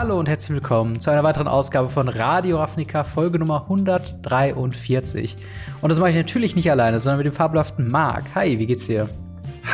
Hallo 0.00 0.18
und 0.18 0.30
herzlich 0.30 0.54
willkommen 0.54 0.98
zu 0.98 1.10
einer 1.10 1.24
weiteren 1.24 1.46
Ausgabe 1.46 1.90
von 1.90 2.08
Radio 2.08 2.56
Ravnica, 2.56 3.04
Folge 3.04 3.38
Nummer 3.38 3.64
143. 3.64 5.36
Und 5.82 5.90
das 5.90 6.00
mache 6.00 6.08
ich 6.08 6.16
natürlich 6.16 6.56
nicht 6.56 6.70
alleine, 6.70 6.98
sondern 6.98 7.18
mit 7.18 7.26
dem 7.26 7.34
fabelhaften 7.34 7.86
Marc. 7.86 8.24
Hi, 8.34 8.58
wie 8.58 8.64
geht's 8.64 8.86
dir? 8.86 9.10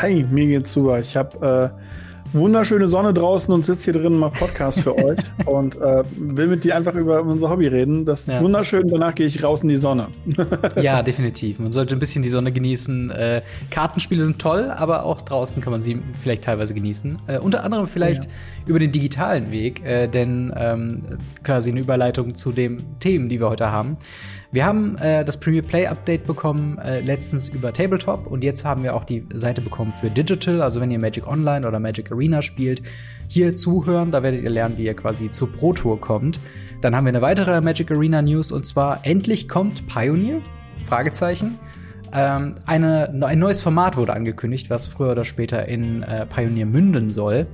Hi, 0.03 0.27
mir 0.29 0.47
geht's 0.47 0.73
super. 0.73 0.99
Ich 0.99 1.17
habe 1.17 1.73
äh, 1.77 2.06
wunderschöne 2.33 2.89
Sonne 2.89 3.15
draußen 3.15 3.53
und 3.53 3.65
sitze 3.65 3.91
hier 3.91 4.01
drin 4.01 4.15
und 4.15 4.19
mache 4.19 4.39
Podcast 4.39 4.81
für 4.81 4.97
euch 4.97 5.19
und 5.47 5.77
äh, 5.77 6.03
will 6.17 6.49
mit 6.49 6.65
dir 6.65 6.77
einfach 6.77 6.95
über 6.95 7.23
unser 7.23 7.51
Hobby 7.51 7.67
reden. 7.67 8.05
Das 8.05 8.29
ist 8.29 8.37
ja. 8.37 8.43
wunderschön. 8.43 8.89
Danach 8.89 9.15
gehe 9.15 9.27
ich 9.27 9.43
raus 9.43 9.63
in 9.63 9.69
die 9.69 9.77
Sonne. 9.77 10.09
ja, 10.81 11.03
definitiv. 11.03 11.59
Man 11.59 11.73
sollte 11.73 11.95
ein 11.97 11.99
bisschen 11.99 12.23
die 12.23 12.29
Sonne 12.29 12.53
genießen. 12.53 13.11
Äh, 13.11 13.43
Kartenspiele 13.71 14.25
sind 14.25 14.39
toll, 14.39 14.71
aber 14.71 15.05
auch 15.05 15.23
draußen 15.23 15.63
kann 15.63 15.73
man 15.73 15.81
sie 15.81 16.01
vielleicht 16.19 16.45
teilweise 16.45 16.75
genießen. 16.75 17.19
Äh, 17.27 17.39
unter 17.39 17.65
anderem 17.65 17.87
vielleicht 17.87 18.25
ja. 18.25 18.31
über 18.67 18.79
den 18.79 18.93
digitalen 18.93 19.51
Weg, 19.51 19.85
äh, 19.85 20.09
denn 20.09 20.53
ähm, 20.57 21.03
quasi 21.43 21.71
eine 21.71 21.81
Überleitung 21.81 22.35
zu 22.35 22.53
den 22.53 22.83
Themen, 23.01 23.29
die 23.29 23.41
wir 23.41 23.49
heute 23.49 23.71
haben. 23.71 23.97
Wir 24.57 24.65
haben 24.65 24.97
äh, 24.97 25.23
das 25.23 25.37
Premier 25.37 25.61
Play 25.61 25.87
Update 25.87 26.27
bekommen 26.27 26.79
äh, 26.79 27.03
letztens 27.03 27.49
über 27.49 27.75
Tabletop 27.75 28.27
und 28.27 28.43
jetzt 28.43 28.65
haben 28.65 28.85
wir 28.85 28.95
auch 28.95 29.05
die 29.05 29.23
Seite 29.35 29.61
bekommen 29.61 29.93
für 29.93 30.09
Digital. 30.09 30.63
Also 30.63 30.81
wenn 30.81 30.91
ihr 30.91 30.99
Magic 30.99 31.27
Online 31.27 31.69
oder 31.69 31.79
Magic 31.79 32.11
Arena 32.11 32.41
spielt, 32.41 32.81
hier 33.29 33.55
zuhören, 33.55 34.13
da 34.13 34.23
werdet 34.23 34.43
ihr 34.43 34.49
lernen, 34.49 34.79
wie 34.79 34.87
ihr 34.87 34.95
quasi 34.95 35.31
zur 35.31 35.53
Pro 35.53 35.75
Tour 35.75 36.01
kommt. 36.01 36.41
Dann 36.81 36.97
haben 36.97 37.05
wir 37.05 37.11
eine 37.11 37.21
weitere 37.21 37.61
Magic 37.61 37.91
Arena 37.91 38.23
News 38.23 38.51
und 38.51 38.65
zwar 38.65 39.01
endlich 39.03 39.47
kommt 39.47 39.87
Pioneer? 39.89 40.41
Fragezeichen. 40.85 41.59
Ähm, 42.15 42.55
eine, 42.65 43.13
ein 43.27 43.39
neues 43.39 43.61
Format 43.61 43.99
wurde 43.99 44.15
angekündigt, 44.15 44.71
was 44.71 44.87
früher 44.87 45.13
oder 45.13 45.27
später 45.27 45.69
in 45.69 46.03
äh, 46.03 46.25
Pioneer 46.25 46.65
münden 46.65 47.11
soll. 47.11 47.47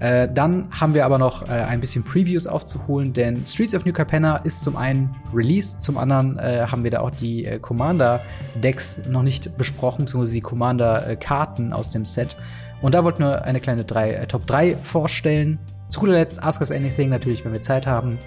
Äh, 0.00 0.28
dann 0.32 0.68
haben 0.70 0.94
wir 0.94 1.04
aber 1.04 1.18
noch 1.18 1.46
äh, 1.46 1.52
ein 1.52 1.78
bisschen 1.78 2.02
Previews 2.02 2.46
aufzuholen, 2.46 3.12
denn 3.12 3.46
Streets 3.46 3.74
of 3.74 3.84
New 3.84 3.92
Capenna 3.92 4.36
ist 4.38 4.64
zum 4.64 4.76
einen 4.76 5.14
released, 5.34 5.82
zum 5.82 5.98
anderen 5.98 6.38
äh, 6.38 6.66
haben 6.66 6.84
wir 6.84 6.90
da 6.90 7.00
auch 7.00 7.10
die 7.10 7.44
äh, 7.44 7.58
Commander-Decks 7.58 9.02
noch 9.08 9.22
nicht 9.22 9.56
besprochen, 9.58 10.06
beziehungsweise 10.06 10.34
die 10.34 10.40
Commander-Karten 10.40 11.74
aus 11.74 11.90
dem 11.90 12.06
Set. 12.06 12.36
Und 12.80 12.94
da 12.94 13.04
wollten 13.04 13.22
wir 13.22 13.44
eine 13.44 13.60
kleine 13.60 13.84
drei, 13.84 14.12
äh, 14.12 14.26
Top 14.26 14.46
3 14.46 14.76
vorstellen. 14.76 15.58
Zu 15.88 16.00
guter 16.00 16.12
Letzt 16.12 16.42
Ask 16.42 16.62
Us 16.62 16.72
Anything 16.72 17.10
natürlich, 17.10 17.44
wenn 17.44 17.52
wir 17.52 17.60
Zeit 17.60 17.86
haben. 17.86 18.18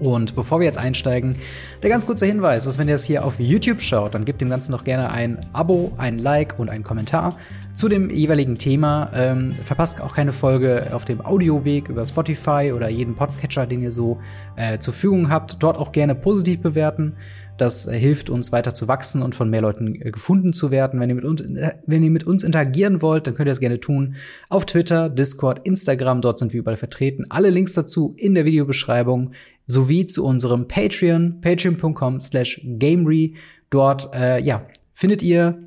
Und 0.00 0.34
bevor 0.34 0.60
wir 0.60 0.66
jetzt 0.66 0.78
einsteigen, 0.78 1.36
der 1.82 1.90
ganz 1.90 2.06
kurze 2.06 2.26
Hinweis, 2.26 2.64
dass 2.64 2.78
wenn 2.78 2.88
ihr 2.88 2.94
es 2.94 3.04
hier 3.04 3.24
auf 3.24 3.38
YouTube 3.38 3.82
schaut, 3.82 4.14
dann 4.14 4.24
gebt 4.24 4.40
dem 4.40 4.48
Ganzen 4.48 4.72
doch 4.72 4.82
gerne 4.82 5.10
ein 5.10 5.38
Abo, 5.52 5.92
ein 5.98 6.18
Like 6.18 6.58
und 6.58 6.70
einen 6.70 6.82
Kommentar 6.82 7.36
zu 7.74 7.88
dem 7.88 8.10
jeweiligen 8.10 8.56
Thema. 8.56 9.10
Ähm, 9.14 9.52
verpasst 9.64 10.00
auch 10.00 10.14
keine 10.14 10.32
Folge 10.32 10.88
auf 10.92 11.04
dem 11.04 11.24
Audioweg 11.24 11.88
über 11.88 12.04
Spotify 12.06 12.72
oder 12.74 12.88
jeden 12.88 13.14
Podcatcher, 13.14 13.66
den 13.66 13.82
ihr 13.82 13.92
so 13.92 14.18
äh, 14.56 14.78
zur 14.78 14.94
Verfügung 14.94 15.30
habt. 15.30 15.62
Dort 15.62 15.78
auch 15.78 15.92
gerne 15.92 16.14
positiv 16.14 16.62
bewerten. 16.62 17.14
Das 17.60 17.86
äh, 17.86 17.98
hilft 17.98 18.30
uns 18.30 18.52
weiter 18.52 18.72
zu 18.72 18.88
wachsen 18.88 19.20
und 19.20 19.34
von 19.34 19.50
mehr 19.50 19.60
Leuten 19.60 19.94
äh, 19.94 20.10
gefunden 20.10 20.54
zu 20.54 20.70
werden. 20.70 20.98
Wenn 20.98 21.10
ihr, 21.10 21.14
mit 21.14 21.24
uns, 21.26 21.42
äh, 21.42 21.72
wenn 21.86 22.02
ihr 22.02 22.10
mit 22.10 22.24
uns 22.24 22.42
interagieren 22.42 23.02
wollt, 23.02 23.26
dann 23.26 23.34
könnt 23.34 23.48
ihr 23.48 23.50
das 23.50 23.60
gerne 23.60 23.80
tun. 23.80 24.14
Auf 24.48 24.64
Twitter, 24.64 25.10
Discord, 25.10 25.60
Instagram, 25.64 26.22
dort 26.22 26.38
sind 26.38 26.54
wir 26.54 26.60
überall 26.60 26.78
vertreten. 26.78 27.26
Alle 27.28 27.50
Links 27.50 27.74
dazu 27.74 28.14
in 28.16 28.34
der 28.34 28.46
Videobeschreibung 28.46 29.32
sowie 29.70 30.06
zu 30.06 30.24
unserem 30.24 30.68
Patreon, 30.68 31.40
patreon.com 31.40 32.20
slash 32.20 32.60
gamery. 32.78 33.36
Dort, 33.70 34.14
äh, 34.14 34.40
ja, 34.40 34.66
findet 34.92 35.22
ihr 35.22 35.66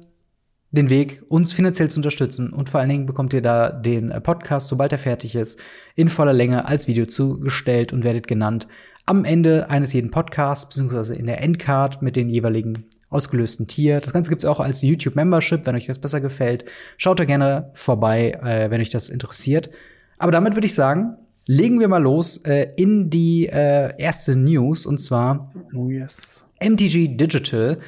den 0.72 0.90
Weg, 0.90 1.24
uns 1.30 1.54
finanziell 1.54 1.90
zu 1.90 2.00
unterstützen. 2.00 2.52
Und 2.52 2.70
vor 2.70 2.80
allen 2.80 2.90
Dingen 2.90 3.06
bekommt 3.06 3.34
ihr 3.34 3.42
da 3.42 3.72
den 3.72 4.10
Podcast, 4.24 4.68
sobald 4.68 4.92
er 4.92 4.98
fertig 4.98 5.36
ist, 5.36 5.62
in 5.96 6.10
voller 6.10 6.34
Länge 6.34 6.68
als 6.68 6.88
Video 6.88 7.06
zugestellt 7.06 7.94
und 7.94 8.04
werdet 8.04 8.28
genannt 8.28 8.68
am 9.06 9.26
Ende 9.26 9.70
eines 9.70 9.94
jeden 9.94 10.12
Podcasts, 10.12 10.66
beziehungsweise 10.68 11.14
in 11.16 11.26
der 11.26 11.42
Endcard 11.42 12.02
mit 12.02 12.16
den 12.16 12.30
jeweiligen 12.30 12.86
ausgelösten 13.10 13.68
Tier. 13.68 14.02
Das 14.02 14.14
Ganze 14.14 14.30
gibt's 14.30 14.46
auch 14.46 14.60
als 14.60 14.82
YouTube-Membership, 14.82 15.66
wenn 15.66 15.76
euch 15.76 15.86
das 15.86 16.00
besser 16.00 16.22
gefällt. 16.22 16.66
Schaut 16.98 17.20
da 17.20 17.26
gerne 17.26 17.70
vorbei, 17.74 18.32
äh, 18.42 18.72
wenn 18.72 18.82
euch 18.82 18.90
das 18.90 19.10
interessiert. 19.10 19.70
Aber 20.18 20.32
damit 20.32 20.56
würde 20.56 20.66
ich 20.66 20.74
sagen, 20.74 21.18
legen 21.46 21.80
wir 21.80 21.88
mal 21.88 22.02
los 22.02 22.38
äh, 22.46 22.72
in 22.78 23.10
die 23.10 23.48
äh, 23.48 23.94
erste 23.98 24.36
News 24.36 24.86
und 24.86 25.00
zwar 25.00 25.50
oh 25.76 25.90
yes. 25.90 26.46
MTG 26.62 27.18
Digital 27.18 27.80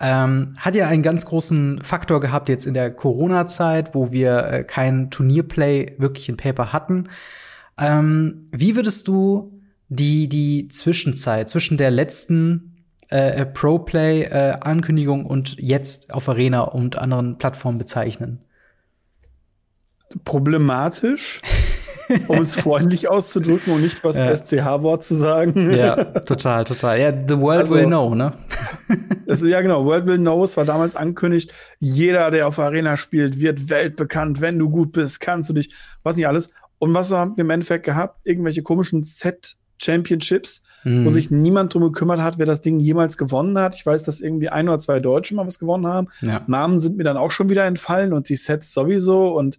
ähm, 0.00 0.54
hat 0.56 0.74
ja 0.74 0.88
einen 0.88 1.02
ganz 1.02 1.26
großen 1.26 1.80
Faktor 1.82 2.20
gehabt 2.20 2.48
jetzt 2.48 2.66
in 2.66 2.74
der 2.74 2.90
Corona-Zeit, 2.90 3.94
wo 3.94 4.10
wir 4.12 4.44
äh, 4.46 4.64
kein 4.64 5.10
Turnierplay 5.10 5.94
wirklich 5.98 6.28
in 6.28 6.36
Paper 6.36 6.72
hatten. 6.72 7.08
Ähm, 7.78 8.48
wie 8.50 8.74
würdest 8.74 9.06
du 9.06 9.60
die, 9.88 10.28
die 10.28 10.68
Zwischenzeit 10.68 11.48
zwischen 11.48 11.76
der 11.76 11.90
letzten 11.90 12.84
äh, 13.10 13.44
Pro-Play-Ankündigung 13.46 15.24
äh, 15.24 15.28
und 15.28 15.56
jetzt 15.60 16.12
auf 16.12 16.28
Arena 16.28 16.62
und 16.62 16.96
anderen 16.96 17.38
Plattformen 17.38 17.78
bezeichnen? 17.78 18.40
Problematisch. 20.24 21.42
um 22.28 22.38
es 22.38 22.56
freundlich 22.56 23.08
auszudrücken 23.08 23.74
und 23.74 23.82
nicht 23.82 24.02
was 24.04 24.16
ja. 24.16 24.34
SCH-Wort 24.34 25.04
zu 25.04 25.14
sagen. 25.14 25.70
Ja, 25.72 26.04
total, 26.04 26.64
total. 26.64 27.00
Ja, 27.00 27.10
the 27.10 27.38
world 27.38 27.62
also, 27.62 27.74
will 27.74 27.86
know, 27.86 28.14
ne? 28.14 28.32
es, 29.26 29.42
ja, 29.42 29.60
genau. 29.60 29.84
World 29.84 30.06
will 30.06 30.18
know. 30.18 30.44
Es 30.44 30.56
war 30.56 30.64
damals 30.64 30.96
angekündigt, 30.96 31.52
jeder, 31.78 32.30
der 32.30 32.48
auf 32.48 32.58
Arena 32.58 32.96
spielt, 32.96 33.40
wird 33.40 33.70
weltbekannt. 33.70 34.40
Wenn 34.40 34.58
du 34.58 34.70
gut 34.70 34.92
bist, 34.92 35.20
kannst 35.20 35.48
du 35.48 35.54
dich, 35.54 35.74
was 36.02 36.16
nicht 36.16 36.26
alles. 36.26 36.50
Und 36.78 36.94
was 36.94 37.12
haben 37.12 37.36
wir 37.36 37.44
im 37.44 37.50
Endeffekt 37.50 37.84
gehabt? 37.84 38.26
Irgendwelche 38.26 38.62
komischen 38.62 39.04
Set- 39.04 39.56
Championships, 39.82 40.62
mhm. 40.84 41.04
wo 41.04 41.10
sich 41.10 41.30
niemand 41.30 41.74
drum 41.74 41.82
gekümmert 41.82 42.20
hat, 42.20 42.38
wer 42.38 42.46
das 42.46 42.60
Ding 42.60 42.78
jemals 42.78 43.16
gewonnen 43.16 43.58
hat. 43.58 43.74
Ich 43.74 43.84
weiß, 43.84 44.04
dass 44.04 44.20
irgendwie 44.20 44.48
ein 44.48 44.68
oder 44.68 44.78
zwei 44.78 45.00
Deutsche 45.00 45.34
mal 45.34 45.46
was 45.46 45.58
gewonnen 45.58 45.86
haben. 45.86 46.08
Ja. 46.20 46.42
Namen 46.46 46.80
sind 46.80 46.96
mir 46.96 47.04
dann 47.04 47.16
auch 47.16 47.30
schon 47.30 47.48
wieder 47.48 47.64
entfallen 47.64 48.12
und 48.12 48.28
die 48.28 48.36
Sets 48.36 48.72
sowieso. 48.72 49.36
Und 49.36 49.58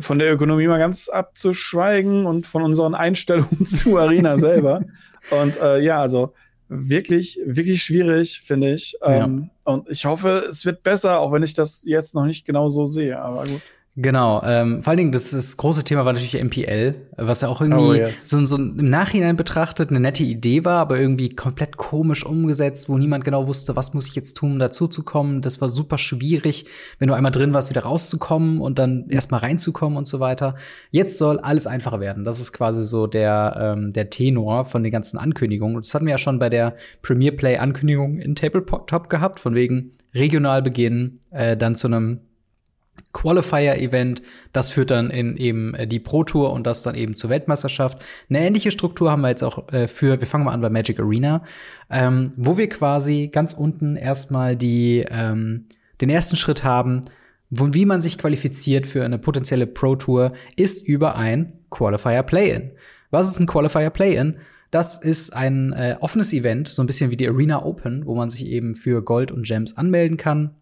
von 0.00 0.18
der 0.18 0.32
Ökonomie 0.32 0.66
mal 0.66 0.78
ganz 0.78 1.08
abzuschweigen 1.08 2.26
und 2.26 2.46
von 2.46 2.62
unseren 2.62 2.94
Einstellungen 2.94 3.66
zu 3.66 3.98
Arena 3.98 4.36
selber. 4.36 4.82
Und 5.30 5.60
äh, 5.60 5.80
ja, 5.80 6.00
also 6.00 6.34
wirklich, 6.68 7.38
wirklich 7.44 7.82
schwierig, 7.82 8.40
finde 8.40 8.74
ich. 8.74 8.96
Ähm, 9.02 9.50
ja. 9.66 9.72
Und 9.72 9.88
ich 9.88 10.04
hoffe, 10.04 10.46
es 10.48 10.64
wird 10.64 10.82
besser, 10.82 11.20
auch 11.20 11.32
wenn 11.32 11.42
ich 11.42 11.54
das 11.54 11.82
jetzt 11.84 12.14
noch 12.14 12.24
nicht 12.24 12.44
genau 12.44 12.68
so 12.68 12.86
sehe. 12.86 13.20
Aber 13.20 13.44
gut. 13.44 13.62
Genau, 14.00 14.40
ähm, 14.44 14.80
vor 14.80 14.92
allen 14.92 14.98
Dingen 14.98 15.10
das, 15.10 15.32
das 15.32 15.56
große 15.56 15.82
Thema 15.82 16.04
war 16.04 16.12
natürlich 16.12 16.40
MPL, 16.40 16.94
was 17.16 17.40
ja 17.40 17.48
auch 17.48 17.60
irgendwie 17.60 17.82
oh, 17.82 17.94
yes. 17.94 18.30
so, 18.30 18.44
so 18.46 18.54
im 18.54 18.76
Nachhinein 18.76 19.34
betrachtet 19.34 19.90
eine 19.90 19.98
nette 19.98 20.22
Idee 20.22 20.64
war, 20.64 20.78
aber 20.78 21.00
irgendwie 21.00 21.30
komplett 21.30 21.78
komisch 21.78 22.24
umgesetzt, 22.24 22.88
wo 22.88 22.96
niemand 22.96 23.24
genau 23.24 23.48
wusste, 23.48 23.74
was 23.74 23.94
muss 23.94 24.06
ich 24.06 24.14
jetzt 24.14 24.34
tun, 24.36 24.52
um 24.52 24.58
dazuzukommen. 24.60 25.42
Das 25.42 25.60
war 25.60 25.68
super 25.68 25.98
schwierig, 25.98 26.66
wenn 27.00 27.08
du 27.08 27.14
einmal 27.14 27.32
drin 27.32 27.52
warst, 27.52 27.70
wieder 27.70 27.82
rauszukommen 27.82 28.60
und 28.60 28.78
dann 28.78 29.08
erstmal 29.08 29.40
reinzukommen 29.40 29.98
und 29.98 30.06
so 30.06 30.20
weiter. 30.20 30.54
Jetzt 30.92 31.18
soll 31.18 31.40
alles 31.40 31.66
einfacher 31.66 31.98
werden. 31.98 32.24
Das 32.24 32.38
ist 32.38 32.52
quasi 32.52 32.84
so 32.84 33.08
der, 33.08 33.74
ähm, 33.76 33.92
der 33.92 34.10
Tenor 34.10 34.64
von 34.64 34.84
den 34.84 34.92
ganzen 34.92 35.18
Ankündigungen. 35.18 35.74
Und 35.74 35.84
das 35.84 35.92
hatten 35.92 36.06
wir 36.06 36.12
ja 36.12 36.18
schon 36.18 36.38
bei 36.38 36.48
der 36.48 36.76
Premier 37.02 37.32
Play 37.32 37.56
Ankündigung 37.56 38.20
in 38.20 38.36
Tabletop 38.36 39.10
gehabt, 39.10 39.40
von 39.40 39.56
wegen 39.56 39.90
regional 40.14 40.62
beginnen, 40.62 41.18
äh, 41.32 41.56
dann 41.56 41.74
zu 41.74 41.88
einem 41.88 42.20
Qualifier-Event. 43.12 44.22
Das 44.52 44.70
führt 44.70 44.90
dann 44.90 45.10
in 45.10 45.36
eben 45.36 45.74
äh, 45.74 45.86
die 45.86 46.00
Pro 46.00 46.24
Tour 46.24 46.52
und 46.52 46.66
das 46.66 46.82
dann 46.82 46.94
eben 46.94 47.16
zur 47.16 47.30
Weltmeisterschaft. 47.30 48.02
Eine 48.28 48.40
ähnliche 48.40 48.70
Struktur 48.70 49.10
haben 49.10 49.22
wir 49.22 49.28
jetzt 49.28 49.42
auch 49.42 49.72
äh, 49.72 49.88
für, 49.88 50.20
wir 50.20 50.26
fangen 50.26 50.44
mal 50.44 50.52
an 50.52 50.60
bei 50.60 50.70
Magic 50.70 51.00
Arena, 51.00 51.42
ähm, 51.90 52.30
wo 52.36 52.56
wir 52.56 52.68
quasi 52.68 53.28
ganz 53.28 53.52
unten 53.52 53.96
erstmal 53.96 54.56
die, 54.56 55.04
ähm, 55.08 55.66
den 56.00 56.10
ersten 56.10 56.36
Schritt 56.36 56.64
haben, 56.64 57.02
wo, 57.50 57.72
wie 57.72 57.86
man 57.86 58.00
sich 58.00 58.18
qualifiziert 58.18 58.86
für 58.86 59.04
eine 59.04 59.18
potenzielle 59.18 59.66
Pro 59.66 59.96
Tour, 59.96 60.32
ist 60.56 60.86
über 60.86 61.16
ein 61.16 61.52
Qualifier 61.70 62.22
Play-In. 62.22 62.72
Was 63.10 63.28
ist 63.28 63.40
ein 63.40 63.46
Qualifier 63.46 63.90
Play-In? 63.90 64.36
Das 64.70 65.02
ist 65.02 65.34
ein 65.34 65.72
äh, 65.72 65.96
offenes 66.00 66.34
Event, 66.34 66.68
so 66.68 66.82
ein 66.82 66.86
bisschen 66.86 67.10
wie 67.10 67.16
die 67.16 67.28
Arena 67.28 67.64
Open, 67.64 68.04
wo 68.04 68.14
man 68.14 68.28
sich 68.28 68.46
eben 68.46 68.74
für 68.74 69.02
Gold 69.02 69.32
und 69.32 69.46
Gems 69.46 69.78
anmelden 69.78 70.18
kann 70.18 70.54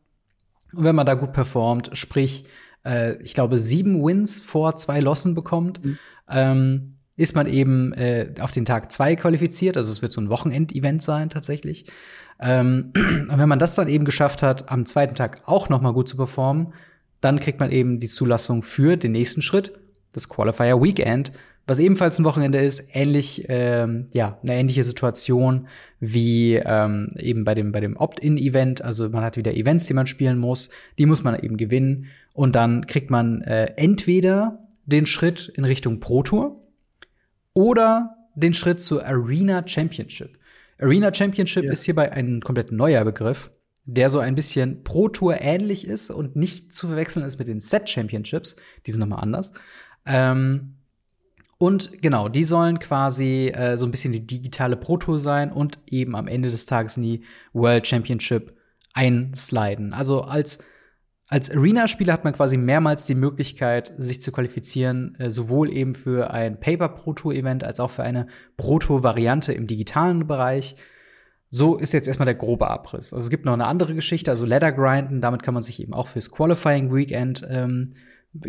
und 0.76 0.84
wenn 0.84 0.94
man 0.94 1.06
da 1.06 1.14
gut 1.14 1.32
performt, 1.32 1.90
sprich, 1.94 2.46
äh, 2.84 3.20
ich 3.23 3.34
glaube, 3.34 3.58
sieben 3.58 4.05
Wins 4.05 4.40
vor 4.40 4.76
zwei 4.76 5.00
Lossen 5.00 5.34
bekommt, 5.34 5.84
mhm. 5.84 5.99
ähm, 6.31 6.93
ist 7.17 7.34
man 7.34 7.46
eben 7.46 7.93
äh, 7.94 8.34
auf 8.40 8.52
den 8.52 8.64
Tag 8.64 8.93
zwei 8.93 9.17
qualifiziert. 9.17 9.76
Also 9.76 9.90
es 9.90 10.02
wird 10.02 10.12
so 10.12 10.20
ein 10.20 10.28
Wochenendevent 10.28 11.02
sein 11.02 11.31
tatsächlich. 11.31 11.87
Ähm, 12.40 12.93
und 13.31 13.38
wenn 13.38 13.49
man 13.49 13.58
das 13.58 13.75
dann 13.75 13.88
eben 13.88 14.05
geschafft 14.05 14.43
hat, 14.43 14.70
am 14.70 14.87
zweiten 14.87 15.14
Tag 15.14 15.43
auch 15.46 15.69
noch 15.69 15.81
mal 15.81 15.93
gut 15.93 16.08
zu 16.08 16.17
performen, 16.17 16.75
dann 17.20 17.40
kriegt 17.40 17.58
man 17.58 17.70
eben 17.70 17.99
die 17.99 18.08
Zulassung 18.08 18.62
für 18.62 18.96
den 18.96 19.12
nächsten 19.12 19.43
Schritt, 19.43 19.73
das 20.12 20.28
Qualifier 20.28 20.81
Weekend, 20.82 21.32
was 21.66 21.80
ebenfalls 21.80 22.18
ein 22.18 22.24
Wochenende 22.24 22.58
ist, 22.58 22.90
ähnlich, 22.94 23.46
ähm, 23.48 24.06
ja, 24.12 24.38
eine 24.42 24.54
ähnliche 24.54 24.84
Situation 24.84 25.66
wie 25.98 26.54
ähm, 26.54 27.08
eben 27.18 27.44
bei 27.44 27.54
dem, 27.54 27.72
bei 27.72 27.80
dem 27.80 27.96
Opt-in-Event. 27.96 28.82
Also 28.82 29.08
man 29.08 29.24
hat 29.24 29.36
wieder 29.36 29.54
Events, 29.54 29.86
die 29.86 29.94
man 29.94 30.06
spielen 30.06 30.38
muss, 30.38 30.70
die 30.98 31.06
muss 31.06 31.24
man 31.24 31.38
eben 31.38 31.56
gewinnen. 31.56 32.06
Und 32.34 32.54
dann 32.54 32.86
kriegt 32.86 33.10
man 33.10 33.42
äh, 33.42 33.72
entweder 33.76 34.66
den 34.84 35.06
Schritt 35.06 35.48
in 35.48 35.64
Richtung 35.64 35.98
Pro 35.98 36.22
Tour 36.22 36.62
oder 37.52 38.16
den 38.36 38.54
Schritt 38.54 38.80
zur 38.80 39.04
Arena 39.04 39.66
Championship. 39.66 40.38
Arena 40.80 41.12
Championship 41.12 41.64
yes. 41.64 41.80
ist 41.80 41.84
hierbei 41.84 42.12
ein 42.12 42.40
komplett 42.42 42.70
neuer 42.70 43.04
Begriff, 43.04 43.50
der 43.86 44.10
so 44.10 44.20
ein 44.20 44.34
bisschen 44.36 44.84
Pro 44.84 45.08
Tour 45.08 45.40
ähnlich 45.40 45.88
ist 45.88 46.10
und 46.10 46.36
nicht 46.36 46.72
zu 46.72 46.86
verwechseln 46.88 47.24
ist 47.24 47.38
mit 47.38 47.48
den 47.48 47.58
Set 47.58 47.90
Championships. 47.90 48.56
Die 48.84 48.90
sind 48.92 49.00
nochmal 49.00 49.22
anders. 49.22 49.52
Ähm, 50.04 50.75
und 51.58 52.02
genau, 52.02 52.28
die 52.28 52.44
sollen 52.44 52.78
quasi 52.78 53.48
äh, 53.48 53.76
so 53.76 53.86
ein 53.86 53.90
bisschen 53.90 54.12
die 54.12 54.26
digitale 54.26 54.76
Pro 54.76 54.98
Tour 54.98 55.18
sein 55.18 55.50
und 55.50 55.78
eben 55.86 56.14
am 56.14 56.28
Ende 56.28 56.50
des 56.50 56.66
Tages 56.66 56.96
in 56.96 57.02
die 57.02 57.24
World 57.52 57.86
Championship 57.86 58.54
einsliden. 58.92 59.92
Also 59.92 60.22
als 60.22 60.64
als 61.28 61.50
Arena-Spieler 61.50 62.12
hat 62.12 62.22
man 62.22 62.34
quasi 62.34 62.56
mehrmals 62.56 63.04
die 63.04 63.16
Möglichkeit, 63.16 63.92
sich 63.98 64.22
zu 64.22 64.30
qualifizieren, 64.30 65.16
äh, 65.18 65.30
sowohl 65.30 65.72
eben 65.72 65.94
für 65.94 66.30
ein 66.30 66.60
Paper 66.60 66.88
Pro 66.88 67.14
Tour 67.14 67.34
Event 67.34 67.64
als 67.64 67.80
auch 67.80 67.90
für 67.90 68.04
eine 68.04 68.28
Pro 68.56 68.78
Tour 68.78 69.02
Variante 69.02 69.52
im 69.52 69.66
digitalen 69.66 70.26
Bereich. 70.28 70.76
So 71.50 71.76
ist 71.76 71.92
jetzt 71.92 72.06
erstmal 72.06 72.26
der 72.26 72.34
grobe 72.34 72.68
Abriss. 72.68 73.12
Also 73.12 73.24
es 73.24 73.30
gibt 73.30 73.44
noch 73.44 73.54
eine 73.54 73.66
andere 73.66 73.94
Geschichte, 73.94 74.30
also 74.30 74.46
Ladder 74.46 74.72
Grinden, 74.72 75.20
damit 75.20 75.42
kann 75.42 75.54
man 75.54 75.64
sich 75.64 75.80
eben 75.80 75.94
auch 75.94 76.06
fürs 76.06 76.30
Qualifying 76.30 76.94
Weekend 76.94 77.44
ähm, 77.48 77.94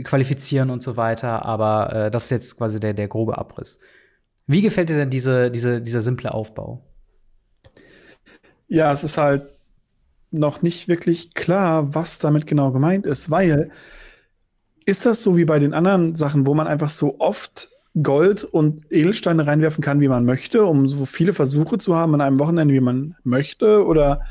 qualifizieren 0.03 0.69
und 0.69 0.81
so 0.81 0.97
weiter, 0.97 1.45
aber 1.45 1.93
äh, 1.93 2.11
das 2.11 2.25
ist 2.25 2.29
jetzt 2.31 2.57
quasi 2.57 2.79
der, 2.79 2.93
der 2.93 3.07
grobe 3.07 3.37
Abriss. 3.37 3.79
Wie 4.47 4.61
gefällt 4.61 4.89
dir 4.89 4.95
denn 4.95 5.09
diese, 5.09 5.51
diese, 5.51 5.81
dieser 5.81 6.01
simple 6.01 6.33
Aufbau? 6.33 6.83
Ja, 8.67 8.91
es 8.91 9.03
ist 9.03 9.17
halt 9.17 9.49
noch 10.31 10.61
nicht 10.61 10.87
wirklich 10.87 11.33
klar, 11.33 11.93
was 11.93 12.19
damit 12.19 12.47
genau 12.47 12.71
gemeint 12.71 13.05
ist, 13.05 13.31
weil 13.31 13.71
ist 14.85 15.05
das 15.05 15.21
so 15.21 15.37
wie 15.37 15.45
bei 15.45 15.59
den 15.59 15.73
anderen 15.73 16.15
Sachen, 16.15 16.47
wo 16.47 16.53
man 16.53 16.67
einfach 16.67 16.89
so 16.89 17.19
oft 17.19 17.69
Gold 18.01 18.43
und 18.43 18.89
Edelsteine 18.91 19.47
reinwerfen 19.47 19.83
kann, 19.83 19.99
wie 19.99 20.07
man 20.07 20.23
möchte, 20.23 20.65
um 20.65 20.87
so 20.87 21.05
viele 21.05 21.33
Versuche 21.33 21.77
zu 21.77 21.95
haben 21.95 22.13
an 22.13 22.21
einem 22.21 22.39
Wochenende, 22.39 22.73
wie 22.73 22.79
man 22.79 23.15
möchte? 23.23 23.85
Oder, 23.85 24.21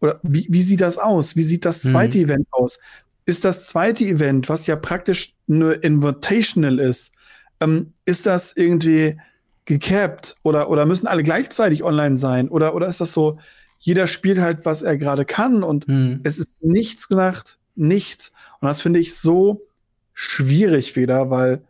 oder 0.00 0.20
wie, 0.22 0.46
wie 0.50 0.62
sieht 0.62 0.80
das 0.80 0.98
aus? 0.98 1.34
Wie 1.34 1.42
sieht 1.42 1.64
das 1.64 1.82
zweite 1.82 2.18
mhm. 2.18 2.24
Event 2.24 2.48
aus? 2.50 2.78
Ist 3.26 3.44
das 3.44 3.66
zweite 3.66 4.04
Event, 4.04 4.48
was 4.48 4.66
ja 4.66 4.76
praktisch 4.76 5.34
nur 5.46 5.82
Invitational 5.84 6.78
ist, 6.78 7.12
ähm, 7.60 7.92
ist 8.04 8.26
das 8.26 8.52
irgendwie 8.56 9.18
gecapped 9.64 10.34
oder, 10.42 10.70
oder 10.70 10.86
müssen 10.86 11.06
alle 11.06 11.22
gleichzeitig 11.22 11.84
online 11.84 12.16
sein? 12.16 12.48
Oder, 12.48 12.74
oder 12.74 12.88
ist 12.88 13.00
das 13.00 13.12
so, 13.12 13.38
jeder 13.78 14.06
spielt 14.06 14.40
halt, 14.40 14.64
was 14.64 14.82
er 14.82 14.96
gerade 14.96 15.24
kann 15.24 15.62
und 15.62 15.86
mhm. 15.88 16.20
es 16.22 16.38
ist 16.38 16.62
nichts 16.62 17.08
gemacht, 17.08 17.58
nichts. 17.74 18.32
Und 18.60 18.68
das 18.68 18.82
finde 18.82 18.98
ich 18.98 19.16
so 19.16 19.66
schwierig 20.12 20.96
wieder, 20.96 21.30
weil 21.30 21.62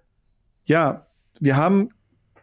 ja, 0.64 1.06
wir 1.40 1.56
haben 1.56 1.90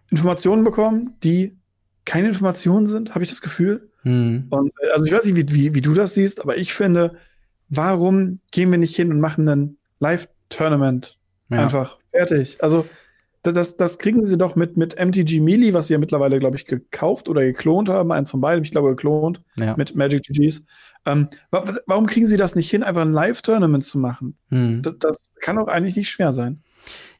Informationen 0.09 0.63
bekommen, 0.63 1.15
die 1.23 1.57
keine 2.05 2.29
Informationen 2.29 2.87
sind, 2.87 3.13
habe 3.13 3.23
ich 3.23 3.29
das 3.29 3.41
Gefühl. 3.41 3.89
Mhm. 4.03 4.47
Und 4.49 4.71
äh, 4.81 4.91
also 4.93 5.05
ich 5.05 5.11
weiß 5.11 5.25
nicht, 5.25 5.35
wie, 5.35 5.53
wie, 5.53 5.75
wie 5.75 5.81
du 5.81 5.93
das 5.93 6.13
siehst, 6.13 6.41
aber 6.41 6.57
ich 6.57 6.73
finde, 6.73 7.17
warum 7.69 8.39
gehen 8.51 8.71
wir 8.71 8.77
nicht 8.77 8.95
hin 8.95 9.11
und 9.11 9.19
machen 9.19 9.47
ein 9.47 9.77
Live-Tournament? 9.99 11.17
Ja. 11.49 11.63
Einfach 11.63 11.97
fertig. 12.11 12.57
Also 12.61 12.85
das, 13.43 13.77
das 13.77 13.97
kriegen 13.97 14.25
sie 14.25 14.37
doch 14.37 14.55
mit, 14.55 14.77
mit 14.77 14.95
MTG 14.99 15.39
Melee, 15.39 15.73
was 15.73 15.87
sie 15.87 15.93
ja 15.93 15.99
mittlerweile, 15.99 16.39
glaube 16.39 16.57
ich, 16.57 16.65
gekauft 16.65 17.29
oder 17.29 17.41
geklont 17.41 17.89
haben. 17.89 18.11
Eins 18.11 18.31
von 18.31 18.41
beiden, 18.41 18.63
ich 18.63 18.71
glaube, 18.71 18.89
geklont 18.89 19.41
ja. 19.55 19.75
mit 19.77 19.95
Magic 19.95 20.23
GGs. 20.23 20.63
Ähm, 21.05 21.29
warum 21.51 22.05
kriegen 22.07 22.27
sie 22.27 22.37
das 22.37 22.55
nicht 22.55 22.69
hin, 22.69 22.83
einfach 22.83 23.03
ein 23.03 23.13
Live-Tournament 23.13 23.85
zu 23.85 23.99
machen? 23.99 24.37
Hm. 24.49 24.81
Das, 24.81 24.97
das, 24.99 25.35
kann 25.39 25.55
doch 25.55 25.67
eigentlich 25.67 25.95
nicht 25.95 26.09
schwer 26.09 26.31
sein. 26.31 26.61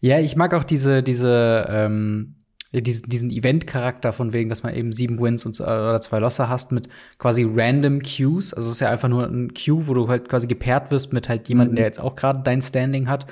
Ja, 0.01 0.19
ich 0.19 0.35
mag 0.35 0.53
auch 0.53 0.63
diese, 0.63 1.03
diese, 1.03 1.65
ähm, 1.69 2.35
diesen, 2.73 3.09
diesen 3.09 3.31
Event-Charakter 3.31 4.11
von 4.11 4.33
wegen, 4.33 4.49
dass 4.49 4.63
man 4.63 4.73
eben 4.73 4.91
sieben 4.91 5.19
Wins 5.21 5.45
und, 5.45 5.59
oder 5.59 6.01
zwei 6.01 6.19
Losser 6.19 6.49
hast 6.49 6.71
mit 6.71 6.89
quasi 7.17 7.47
random 7.49 8.01
Queues. 8.01 8.53
Also 8.53 8.67
es 8.67 8.75
ist 8.75 8.79
ja 8.81 8.89
einfach 8.89 9.07
nur 9.07 9.25
ein 9.25 9.53
Queue, 9.53 9.87
wo 9.87 9.93
du 9.93 10.07
halt 10.07 10.27
quasi 10.29 10.47
gepaart 10.47 10.91
wirst 10.91 11.13
mit 11.13 11.29
halt 11.29 11.47
jemandem, 11.47 11.73
mhm. 11.73 11.75
der 11.77 11.85
jetzt 11.85 11.99
auch 11.99 12.15
gerade 12.15 12.41
dein 12.43 12.61
Standing 12.61 13.07
hat. 13.07 13.25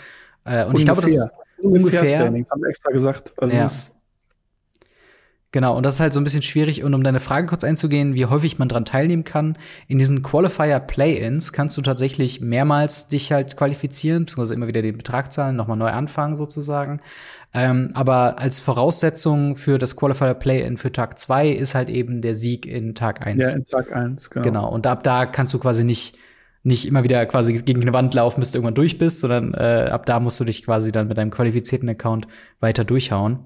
Äh, 0.45 0.65
und 0.65 0.75
Ungefähr. 0.75 0.79
ich 0.79 0.85
glaube, 0.85 1.01
das 1.01 1.31
ungefähr. 1.57 2.05
Standings, 2.05 2.49
haben 2.49 2.61
wir 2.61 2.69
extra 2.69 2.91
gesagt. 2.91 3.33
Also 3.37 3.55
ja. 3.55 3.69
Genau, 5.55 5.77
und 5.77 5.85
das 5.85 5.93
ist 5.93 5.99
halt 6.01 6.11
so 6.11 6.19
ein 6.19 6.25
bisschen 6.25 6.41
schwierig. 6.41 6.83
Und 6.83 6.93
um 6.93 7.01
deine 7.01 7.21
Frage 7.21 7.47
kurz 7.47 7.63
einzugehen, 7.63 8.13
wie 8.13 8.25
häufig 8.25 8.59
man 8.59 8.67
dran 8.67 8.83
teilnehmen 8.83 9.23
kann, 9.23 9.57
in 9.87 9.97
diesen 9.97 10.21
Qualifier 10.21 10.81
Play-ins 10.81 11.53
kannst 11.53 11.77
du 11.77 11.81
tatsächlich 11.81 12.41
mehrmals 12.41 13.07
dich 13.07 13.31
halt 13.31 13.55
qualifizieren, 13.55 14.25
beziehungsweise 14.25 14.53
immer 14.53 14.67
wieder 14.67 14.81
den 14.81 14.97
Betrag 14.97 15.31
zahlen, 15.31 15.55
nochmal 15.55 15.77
neu 15.77 15.91
anfangen 15.91 16.35
sozusagen. 16.35 16.99
Ähm, 17.53 17.91
aber 17.93 18.37
als 18.37 18.59
Voraussetzung 18.59 19.55
für 19.55 19.77
das 19.77 19.95
Qualifier 19.95 20.33
Play-in 20.33 20.75
für 20.75 20.91
Tag 20.91 21.17
2 21.17 21.51
ist 21.51 21.73
halt 21.73 21.89
eben 21.89 22.19
der 22.19 22.35
Sieg 22.35 22.65
in 22.65 22.93
Tag 22.93 23.25
1. 23.25 23.41
Ja, 23.41 23.51
in 23.51 23.63
Tag 23.63 23.95
1, 23.95 24.31
genau. 24.31 24.43
Genau, 24.43 24.69
und 24.69 24.85
ab 24.85 25.03
da 25.03 25.25
kannst 25.25 25.53
du 25.53 25.59
quasi 25.59 25.85
nicht 25.85 26.17
nicht 26.63 26.85
immer 26.85 27.05
wieder 27.05 27.25
quasi 27.27 27.53
gegen 27.59 27.81
eine 27.81 27.93
Wand 27.93 28.13
laufen, 28.13 28.41
bis 28.41 28.51
du 28.51 28.57
irgendwann 28.57 28.75
durch 28.75 28.97
bist, 28.97 29.21
sondern 29.21 29.53
äh, 29.53 29.87
ab 29.89 30.05
da 30.05 30.19
musst 30.19 30.37
du 30.37 30.43
dich 30.43 30.65
quasi 30.65 30.91
dann 30.91 31.07
mit 31.07 31.17
deinem 31.17 31.31
qualifizierten 31.31 31.87
Account 31.87 32.27
weiter 32.59 32.83
durchhauen. 32.83 33.39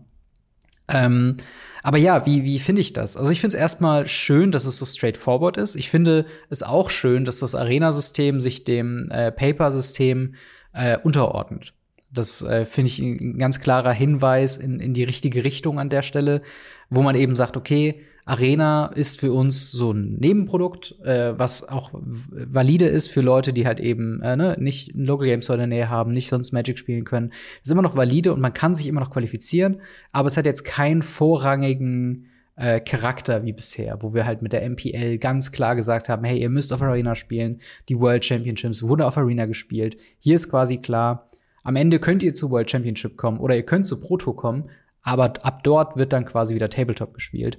Ähm, 0.88 1.38
aber 1.84 1.98
ja, 1.98 2.26
wie, 2.26 2.44
wie 2.44 2.60
finde 2.60 2.82
ich 2.82 2.94
das? 2.94 3.16
Also 3.18 3.32
ich 3.32 3.40
finde 3.40 3.56
es 3.56 3.62
erstmal 3.62 4.08
schön, 4.08 4.52
dass 4.52 4.66
es 4.66 4.78
so 4.78 4.86
straightforward 4.86 5.58
ist. 5.58 5.76
Ich 5.76 5.90
finde 5.90 6.26
es 6.50 6.64
auch 6.64 6.90
schön, 6.90 7.26
dass 7.26 7.40
das 7.40 7.56
Arena-System 7.56 8.40
sich 8.40 8.64
dem 8.64 9.10
äh, 9.12 9.32
Paper-System 9.32 10.36
äh, 10.74 10.98
unterordnet. 10.98 11.74
Das 12.12 12.42
äh, 12.42 12.66
finde 12.66 12.90
ich 12.90 13.00
ein 13.00 13.38
ganz 13.38 13.60
klarer 13.60 13.94
Hinweis 13.94 14.58
in, 14.58 14.80
in 14.80 14.94
die 14.94 15.04
richtige 15.04 15.44
Richtung 15.44 15.80
an 15.80 15.90
der 15.90 16.02
Stelle, 16.02 16.42
wo 16.90 17.02
man 17.02 17.16
eben 17.16 17.36
sagt, 17.36 17.56
okay, 17.56 18.02
Arena 18.30 18.86
ist 18.94 19.20
für 19.20 19.34
uns 19.34 19.72
so 19.72 19.92
ein 19.92 20.18
Nebenprodukt, 20.20 20.96
äh, 21.04 21.38
was 21.38 21.68
auch 21.68 21.90
valide 21.92 22.86
ist 22.86 23.10
für 23.10 23.22
Leute, 23.22 23.54
die 23.54 23.66
halt 23.66 23.80
eben 23.80 24.22
äh, 24.22 24.36
ne, 24.36 24.56
nicht 24.60 24.94
ein 24.94 25.06
Local 25.06 25.26
Game 25.26 25.42
Store 25.42 25.56
in 25.56 25.68
der 25.70 25.80
Nähe 25.80 25.90
haben, 25.90 26.12
nicht 26.12 26.28
sonst 26.28 26.52
Magic 26.52 26.78
spielen 26.78 27.06
können. 27.06 27.32
Ist 27.64 27.72
immer 27.72 27.82
noch 27.82 27.98
valide 27.98 28.32
und 28.32 28.40
man 28.40 28.54
kann 28.54 28.76
sich 28.76 28.86
immer 28.86 29.02
noch 29.02 29.10
qualifizieren, 29.10 29.82
aber 30.12 30.28
es 30.28 30.38
hat 30.38 30.46
jetzt 30.46 30.64
keinen 30.64 31.02
vorrangigen 31.02 32.28
äh, 32.56 32.80
Charakter 32.80 33.44
wie 33.46 33.54
bisher, 33.54 33.98
wo 34.02 34.14
wir 34.14 34.28
halt 34.28 34.44
mit 34.44 34.54
der 34.54 34.70
MPL 34.70 35.18
ganz 35.18 35.52
klar 35.52 35.76
gesagt 35.76 36.08
haben, 36.08 36.24
hey, 36.24 36.40
ihr 36.40 36.50
müsst 36.50 36.72
auf 36.72 36.84
Arena 36.84 37.16
spielen. 37.16 37.60
Die 37.90 38.00
World 38.00 38.24
Championships 38.24 38.84
wurde 38.84 39.08
auf 39.08 39.18
Arena 39.18 39.48
gespielt. 39.48 39.98
Hier 40.20 40.36
ist 40.36 40.52
quasi 40.52 40.78
klar, 40.78 41.28
am 41.64 41.76
Ende 41.76 41.98
könnt 41.98 42.22
ihr 42.22 42.36
zur 42.36 42.52
World 42.52 42.70
Championship 42.70 43.18
kommen 43.18 43.40
oder 43.40 43.56
ihr 43.56 43.66
könnt 43.66 43.88
zu 43.88 44.00
Pro 44.00 44.18
Tour 44.18 44.36
kommen, 44.36 44.70
aber 45.02 45.34
ab 45.44 45.64
dort 45.64 45.98
wird 45.98 46.14
dann 46.14 46.26
quasi 46.26 46.54
wieder 46.54 46.70
Tabletop 46.70 47.16
gespielt. 47.16 47.58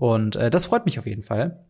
Und 0.00 0.36
äh, 0.36 0.48
das 0.48 0.64
freut 0.64 0.86
mich 0.86 0.98
auf 0.98 1.04
jeden 1.04 1.22
Fall. 1.22 1.62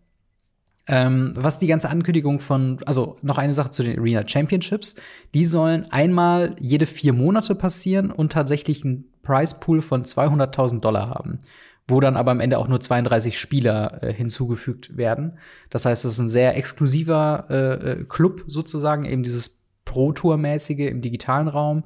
Ähm, 0.87 1.33
was 1.35 1.59
die 1.59 1.67
ganze 1.67 1.91
Ankündigung 1.91 2.39
von, 2.39 2.79
also 2.87 3.17
noch 3.23 3.39
eine 3.39 3.53
Sache 3.53 3.71
zu 3.71 3.83
den 3.83 3.99
Arena 3.99 4.23
Championships. 4.27 4.95
Die 5.35 5.45
sollen 5.45 5.91
einmal 5.91 6.55
jede 6.61 6.87
vier 6.87 7.13
Monate 7.13 7.57
passieren 7.57 8.13
und 8.13 8.31
tatsächlich 8.31 8.85
einen 8.85 9.13
Price 9.23 9.59
Pool 9.59 9.83
von 9.83 10.05
200.000 10.05 10.79
Dollar 10.79 11.11
haben, 11.11 11.41
wo 11.89 11.99
dann 11.99 12.17
aber 12.17 12.31
am 12.31 12.39
Ende 12.39 12.59
auch 12.59 12.69
nur 12.69 12.79
32 12.79 13.37
Spieler 13.37 14.01
äh, 14.01 14.13
hinzugefügt 14.13 14.97
werden. 14.97 15.39
Das 15.69 15.85
heißt, 15.85 16.05
es 16.05 16.13
ist 16.13 16.21
ein 16.21 16.29
sehr 16.29 16.57
exklusiver 16.57 17.47
äh, 17.51 17.55
äh 17.55 18.05
Club 18.05 18.45
sozusagen, 18.47 19.07
eben 19.07 19.25
dieses 19.25 19.61
Pro-Tour-mäßige 19.87 20.87
im 20.89 21.01
digitalen 21.01 21.49
Raum. 21.49 21.83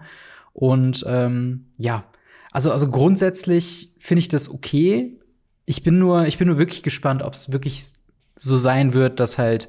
Und 0.53 1.07
ähm, 1.09 1.71
ja, 1.79 2.05
also, 2.53 2.71
also 2.71 2.91
grundsätzlich 2.91 3.95
finde 3.99 4.19
ich 4.19 4.29
das 4.29 4.51
okay 4.51 5.19
ich 5.67 5.83
bin 5.83 5.99
nur, 5.99 6.27
ich 6.27 6.39
bin 6.39 6.49
nur 6.49 6.59
wirklich 6.59 6.83
gespannt, 6.83 7.23
ob 7.23 7.35
es 7.35 7.53
wirklich 7.53 7.93
so 8.37 8.57
sein 8.59 8.95
wird, 8.95 9.21
dass 9.21 9.39
halt 9.39 9.69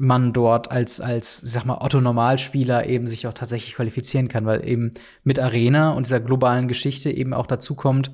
man 0.00 0.32
dort 0.32 0.70
als, 0.70 1.00
als, 1.00 1.36
sag 1.38 1.66
mal, 1.66 1.78
Otto-Normalspieler 1.78 2.86
eben 2.86 3.08
sich 3.08 3.26
auch 3.26 3.34
tatsächlich 3.34 3.74
qualifizieren 3.74 4.28
kann, 4.28 4.46
weil 4.46 4.66
eben 4.66 4.94
mit 5.22 5.38
Arena 5.38 5.90
und 5.90 6.06
dieser 6.06 6.20
globalen 6.20 6.66
Geschichte 6.66 7.10
eben 7.10 7.34
auch 7.34 7.46
dazu 7.46 7.74
kommt, 7.74 8.10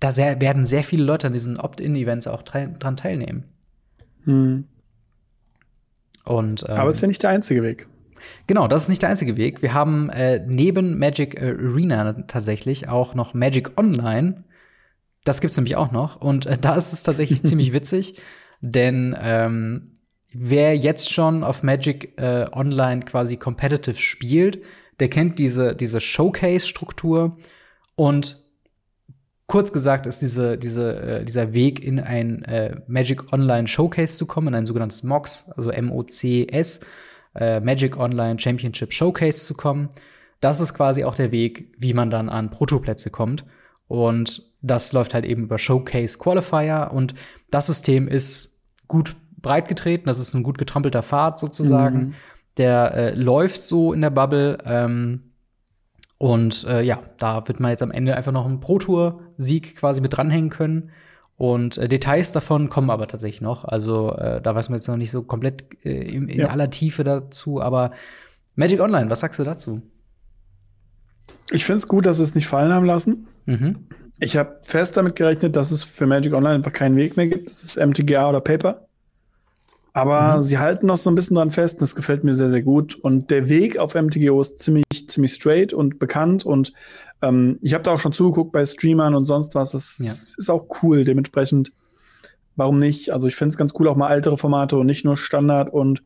da 0.00 0.12
sehr, 0.12 0.40
werden 0.40 0.64
sehr 0.64 0.84
viele 0.84 1.04
Leute 1.04 1.26
an 1.26 1.32
diesen 1.32 1.56
Opt-in-Events 1.56 2.26
auch 2.26 2.42
dran 2.42 2.96
teilnehmen. 2.96 3.44
Hm. 4.24 4.64
Und, 6.24 6.64
ähm, 6.68 6.76
Aber 6.76 6.90
es 6.90 6.96
ist 6.96 7.02
ja 7.02 7.08
nicht 7.08 7.22
der 7.22 7.30
einzige 7.30 7.62
Weg. 7.62 7.88
Genau, 8.46 8.68
das 8.68 8.82
ist 8.82 8.88
nicht 8.88 9.02
der 9.02 9.08
einzige 9.08 9.36
Weg. 9.36 9.62
Wir 9.62 9.72
haben 9.72 10.10
äh, 10.10 10.44
neben 10.46 10.98
Magic 10.98 11.40
Arena 11.40 12.12
tatsächlich 12.26 12.88
auch 12.88 13.14
noch 13.14 13.32
Magic 13.32 13.78
Online, 13.78 14.44
das 15.28 15.42
gibt's 15.42 15.56
nämlich 15.56 15.76
auch 15.76 15.92
noch. 15.92 16.20
Und 16.20 16.46
äh, 16.46 16.56
da 16.58 16.74
ist 16.74 16.92
es 16.92 17.02
tatsächlich 17.02 17.42
ziemlich 17.44 17.72
witzig, 17.72 18.20
denn 18.60 19.16
ähm, 19.20 19.98
wer 20.32 20.76
jetzt 20.76 21.12
schon 21.12 21.44
auf 21.44 21.62
Magic 21.62 22.18
äh, 22.18 22.46
Online 22.52 23.02
quasi 23.02 23.36
competitive 23.36 23.96
spielt, 23.96 24.64
der 25.00 25.08
kennt 25.08 25.38
diese, 25.38 25.76
diese 25.76 26.00
Showcase-Struktur 26.00 27.36
und 27.94 28.42
kurz 29.46 29.72
gesagt 29.72 30.06
ist 30.06 30.22
diese, 30.22 30.58
diese, 30.58 30.96
äh, 30.96 31.24
dieser 31.24 31.54
Weg 31.54 31.84
in 31.84 32.00
ein 32.00 32.42
äh, 32.44 32.80
Magic 32.86 33.32
Online 33.32 33.68
Showcase 33.68 34.16
zu 34.16 34.26
kommen, 34.26 34.48
in 34.48 34.54
ein 34.54 34.66
sogenanntes 34.66 35.02
MOX, 35.02 35.50
also 35.50 35.70
M-O-C-S, 35.70 36.80
äh, 37.34 37.60
Magic 37.60 37.96
Online 37.96 38.38
Championship 38.38 38.92
Showcase 38.92 39.44
zu 39.44 39.54
kommen. 39.54 39.90
Das 40.40 40.60
ist 40.60 40.74
quasi 40.74 41.04
auch 41.04 41.14
der 41.14 41.32
Weg, 41.32 41.74
wie 41.78 41.94
man 41.94 42.10
dann 42.10 42.28
an 42.28 42.50
Protoplätze 42.50 43.10
kommt. 43.10 43.44
Und 43.88 44.47
das 44.60 44.92
läuft 44.92 45.14
halt 45.14 45.24
eben 45.24 45.44
über 45.44 45.58
Showcase 45.58 46.18
Qualifier 46.18 46.90
und 46.92 47.14
das 47.50 47.66
System 47.66 48.08
ist 48.08 48.60
gut 48.88 49.16
breit 49.40 49.68
getreten. 49.68 50.06
Das 50.06 50.18
ist 50.18 50.34
ein 50.34 50.42
gut 50.42 50.58
getrampelter 50.58 51.02
Pfad 51.02 51.38
sozusagen. 51.38 51.98
Mhm. 51.98 52.14
Der 52.56 52.94
äh, 52.94 53.14
läuft 53.14 53.62
so 53.62 53.92
in 53.92 54.00
der 54.00 54.10
Bubble. 54.10 54.58
Ähm, 54.64 55.22
und 56.18 56.64
äh, 56.64 56.82
ja, 56.82 57.00
da 57.18 57.46
wird 57.46 57.60
man 57.60 57.70
jetzt 57.70 57.82
am 57.82 57.92
Ende 57.92 58.16
einfach 58.16 58.32
noch 58.32 58.44
einen 58.44 58.58
Pro-Tour-Sieg 58.58 59.76
quasi 59.76 60.00
mit 60.00 60.16
dranhängen 60.16 60.50
können. 60.50 60.90
Und 61.36 61.78
äh, 61.78 61.88
Details 61.88 62.32
davon 62.32 62.68
kommen 62.68 62.90
aber 62.90 63.06
tatsächlich 63.06 63.40
noch. 63.40 63.64
Also 63.64 64.12
äh, 64.16 64.42
da 64.42 64.56
weiß 64.56 64.70
man 64.70 64.78
jetzt 64.78 64.88
noch 64.88 64.96
nicht 64.96 65.12
so 65.12 65.22
komplett 65.22 65.84
äh, 65.84 66.02
in, 66.02 66.28
in 66.28 66.40
ja. 66.40 66.48
aller 66.48 66.70
Tiefe 66.70 67.04
dazu. 67.04 67.62
Aber 67.62 67.92
Magic 68.56 68.80
Online, 68.80 69.08
was 69.08 69.20
sagst 69.20 69.38
du 69.38 69.44
dazu? 69.44 69.82
Ich 71.52 71.64
finde 71.64 71.78
es 71.78 71.86
gut, 71.86 72.06
dass 72.06 72.16
sie 72.16 72.24
es 72.24 72.34
nicht 72.34 72.48
fallen 72.48 72.72
haben 72.72 72.84
lassen. 72.84 73.28
Mhm. 73.46 73.86
Ich 74.20 74.36
habe 74.36 74.58
fest 74.62 74.96
damit 74.96 75.16
gerechnet, 75.16 75.54
dass 75.56 75.70
es 75.70 75.84
für 75.84 76.06
Magic 76.06 76.34
Online 76.34 76.56
einfach 76.56 76.72
keinen 76.72 76.96
Weg 76.96 77.16
mehr 77.16 77.28
gibt. 77.28 77.48
Das 77.48 77.62
ist 77.62 77.76
MTGA 77.76 78.28
oder 78.28 78.40
Paper. 78.40 78.88
Aber 79.92 80.36
mhm. 80.36 80.42
sie 80.42 80.58
halten 80.58 80.86
noch 80.86 80.96
so 80.96 81.10
ein 81.10 81.14
bisschen 81.14 81.36
dran 81.36 81.50
fest. 81.50 81.80
Das 81.82 81.94
gefällt 81.94 82.24
mir 82.24 82.34
sehr, 82.34 82.50
sehr 82.50 82.62
gut. 82.62 82.94
Und 82.96 83.30
der 83.30 83.48
Weg 83.48 83.78
auf 83.78 83.94
MTGO 83.94 84.40
ist 84.40 84.58
ziemlich, 84.58 84.84
ziemlich 85.06 85.32
straight 85.32 85.72
und 85.72 85.98
bekannt. 85.98 86.44
Und 86.44 86.72
ähm, 87.22 87.58
ich 87.62 87.74
habe 87.74 87.84
da 87.84 87.92
auch 87.92 88.00
schon 88.00 88.12
zugeguckt 88.12 88.52
bei 88.52 88.64
Streamern 88.64 89.14
und 89.14 89.26
sonst 89.26 89.54
was. 89.54 89.72
Das 89.72 89.98
ja. 89.98 90.12
ist 90.12 90.50
auch 90.50 90.66
cool. 90.82 91.04
Dementsprechend, 91.04 91.72
warum 92.56 92.78
nicht? 92.78 93.12
Also 93.12 93.28
ich 93.28 93.36
finde 93.36 93.52
es 93.52 93.56
ganz 93.56 93.72
cool, 93.78 93.88
auch 93.88 93.96
mal 93.96 94.12
ältere 94.12 94.36
Formate 94.38 94.76
und 94.76 94.86
nicht 94.86 95.04
nur 95.04 95.16
Standard 95.16 95.72
und 95.72 96.02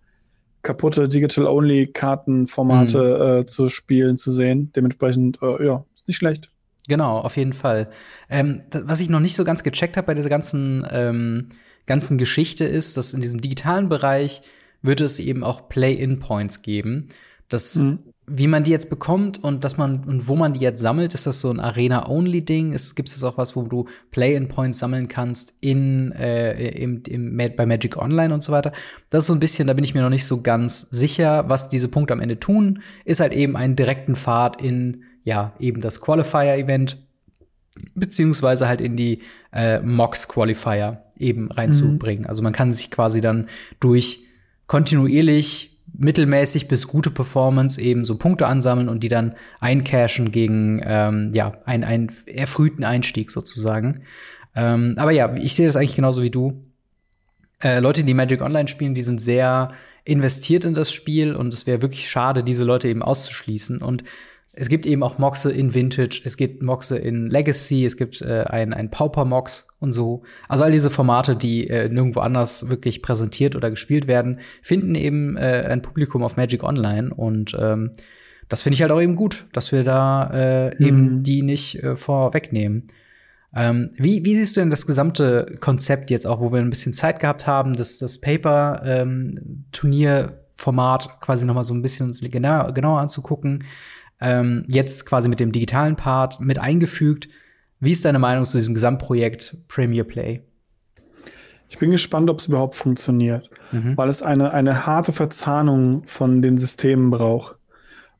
kaputte 0.62 1.08
Digital-Only-Kartenformate 1.08 2.98
mhm. 2.98 3.40
äh, 3.40 3.46
zu 3.46 3.68
spielen, 3.68 4.16
zu 4.16 4.30
sehen. 4.30 4.70
Dementsprechend, 4.76 5.38
äh, 5.42 5.66
ja, 5.66 5.84
ist 5.94 6.08
nicht 6.08 6.18
schlecht. 6.18 6.51
Genau, 6.88 7.18
auf 7.18 7.36
jeden 7.36 7.52
Fall. 7.52 7.90
Ähm, 8.28 8.60
was 8.70 9.00
ich 9.00 9.08
noch 9.08 9.20
nicht 9.20 9.34
so 9.34 9.44
ganz 9.44 9.62
gecheckt 9.62 9.96
habe 9.96 10.08
bei 10.08 10.14
dieser 10.14 10.30
ganzen 10.30 10.86
ähm 10.90 11.48
ganzen 11.86 12.18
Geschichte 12.18 12.64
ist, 12.64 12.96
dass 12.96 13.14
in 13.14 13.20
diesem 13.20 13.40
digitalen 13.40 13.88
Bereich 13.88 14.42
wird 14.82 15.00
es 15.00 15.18
eben 15.18 15.44
auch 15.44 15.68
Play-in-Points 15.68 16.62
geben. 16.62 17.08
Das, 17.48 17.76
mhm. 17.76 18.11
Wie 18.26 18.46
man 18.46 18.62
die 18.62 18.70
jetzt 18.70 18.88
bekommt 18.88 19.42
und 19.42 19.64
dass 19.64 19.76
man 19.76 20.04
und 20.04 20.28
wo 20.28 20.36
man 20.36 20.52
die 20.52 20.60
jetzt 20.60 20.80
sammelt, 20.80 21.12
ist 21.12 21.26
das 21.26 21.40
so 21.40 21.50
ein 21.50 21.58
Arena-Only-Ding? 21.58 22.72
Es 22.72 22.94
gibt 22.94 23.08
es 23.08 23.24
auch 23.24 23.36
was, 23.36 23.56
wo 23.56 23.62
du 23.62 23.86
Play-in-Points 24.12 24.78
sammeln 24.78 25.08
kannst 25.08 25.54
in 25.60 26.12
äh, 26.12 26.68
im, 26.70 27.02
im, 27.08 27.36
bei 27.36 27.66
Magic 27.66 27.96
Online 27.96 28.32
und 28.32 28.42
so 28.42 28.52
weiter. 28.52 28.72
Das 29.10 29.24
ist 29.24 29.26
so 29.26 29.32
ein 29.32 29.40
bisschen, 29.40 29.66
da 29.66 29.74
bin 29.74 29.84
ich 29.84 29.94
mir 29.94 30.02
noch 30.02 30.10
nicht 30.10 30.24
so 30.24 30.40
ganz 30.40 30.82
sicher, 30.90 31.48
was 31.48 31.68
diese 31.68 31.88
Punkte 31.88 32.12
am 32.12 32.20
Ende 32.20 32.38
tun. 32.38 32.82
Ist 33.04 33.20
halt 33.20 33.32
eben 33.32 33.56
einen 33.56 33.74
direkten 33.74 34.14
Pfad 34.14 34.62
in 34.62 35.02
ja 35.24 35.52
eben 35.58 35.80
das 35.80 36.00
Qualifier-Event 36.00 36.98
beziehungsweise 37.94 38.68
halt 38.68 38.80
in 38.80 38.96
die 38.96 39.22
äh, 39.52 39.80
Mox 39.80 40.28
Qualifier 40.28 41.04
eben 41.18 41.50
reinzubringen. 41.50 42.24
Mhm. 42.24 42.28
Also 42.28 42.42
man 42.42 42.52
kann 42.52 42.72
sich 42.72 42.90
quasi 42.90 43.20
dann 43.20 43.48
durch 43.80 44.24
kontinuierlich 44.66 45.71
mittelmäßig 46.02 46.66
bis 46.66 46.88
gute 46.88 47.10
Performance 47.10 47.80
eben 47.80 48.04
so 48.04 48.18
Punkte 48.18 48.46
ansammeln 48.46 48.88
und 48.88 49.04
die 49.04 49.08
dann 49.08 49.34
eincashen 49.60 50.32
gegen 50.32 50.80
ähm, 50.84 51.30
ja 51.32 51.52
einen, 51.64 51.84
einen 51.84 52.12
erfrühten 52.26 52.84
Einstieg 52.84 53.30
sozusagen. 53.30 54.02
Ähm, 54.56 54.94
aber 54.96 55.12
ja, 55.12 55.34
ich 55.36 55.54
sehe 55.54 55.66
das 55.66 55.76
eigentlich 55.76 55.94
genauso 55.94 56.22
wie 56.22 56.30
du. 56.30 56.64
Äh, 57.62 57.78
Leute, 57.78 58.02
die 58.02 58.14
Magic 58.14 58.42
Online 58.42 58.66
spielen, 58.66 58.94
die 58.94 59.02
sind 59.02 59.20
sehr 59.20 59.72
investiert 60.04 60.64
in 60.64 60.74
das 60.74 60.92
Spiel 60.92 61.36
und 61.36 61.54
es 61.54 61.68
wäre 61.68 61.82
wirklich 61.82 62.10
schade, 62.10 62.42
diese 62.42 62.64
Leute 62.64 62.88
eben 62.88 63.02
auszuschließen. 63.02 63.80
Und 63.80 64.02
es 64.54 64.68
gibt 64.68 64.84
eben 64.84 65.02
auch 65.02 65.16
Moxe 65.18 65.50
in 65.50 65.72
Vintage, 65.72 66.20
es 66.24 66.36
gibt 66.36 66.62
Moxe 66.62 66.98
in 66.98 67.30
Legacy, 67.30 67.86
es 67.86 67.96
gibt 67.96 68.20
äh, 68.20 68.44
ein, 68.44 68.74
ein 68.74 68.90
Pauper-Mox 68.90 69.68
und 69.78 69.92
so. 69.92 70.24
Also 70.46 70.64
all 70.64 70.70
diese 70.70 70.90
Formate, 70.90 71.36
die 71.36 71.70
äh, 71.70 71.88
nirgendwo 71.88 72.20
anders 72.20 72.68
wirklich 72.68 73.00
präsentiert 73.00 73.56
oder 73.56 73.70
gespielt 73.70 74.06
werden, 74.06 74.40
finden 74.60 74.94
eben 74.94 75.38
äh, 75.38 75.66
ein 75.70 75.80
Publikum 75.80 76.22
auf 76.22 76.36
Magic 76.36 76.64
Online. 76.64 77.14
Und 77.14 77.56
ähm, 77.58 77.92
das 78.50 78.60
finde 78.60 78.74
ich 78.74 78.82
halt 78.82 78.92
auch 78.92 79.00
eben 79.00 79.16
gut, 79.16 79.46
dass 79.54 79.72
wir 79.72 79.84
da 79.84 80.30
äh, 80.32 80.74
mhm. 80.78 80.86
eben 80.86 81.22
die 81.22 81.40
nicht 81.40 81.82
äh, 81.82 81.96
vorwegnehmen. 81.96 82.88
Ähm, 83.54 83.88
wie, 83.96 84.22
wie 84.26 84.34
siehst 84.34 84.54
du 84.56 84.60
denn 84.60 84.70
das 84.70 84.86
gesamte 84.86 85.56
Konzept 85.60 86.10
jetzt 86.10 86.26
auch, 86.26 86.40
wo 86.40 86.52
wir 86.52 86.60
ein 86.60 86.68
bisschen 86.68 86.92
Zeit 86.92 87.20
gehabt 87.20 87.46
haben, 87.46 87.72
das, 87.74 87.96
das 87.96 88.20
Paper-Turnierformat 88.20 91.06
ähm, 91.06 91.12
quasi 91.20 91.46
noch 91.46 91.54
mal 91.54 91.64
so 91.64 91.72
ein 91.72 91.80
bisschen 91.80 92.10
genauer, 92.30 92.74
genauer 92.74 93.00
anzugucken? 93.00 93.64
Ähm, 94.22 94.64
jetzt 94.68 95.04
quasi 95.06 95.28
mit 95.28 95.40
dem 95.40 95.52
digitalen 95.52 95.96
Part 95.96 96.40
mit 96.40 96.58
eingefügt. 96.58 97.28
Wie 97.80 97.92
ist 97.92 98.04
deine 98.04 98.18
Meinung 98.18 98.46
zu 98.46 98.56
diesem 98.56 98.74
Gesamtprojekt 98.74 99.56
Premier 99.68 100.04
Play? 100.04 100.40
Ich 101.68 101.78
bin 101.78 101.90
gespannt, 101.90 102.30
ob 102.30 102.38
es 102.38 102.46
überhaupt 102.46 102.74
funktioniert, 102.74 103.50
mhm. 103.72 103.96
weil 103.96 104.08
es 104.08 104.22
eine, 104.22 104.52
eine 104.52 104.86
harte 104.86 105.12
Verzahnung 105.12 106.04
von 106.06 106.42
den 106.42 106.58
Systemen 106.58 107.10
braucht. 107.10 107.56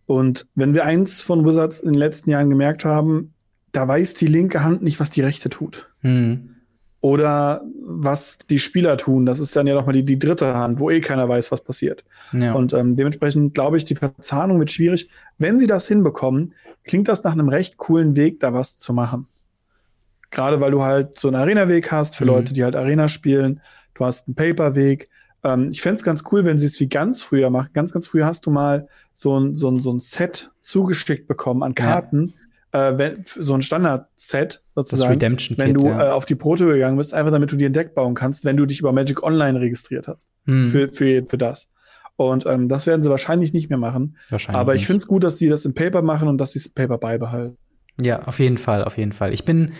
Und 0.07 0.47
wenn 0.55 0.75
wir 0.75 0.85
eins 0.85 1.23
von 1.23 1.45
Wizards 1.45 1.81
in 1.81 1.93
den 1.93 1.99
letzten 1.99 2.31
Jahren 2.31 2.51
gemerkt 2.51 2.85
haben, 2.85 3.35
da 3.71 3.87
weiß 3.87 4.15
die 4.15 4.27
linke 4.27 4.65
Hand 4.65 4.83
nicht, 4.83 5.01
was 5.01 5.11
die 5.11 5.21
rechte 5.21 5.49
tut. 5.49 5.91
Mhm 6.03 6.52
oder 7.03 7.63
was 7.85 8.39
die 8.49 8.61
Spieler 8.61 8.97
tun. 8.97 9.27
Das 9.27 9.41
ist 9.41 9.57
dann 9.57 9.67
ja 9.67 9.75
nochmal 9.75 9.93
die, 9.93 10.05
die 10.05 10.21
dritte 10.21 10.55
Hand, 10.55 10.79
wo 10.79 10.89
eh 10.89 11.01
keiner 11.01 11.29
weiß, 11.29 11.51
was 11.51 11.61
passiert. 11.61 12.05
Ja. 12.33 12.55
Und 12.55 12.73
ähm, 12.73 12.97
dementsprechend 12.97 13.55
glaube 13.55 13.77
ich, 13.77 13.85
die 13.85 13.97
Verzahnung 13.97 14.61
wird 14.61 14.71
schwierig. 14.71 15.11
Wenn 15.37 15.59
sie 15.59 15.67
das 15.67 15.89
hinbekommen, 15.89 16.55
klingt 16.85 17.09
das 17.09 17.25
nach 17.25 17.33
einem 17.33 17.49
recht 17.49 17.77
coolen 17.77 18.15
Weg, 18.15 18.39
da 18.39 18.55
was 18.55 18.79
zu 18.79 18.93
machen. 18.93 19.27
Gerade 20.31 20.61
weil 20.61 20.71
du 20.71 20.85
halt 20.85 21.19
so 21.19 21.27
einen 21.27 21.37
Arena-Weg 21.37 21.91
hast 21.91 22.15
für 22.15 22.25
mhm. 22.25 22.31
Leute, 22.31 22.53
die 22.55 22.63
halt 22.63 22.77
Arena 22.77 23.09
spielen. 23.09 23.61
Du 23.95 24.05
hast 24.05 24.29
einen 24.29 24.37
Paper-Weg. 24.37 25.09
Ähm, 25.43 25.71
ich 25.73 25.83
fände 25.83 25.97
es 25.97 26.05
ganz 26.05 26.23
cool, 26.31 26.45
wenn 26.45 26.61
sie 26.61 26.67
es 26.67 26.79
wie 26.79 26.89
ganz 26.89 27.21
früher 27.25 27.51
machen. 27.51 27.71
Ganz, 27.73 27.93
ganz 27.93 28.07
früher 28.07 28.27
hast 28.27 28.47
du 28.47 28.51
mal 28.51 28.87
so 29.13 29.41
ein, 29.41 29.57
so 29.57 29.69
ein, 29.69 29.81
so 29.81 29.93
ein 29.93 29.99
Set 29.99 30.53
zugeschickt 30.61 31.27
bekommen 31.27 31.65
an 31.65 31.75
Karten. 31.75 32.29
Ja 32.29 32.42
äh, 32.73 32.93
wenn, 32.97 33.25
so 33.27 33.55
ein 33.55 33.63
Standard-Set 33.63 34.63
sozusagen, 34.75 35.21
wenn 35.57 35.75
du 35.75 35.87
ja. 35.87 36.09
äh, 36.09 36.11
auf 36.11 36.25
die 36.25 36.35
Proto 36.35 36.67
gegangen 36.67 36.97
bist, 36.97 37.15
einfach 37.15 37.31
damit 37.31 37.53
du 37.53 37.57
dir 37.57 37.69
ein 37.69 37.75
Deck 37.75 37.95
bauen 37.95 38.15
kannst, 38.15 38.45
wenn 38.45 38.57
du 38.57 38.67
dich 38.67 38.81
über 38.81 38.93
Magic 38.93 39.23
Online 39.23 39.61
registriert 39.61 40.09
hast. 40.09 40.31
Hm. 40.47 40.69
Für, 40.69 40.89
für, 40.89 41.25
für 41.27 41.39
das. 41.39 41.69
Und 42.17 42.47
ähm, 42.47 42.69
das 42.69 42.87
werden 42.87 43.03
sie 43.03 43.11
wahrscheinlich 43.11 43.53
nicht 43.53 43.69
mehr 43.69 43.79
machen. 43.79 44.17
Wahrscheinlich 44.29 44.59
Aber 44.59 44.75
ich 44.75 44.87
finde 44.87 44.99
es 44.99 45.07
gut, 45.07 45.25
dass 45.25 45.39
sie 45.39 45.49
das 45.49 45.65
im 45.65 45.75
Paper 45.75 46.03
machen 46.03 46.29
und 46.29 46.39
dass 46.39 46.53
sie 46.53 46.59
es 46.59 46.67
im 46.67 46.75
Paper 46.75 46.99
beibehalten. 46.99 47.57
Ja, 48.01 48.23
auf 48.23 48.39
jeden 48.39 48.59
Fall, 48.59 48.85
auf 48.85 48.97
jeden 48.97 49.13
Fall. 49.13 49.35
Ich 49.35 49.45
bin, 49.45 49.73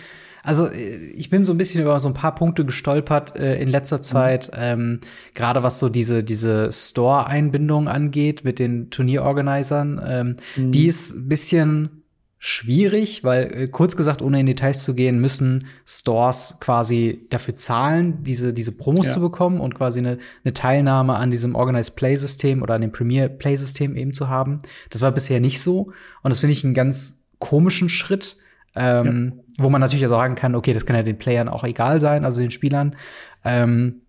also 0.43 0.69
ich 0.71 1.29
bin 1.29 1.43
so 1.43 1.53
ein 1.53 1.57
bisschen 1.57 1.81
über 1.81 1.99
so 1.99 2.07
ein 2.09 2.13
paar 2.13 2.35
Punkte 2.35 2.65
gestolpert 2.65 3.37
äh, 3.37 3.59
in 3.59 3.69
letzter 3.69 3.97
mhm. 3.97 4.03
Zeit, 4.03 4.51
mhm. 4.53 4.59
ähm, 4.59 4.99
gerade 5.33 5.63
was 5.63 5.79
so 5.79 5.89
diese 5.89 6.23
diese 6.23 6.71
Store-Einbindung 6.71 7.87
angeht 7.87 8.43
mit 8.43 8.59
den 8.59 8.89
Turnierorganisern. 8.89 10.01
Ähm, 10.05 10.35
mhm. 10.55 10.71
Die 10.71 10.85
ist 10.85 11.15
ein 11.15 11.29
bisschen 11.29 12.02
schwierig, 12.45 13.23
weil 13.23 13.53
äh, 13.55 13.67
kurz 13.69 13.95
gesagt, 13.95 14.21
ohne 14.21 14.37
in 14.37 14.45
Details 14.45 14.83
zu 14.83 14.95
gehen, 14.95 15.21
müssen 15.21 15.65
Stores 15.85 16.57
quasi 16.59 17.25
dafür 17.29 17.55
zahlen, 17.55 18.21
diese, 18.21 18.51
diese 18.51 18.73
Promos 18.73 19.07
ja. 19.07 19.13
zu 19.13 19.21
bekommen 19.21 19.61
und 19.61 19.75
quasi 19.75 19.99
eine, 19.99 20.17
eine 20.43 20.51
Teilnahme 20.51 21.15
an 21.15 21.31
diesem 21.31 21.55
Organized 21.55 21.95
Play 21.95 22.17
System 22.17 22.61
oder 22.61 22.73
an 22.73 22.81
dem 22.81 22.91
Premier 22.91 23.29
Play 23.29 23.55
System 23.55 23.95
eben 23.95 24.11
zu 24.11 24.27
haben. 24.27 24.59
Das 24.89 25.01
war 25.01 25.13
bisher 25.13 25.39
nicht 25.39 25.61
so 25.61 25.93
und 26.21 26.31
das 26.31 26.41
finde 26.41 26.51
ich 26.51 26.65
einen 26.65 26.73
ganz 26.73 27.29
komischen 27.39 27.87
Schritt, 27.87 28.35
ähm, 28.75 29.35
ja. 29.37 29.63
wo 29.63 29.69
man 29.69 29.79
natürlich 29.79 30.05
auch 30.07 30.09
sagen 30.09 30.35
kann, 30.35 30.53
okay, 30.55 30.73
das 30.73 30.85
kann 30.85 30.97
ja 30.97 31.03
den 31.03 31.17
Playern 31.17 31.47
auch 31.47 31.63
egal 31.63 32.01
sein, 32.01 32.25
also 32.25 32.41
den 32.41 32.51
Spielern. 32.51 32.97
Ähm, 33.45 34.01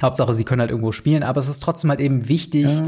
Hauptsache, 0.00 0.32
sie 0.32 0.44
können 0.44 0.60
halt 0.60 0.70
irgendwo 0.70 0.92
spielen, 0.92 1.22
aber 1.22 1.40
es 1.40 1.48
ist 1.48 1.62
trotzdem 1.62 1.90
halt 1.90 2.00
eben 2.00 2.26
wichtig, 2.26 2.70
ja 2.70 2.86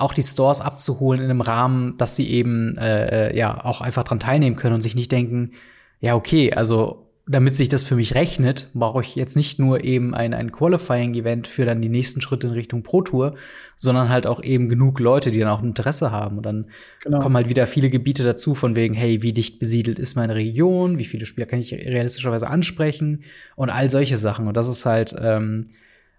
auch 0.00 0.14
die 0.14 0.22
Stores 0.22 0.60
abzuholen 0.60 1.20
in 1.20 1.30
einem 1.30 1.40
Rahmen, 1.40 1.96
dass 1.96 2.16
sie 2.16 2.28
eben 2.28 2.76
äh, 2.78 3.30
äh, 3.30 3.36
ja 3.36 3.64
auch 3.64 3.80
einfach 3.80 4.04
dran 4.04 4.20
teilnehmen 4.20 4.56
können 4.56 4.74
und 4.74 4.80
sich 4.80 4.94
nicht 4.94 5.12
denken, 5.12 5.52
ja, 6.00 6.14
okay, 6.14 6.52
also 6.52 7.06
damit 7.30 7.54
sich 7.54 7.68
das 7.68 7.84
für 7.84 7.94
mich 7.94 8.16
rechnet, 8.16 8.70
brauche 8.74 9.02
ich 9.02 9.14
jetzt 9.14 9.36
nicht 9.36 9.60
nur 9.60 9.84
eben 9.84 10.14
ein, 10.16 10.34
ein 10.34 10.50
Qualifying-Event 10.50 11.46
für 11.46 11.64
dann 11.64 11.80
die 11.80 11.88
nächsten 11.88 12.20
Schritte 12.20 12.48
in 12.48 12.54
Richtung 12.54 12.82
Pro 12.82 13.02
Tour, 13.02 13.36
sondern 13.76 14.08
halt 14.08 14.26
auch 14.26 14.42
eben 14.42 14.68
genug 14.68 14.98
Leute, 14.98 15.30
die 15.30 15.38
dann 15.38 15.48
auch 15.48 15.62
Interesse 15.62 16.10
haben. 16.10 16.38
Und 16.38 16.46
dann 16.46 16.66
genau. 17.00 17.20
kommen 17.20 17.36
halt 17.36 17.48
wieder 17.48 17.68
viele 17.68 17.88
Gebiete 17.88 18.24
dazu, 18.24 18.56
von 18.56 18.74
wegen, 18.74 18.94
hey, 18.94 19.22
wie 19.22 19.32
dicht 19.32 19.60
besiedelt 19.60 20.00
ist 20.00 20.16
meine 20.16 20.34
Region, 20.34 20.98
wie 20.98 21.04
viele 21.04 21.24
Spieler 21.24 21.46
kann 21.46 21.60
ich 21.60 21.72
realistischerweise 21.72 22.48
ansprechen 22.48 23.22
und 23.54 23.70
all 23.70 23.90
solche 23.90 24.16
Sachen. 24.16 24.48
Und 24.48 24.56
das 24.56 24.66
ist 24.66 24.84
halt 24.84 25.14
ähm, 25.20 25.66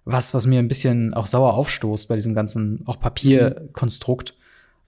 was, 0.05 0.33
was 0.33 0.47
mir 0.47 0.59
ein 0.59 0.67
bisschen 0.67 1.13
auch 1.13 1.27
sauer 1.27 1.53
aufstoßt 1.53 2.07
bei 2.07 2.15
diesem 2.15 2.33
ganzen 2.33 2.81
auch 2.85 2.99
Papierkonstrukt. 2.99 4.35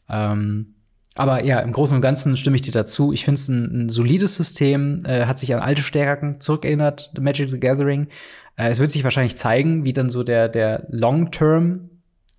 Mhm. 0.10 0.16
Ähm, 0.16 0.74
aber 1.16 1.44
ja, 1.44 1.60
im 1.60 1.72
Großen 1.72 1.96
und 1.96 2.02
Ganzen 2.02 2.36
stimme 2.38 2.56
ich 2.56 2.64
dir 2.64 2.72
dazu. 2.72 3.14
Ich 3.14 3.24
finde 3.24 3.40
es 3.40 3.48
ein, 3.48 3.86
ein, 3.86 3.90
solides 3.90 4.36
System, 4.36 5.04
äh, 5.06 5.26
hat 5.26 5.38
sich 5.38 5.54
an 5.54 5.62
alte 5.62 5.84
Stärken 5.84 6.42
zurückerinnert, 6.42 7.12
The 7.16 7.22
Magic 7.22 7.52
the 7.52 7.60
Gathering. 7.60 8.08
Äh, 8.56 8.70
es 8.70 8.80
wird 8.80 8.90
sich 8.90 9.04
wahrscheinlich 9.04 9.36
zeigen, 9.36 9.86
wie 9.86 9.94
dann 9.94 10.10
so 10.10 10.24
der, 10.24 10.50
der 10.50 10.88
Long-Term 10.90 11.90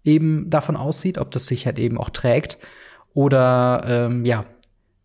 eben 0.03 0.51
davon 0.51 0.77
aussieht, 0.77 1.19
ob 1.19 1.31
das 1.31 1.47
sich 1.47 1.67
halt 1.67 1.79
eben 1.79 1.99
auch 1.99 2.11
trägt 2.11 2.59
oder 3.15 3.85
ähm, 3.87 4.25
ja, 4.25 4.45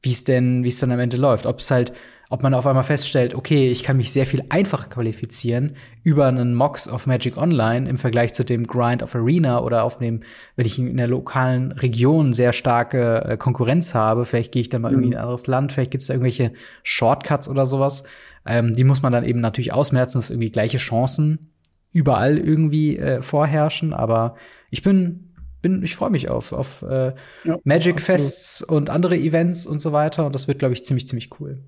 wie 0.01 0.11
es 0.11 0.23
denn, 0.23 0.63
wie 0.63 0.69
es 0.69 0.79
dann 0.79 0.91
am 0.91 0.99
Ende 0.99 1.17
läuft. 1.17 1.45
Ob 1.45 1.59
es 1.59 1.71
halt 1.71 1.93
ob 2.31 2.43
man 2.43 2.53
auf 2.53 2.67
einmal 2.67 2.83
feststellt, 2.83 3.33
okay, 3.33 3.69
ich 3.69 3.83
kann 3.83 3.97
mich 3.97 4.11
sehr 4.11 4.27
viel 4.27 4.43
einfacher 4.49 4.87
qualifizieren 4.87 5.73
über 6.03 6.27
einen 6.27 6.53
Mox 6.53 6.87
of 6.87 7.07
Magic 7.07 7.37
Online 7.37 7.89
im 7.89 7.97
Vergleich 7.97 8.33
zu 8.33 8.45
dem 8.45 8.67
Grind 8.67 9.01
of 9.01 9.15
Arena 9.15 9.61
oder 9.61 9.83
auf 9.83 9.97
dem, 9.97 10.21
wenn 10.55 10.65
ich 10.67 10.77
in 10.77 10.97
der 10.97 11.07
lokalen 11.07 11.71
Region 11.71 12.31
sehr 12.33 12.53
starke 12.53 13.25
äh, 13.25 13.37
Konkurrenz 13.37 13.95
habe, 13.95 14.25
vielleicht 14.25 14.51
gehe 14.51 14.61
ich 14.61 14.69
dann 14.69 14.83
mal 14.83 14.89
mhm. 14.89 14.93
irgendwie 14.93 15.07
in 15.09 15.15
ein 15.15 15.21
anderes 15.21 15.47
Land, 15.47 15.73
vielleicht 15.73 15.89
gibt 15.89 16.03
es 16.03 16.07
da 16.07 16.13
irgendwelche 16.13 16.53
Shortcuts 16.83 17.49
oder 17.49 17.65
sowas. 17.65 18.03
Ähm, 18.45 18.73
die 18.73 18.83
muss 18.83 19.01
man 19.01 19.11
dann 19.11 19.23
eben 19.23 19.39
natürlich 19.39 19.73
ausmerzen, 19.73 20.19
dass 20.19 20.29
irgendwie 20.29 20.51
gleiche 20.51 20.77
Chancen 20.77 21.51
überall 21.91 22.37
irgendwie 22.37 22.97
äh, 22.97 23.21
vorherrschen. 23.23 23.93
Aber 23.93 24.35
ich 24.69 24.83
bin, 24.83 25.33
bin, 25.61 25.83
ich 25.83 25.95
freue 25.95 26.11
mich 26.11 26.29
auf, 26.29 26.53
auf 26.53 26.83
äh, 26.83 27.13
ja, 27.43 27.57
Magic 27.63 27.99
Fests 28.01 28.61
und 28.61 28.89
andere 28.89 29.17
Events 29.17 29.65
und 29.65 29.81
so 29.81 29.91
weiter. 29.91 30.25
Und 30.25 30.35
das 30.35 30.47
wird, 30.47 30.59
glaube 30.59 30.73
ich, 30.73 30.83
ziemlich, 30.83 31.07
ziemlich 31.07 31.29
cool. 31.39 31.63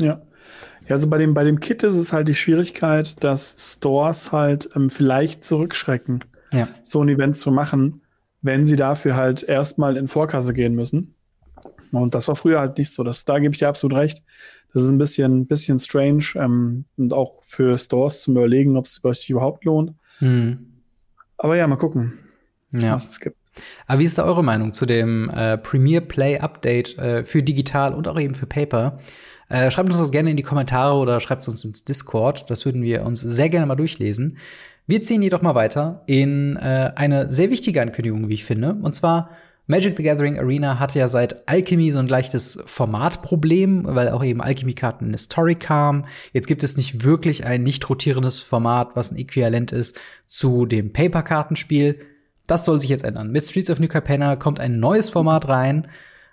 Ja. 0.00 0.22
Ja, 0.88 0.96
also 0.96 1.08
bei 1.08 1.18
dem, 1.18 1.34
bei 1.34 1.44
dem 1.44 1.60
Kit 1.60 1.84
ist 1.84 1.94
es 1.94 2.12
halt 2.12 2.26
die 2.26 2.34
Schwierigkeit, 2.34 3.22
dass 3.22 3.74
Stores 3.74 4.32
halt 4.32 4.70
ähm, 4.74 4.90
vielleicht 4.90 5.44
zurückschrecken, 5.44 6.24
ja. 6.52 6.66
so 6.82 7.02
ein 7.02 7.08
Event 7.08 7.36
zu 7.36 7.52
machen, 7.52 8.02
wenn 8.42 8.64
sie 8.64 8.74
dafür 8.74 9.14
halt 9.14 9.44
erstmal 9.44 9.96
in 9.96 10.08
Vorkasse 10.08 10.52
gehen 10.52 10.74
müssen. 10.74 11.14
Und 11.92 12.14
das 12.14 12.26
war 12.28 12.34
früher 12.34 12.60
halt 12.60 12.78
nicht 12.78 12.92
so. 12.92 13.04
Das, 13.04 13.24
da 13.24 13.38
gebe 13.38 13.54
ich 13.54 13.58
dir 13.58 13.68
absolut 13.68 13.96
recht. 13.96 14.22
Das 14.72 14.82
ist 14.82 14.90
ein 14.90 14.98
bisschen, 14.98 15.46
bisschen 15.46 15.78
strange 15.78 16.24
ähm, 16.36 16.84
und 16.96 17.12
auch 17.12 17.42
für 17.42 17.78
Stores 17.78 18.22
zum 18.22 18.36
Überlegen, 18.36 18.76
ob 18.76 18.86
es 18.86 19.00
sich 19.02 19.30
überhaupt 19.30 19.64
lohnt. 19.64 19.94
Mhm. 20.20 20.82
Aber 21.38 21.56
ja, 21.56 21.66
mal 21.66 21.76
gucken, 21.76 22.18
ja. 22.72 22.94
was 22.94 23.08
es 23.08 23.20
gibt. 23.20 23.36
Aber 23.86 23.98
wie 23.98 24.04
ist 24.04 24.18
da 24.18 24.24
eure 24.24 24.44
Meinung 24.44 24.72
zu 24.72 24.86
dem 24.86 25.28
äh, 25.30 25.58
Premiere 25.58 26.02
Play 26.02 26.38
Update 26.38 26.96
äh, 26.98 27.24
für 27.24 27.42
digital 27.42 27.94
und 27.94 28.06
auch 28.06 28.18
eben 28.18 28.34
für 28.34 28.46
Paper? 28.46 28.98
Äh, 29.50 29.70
schreibt 29.70 29.90
uns 29.90 29.98
das 29.98 30.12
gerne 30.12 30.30
in 30.30 30.36
die 30.36 30.42
Kommentare 30.42 30.96
oder 30.96 31.20
schreibt 31.20 31.42
es 31.42 31.48
uns 31.48 31.64
ins 31.64 31.84
Discord. 31.84 32.48
Das 32.50 32.64
würden 32.64 32.82
wir 32.82 33.04
uns 33.04 33.20
sehr 33.20 33.50
gerne 33.50 33.66
mal 33.66 33.74
durchlesen. 33.74 34.38
Wir 34.86 35.02
ziehen 35.02 35.22
jedoch 35.22 35.42
mal 35.42 35.54
weiter 35.54 36.02
in 36.06 36.56
äh, 36.56 36.92
eine 36.94 37.30
sehr 37.30 37.50
wichtige 37.50 37.82
Ankündigung, 37.82 38.28
wie 38.28 38.34
ich 38.34 38.44
finde. 38.44 38.74
Und 38.80 38.94
zwar 38.94 39.30
Magic 39.66 39.96
the 39.96 40.02
Gathering 40.02 40.38
Arena 40.38 40.80
hatte 40.80 40.98
ja 40.98 41.06
seit 41.06 41.48
Alchemy 41.48 41.90
so 41.90 41.98
ein 41.98 42.08
leichtes 42.08 42.60
Formatproblem, 42.64 43.84
weil 43.84 44.08
auch 44.08 44.24
eben 44.24 44.40
Alchemy-Karten 44.40 45.06
in 45.06 45.12
Historic 45.12 45.60
kamen. 45.60 46.06
Jetzt 46.32 46.48
gibt 46.48 46.64
es 46.64 46.76
nicht 46.76 47.04
wirklich 47.04 47.44
ein 47.44 47.62
nicht 47.62 47.88
rotierendes 47.88 48.40
Format, 48.40 48.96
was 48.96 49.12
ein 49.12 49.18
Äquivalent 49.18 49.70
ist 49.70 50.00
zu 50.26 50.66
dem 50.66 50.92
Paper-Kartenspiel. 50.92 52.00
Das 52.46 52.64
soll 52.64 52.80
sich 52.80 52.90
jetzt 52.90 53.04
ändern. 53.04 53.30
Mit 53.30 53.44
Streets 53.44 53.70
of 53.70 53.78
New 53.78 53.86
Capenna 53.86 54.34
kommt 54.34 54.58
ein 54.58 54.80
neues 54.80 55.08
Format 55.08 55.46
rein, 55.48 55.86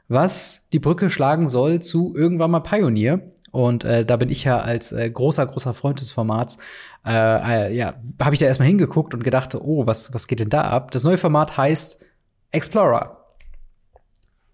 was 0.07 0.67
die 0.71 0.79
Brücke 0.79 1.09
schlagen 1.09 1.47
soll 1.47 1.79
zu 1.79 2.15
irgendwann 2.15 2.51
mal 2.51 2.59
Pioneer. 2.61 3.21
Und 3.51 3.83
äh, 3.83 4.05
da 4.05 4.17
bin 4.17 4.29
ich 4.29 4.43
ja 4.43 4.59
als 4.59 4.91
äh, 4.91 5.09
großer, 5.09 5.45
großer 5.47 5.73
Freund 5.73 5.99
des 5.99 6.11
Formats, 6.11 6.57
äh, 7.05 7.67
äh, 7.69 7.75
ja, 7.75 7.95
habe 8.21 8.35
ich 8.35 8.39
da 8.39 8.45
erstmal 8.45 8.67
hingeguckt 8.67 9.13
und 9.13 9.23
gedacht, 9.23 9.55
oh, 9.55 9.87
was, 9.87 10.13
was 10.13 10.27
geht 10.27 10.39
denn 10.39 10.49
da 10.49 10.61
ab? 10.61 10.91
Das 10.91 11.03
neue 11.03 11.17
Format 11.17 11.57
heißt 11.57 12.05
Explorer. 12.51 13.25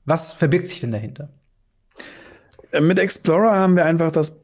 Was 0.06 0.34
verbirgt 0.34 0.68
sich 0.68 0.82
denn 0.82 0.92
dahinter? 0.92 1.30
Äh, 2.72 2.82
mit 2.82 3.00
Explorer 3.00 3.56
haben 3.56 3.76
wir 3.76 3.86
einfach 3.86 4.12
das 4.12 4.42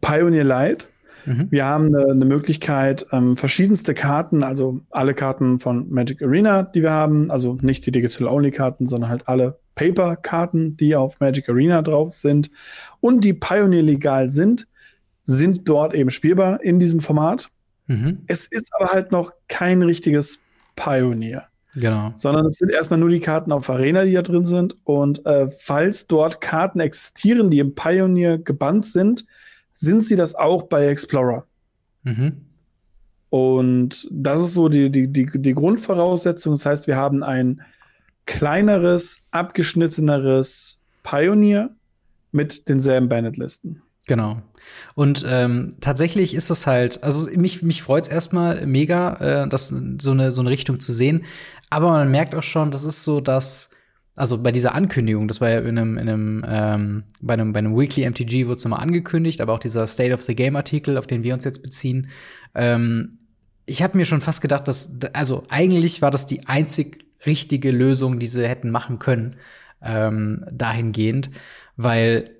Pioneer 0.00 0.44
Light. 0.44 0.88
Mhm. 1.24 1.48
Wir 1.50 1.64
haben 1.64 1.86
eine, 1.86 2.10
eine 2.10 2.24
Möglichkeit, 2.24 3.06
ähm, 3.12 3.36
verschiedenste 3.36 3.94
Karten, 3.94 4.42
also 4.42 4.80
alle 4.90 5.14
Karten 5.14 5.60
von 5.60 5.88
Magic 5.90 6.22
Arena, 6.22 6.64
die 6.64 6.82
wir 6.82 6.92
haben, 6.92 7.30
also 7.30 7.56
nicht 7.60 7.86
die 7.86 7.92
Digital-Only-Karten, 7.92 8.86
sondern 8.86 9.10
halt 9.10 9.28
alle 9.28 9.58
Paper-Karten, 9.76 10.76
die 10.76 10.96
auf 10.96 11.20
Magic 11.20 11.48
Arena 11.48 11.82
drauf 11.82 12.12
sind 12.12 12.50
und 13.00 13.22
die 13.22 13.34
Pioneer 13.34 13.82
legal 13.82 14.30
sind, 14.30 14.66
sind 15.22 15.68
dort 15.68 15.94
eben 15.94 16.10
spielbar 16.10 16.62
in 16.64 16.80
diesem 16.80 17.00
Format. 17.00 17.50
Mhm. 17.86 18.22
Es 18.26 18.46
ist 18.46 18.72
aber 18.74 18.90
halt 18.90 19.12
noch 19.12 19.32
kein 19.46 19.82
richtiges 19.82 20.40
Pioneer. 20.74 21.46
Genau. 21.74 22.14
Sondern 22.16 22.46
es 22.46 22.56
sind 22.56 22.72
erstmal 22.72 22.98
nur 22.98 23.10
die 23.10 23.20
Karten 23.20 23.52
auf 23.52 23.68
Arena, 23.68 24.04
die 24.04 24.14
da 24.14 24.22
drin 24.22 24.46
sind. 24.46 24.74
Und 24.84 25.24
äh, 25.26 25.48
falls 25.50 26.06
dort 26.06 26.40
Karten 26.40 26.80
existieren, 26.80 27.50
die 27.50 27.58
im 27.58 27.74
Pioneer 27.74 28.38
gebannt 28.38 28.86
sind, 28.86 29.26
sind 29.72 30.02
sie 30.02 30.16
das 30.16 30.34
auch 30.34 30.64
bei 30.64 30.86
Explorer. 30.86 31.44
Mhm. 32.02 32.46
Und 33.28 34.08
das 34.10 34.40
ist 34.40 34.54
so 34.54 34.70
die, 34.70 34.90
die, 34.90 35.08
die, 35.08 35.28
die 35.34 35.54
Grundvoraussetzung. 35.54 36.54
Das 36.54 36.64
heißt, 36.64 36.86
wir 36.86 36.96
haben 36.96 37.22
ein 37.22 37.60
kleineres, 38.26 39.20
abgeschnitteneres 39.30 40.78
Pioneer 41.02 41.70
mit 42.32 42.68
denselben 42.68 43.08
Bandit-Listen. 43.08 43.82
Genau. 44.06 44.42
Und 44.94 45.24
ähm, 45.28 45.74
tatsächlich 45.80 46.34
ist 46.34 46.50
es 46.50 46.66
halt, 46.66 47.02
also 47.02 47.28
mich, 47.36 47.62
mich 47.62 47.82
freut 47.82 48.04
es 48.04 48.08
erstmal 48.08 48.66
mega, 48.66 49.44
äh, 49.44 49.48
das 49.48 49.68
so 49.68 50.10
eine, 50.10 50.32
so 50.32 50.40
eine 50.40 50.50
Richtung 50.50 50.80
zu 50.80 50.92
sehen. 50.92 51.24
Aber 51.70 51.90
man 51.90 52.10
merkt 52.10 52.34
auch 52.34 52.42
schon, 52.42 52.70
das 52.70 52.84
ist 52.84 53.04
so, 53.04 53.20
dass, 53.20 53.70
also 54.14 54.42
bei 54.42 54.52
dieser 54.52 54.74
Ankündigung, 54.74 55.28
das 55.28 55.40
war 55.40 55.50
ja 55.50 55.58
in 55.60 55.78
einem, 55.78 55.98
in 55.98 56.08
einem, 56.08 56.44
ähm, 56.48 57.04
bei 57.20 57.34
einem, 57.34 57.52
bei 57.52 57.58
einem 57.58 57.76
Weekly 57.76 58.08
MTG 58.08 58.46
wurde 58.46 58.56
es 58.56 58.64
nochmal 58.64 58.82
angekündigt, 58.82 59.40
aber 59.40 59.54
auch 59.54 59.58
dieser 59.58 59.86
State 59.86 60.12
of 60.12 60.22
the 60.22 60.34
Game 60.34 60.56
Artikel, 60.56 60.98
auf 60.98 61.06
den 61.06 61.24
wir 61.24 61.34
uns 61.34 61.44
jetzt 61.44 61.62
beziehen, 61.62 62.08
ähm, 62.54 63.18
ich 63.66 63.82
habe 63.82 63.98
mir 63.98 64.04
schon 64.04 64.20
fast 64.20 64.40
gedacht, 64.40 64.68
dass, 64.68 64.98
also 65.12 65.42
eigentlich 65.48 66.00
war 66.00 66.12
das 66.12 66.26
die 66.26 66.46
einzig 66.46 67.05
richtige 67.26 67.70
Lösung, 67.70 68.18
die 68.18 68.26
sie 68.26 68.46
hätten 68.46 68.70
machen 68.70 68.98
können, 68.98 69.36
ähm, 69.82 70.44
dahingehend, 70.50 71.30
weil, 71.76 72.30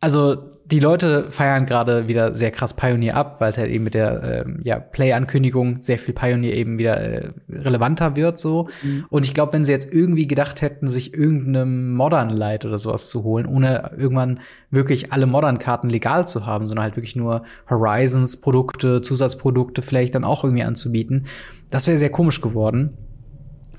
also 0.00 0.50
die 0.70 0.78
Leute 0.78 1.30
feiern 1.30 1.66
gerade 1.66 2.08
wieder 2.08 2.34
sehr 2.34 2.50
krass 2.50 2.74
Pioneer 2.74 3.16
ab, 3.16 3.40
weil 3.40 3.50
es 3.50 3.58
halt 3.58 3.70
eben 3.70 3.84
mit 3.84 3.94
der 3.94 4.22
äh, 4.22 4.44
ja, 4.62 4.78
Play-Ankündigung 4.78 5.82
sehr 5.82 5.98
viel 5.98 6.14
Pioneer 6.14 6.54
eben 6.54 6.78
wieder 6.78 7.00
äh, 7.00 7.30
relevanter 7.50 8.14
wird 8.14 8.38
so. 8.38 8.68
Mhm. 8.82 9.04
Und 9.10 9.26
ich 9.26 9.34
glaube, 9.34 9.52
wenn 9.52 9.64
sie 9.64 9.72
jetzt 9.72 9.92
irgendwie 9.92 10.26
gedacht 10.26 10.62
hätten, 10.62 10.86
sich 10.86 11.12
irgendeinem 11.12 11.94
Modern 11.94 12.30
Light 12.30 12.64
oder 12.64 12.78
sowas 12.78 13.08
zu 13.10 13.24
holen, 13.24 13.46
ohne 13.46 13.90
irgendwann 13.96 14.40
wirklich 14.70 15.12
alle 15.12 15.26
Modern-Karten 15.26 15.90
legal 15.90 16.28
zu 16.28 16.46
haben, 16.46 16.66
sondern 16.66 16.84
halt 16.84 16.96
wirklich 16.96 17.16
nur 17.16 17.42
Horizons-Produkte, 17.68 19.00
Zusatzprodukte 19.00 19.82
vielleicht 19.82 20.14
dann 20.14 20.24
auch 20.24 20.44
irgendwie 20.44 20.62
anzubieten, 20.62 21.26
das 21.70 21.88
wäre 21.88 21.98
sehr 21.98 22.10
komisch 22.10 22.40
geworden. 22.40 22.96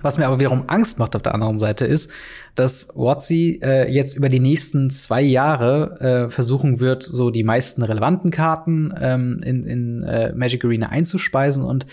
Was 0.01 0.17
mir 0.17 0.27
aber 0.27 0.39
wiederum 0.39 0.63
Angst 0.67 0.99
macht 0.99 1.15
auf 1.15 1.21
der 1.21 1.33
anderen 1.33 1.57
Seite 1.57 1.85
ist, 1.85 2.11
dass 2.55 2.95
WotC 2.95 3.61
äh, 3.63 3.91
jetzt 3.91 4.15
über 4.15 4.29
die 4.29 4.39
nächsten 4.39 4.89
zwei 4.89 5.21
Jahre 5.21 5.99
äh, 5.99 6.29
versuchen 6.29 6.79
wird, 6.79 7.03
so 7.03 7.29
die 7.29 7.43
meisten 7.43 7.83
relevanten 7.83 8.31
Karten 8.31 8.93
ähm, 8.99 9.39
in, 9.43 9.63
in 9.63 10.03
äh, 10.03 10.33
Magic 10.33 10.65
Arena 10.65 10.89
einzuspeisen. 10.89 11.63
Und 11.63 11.85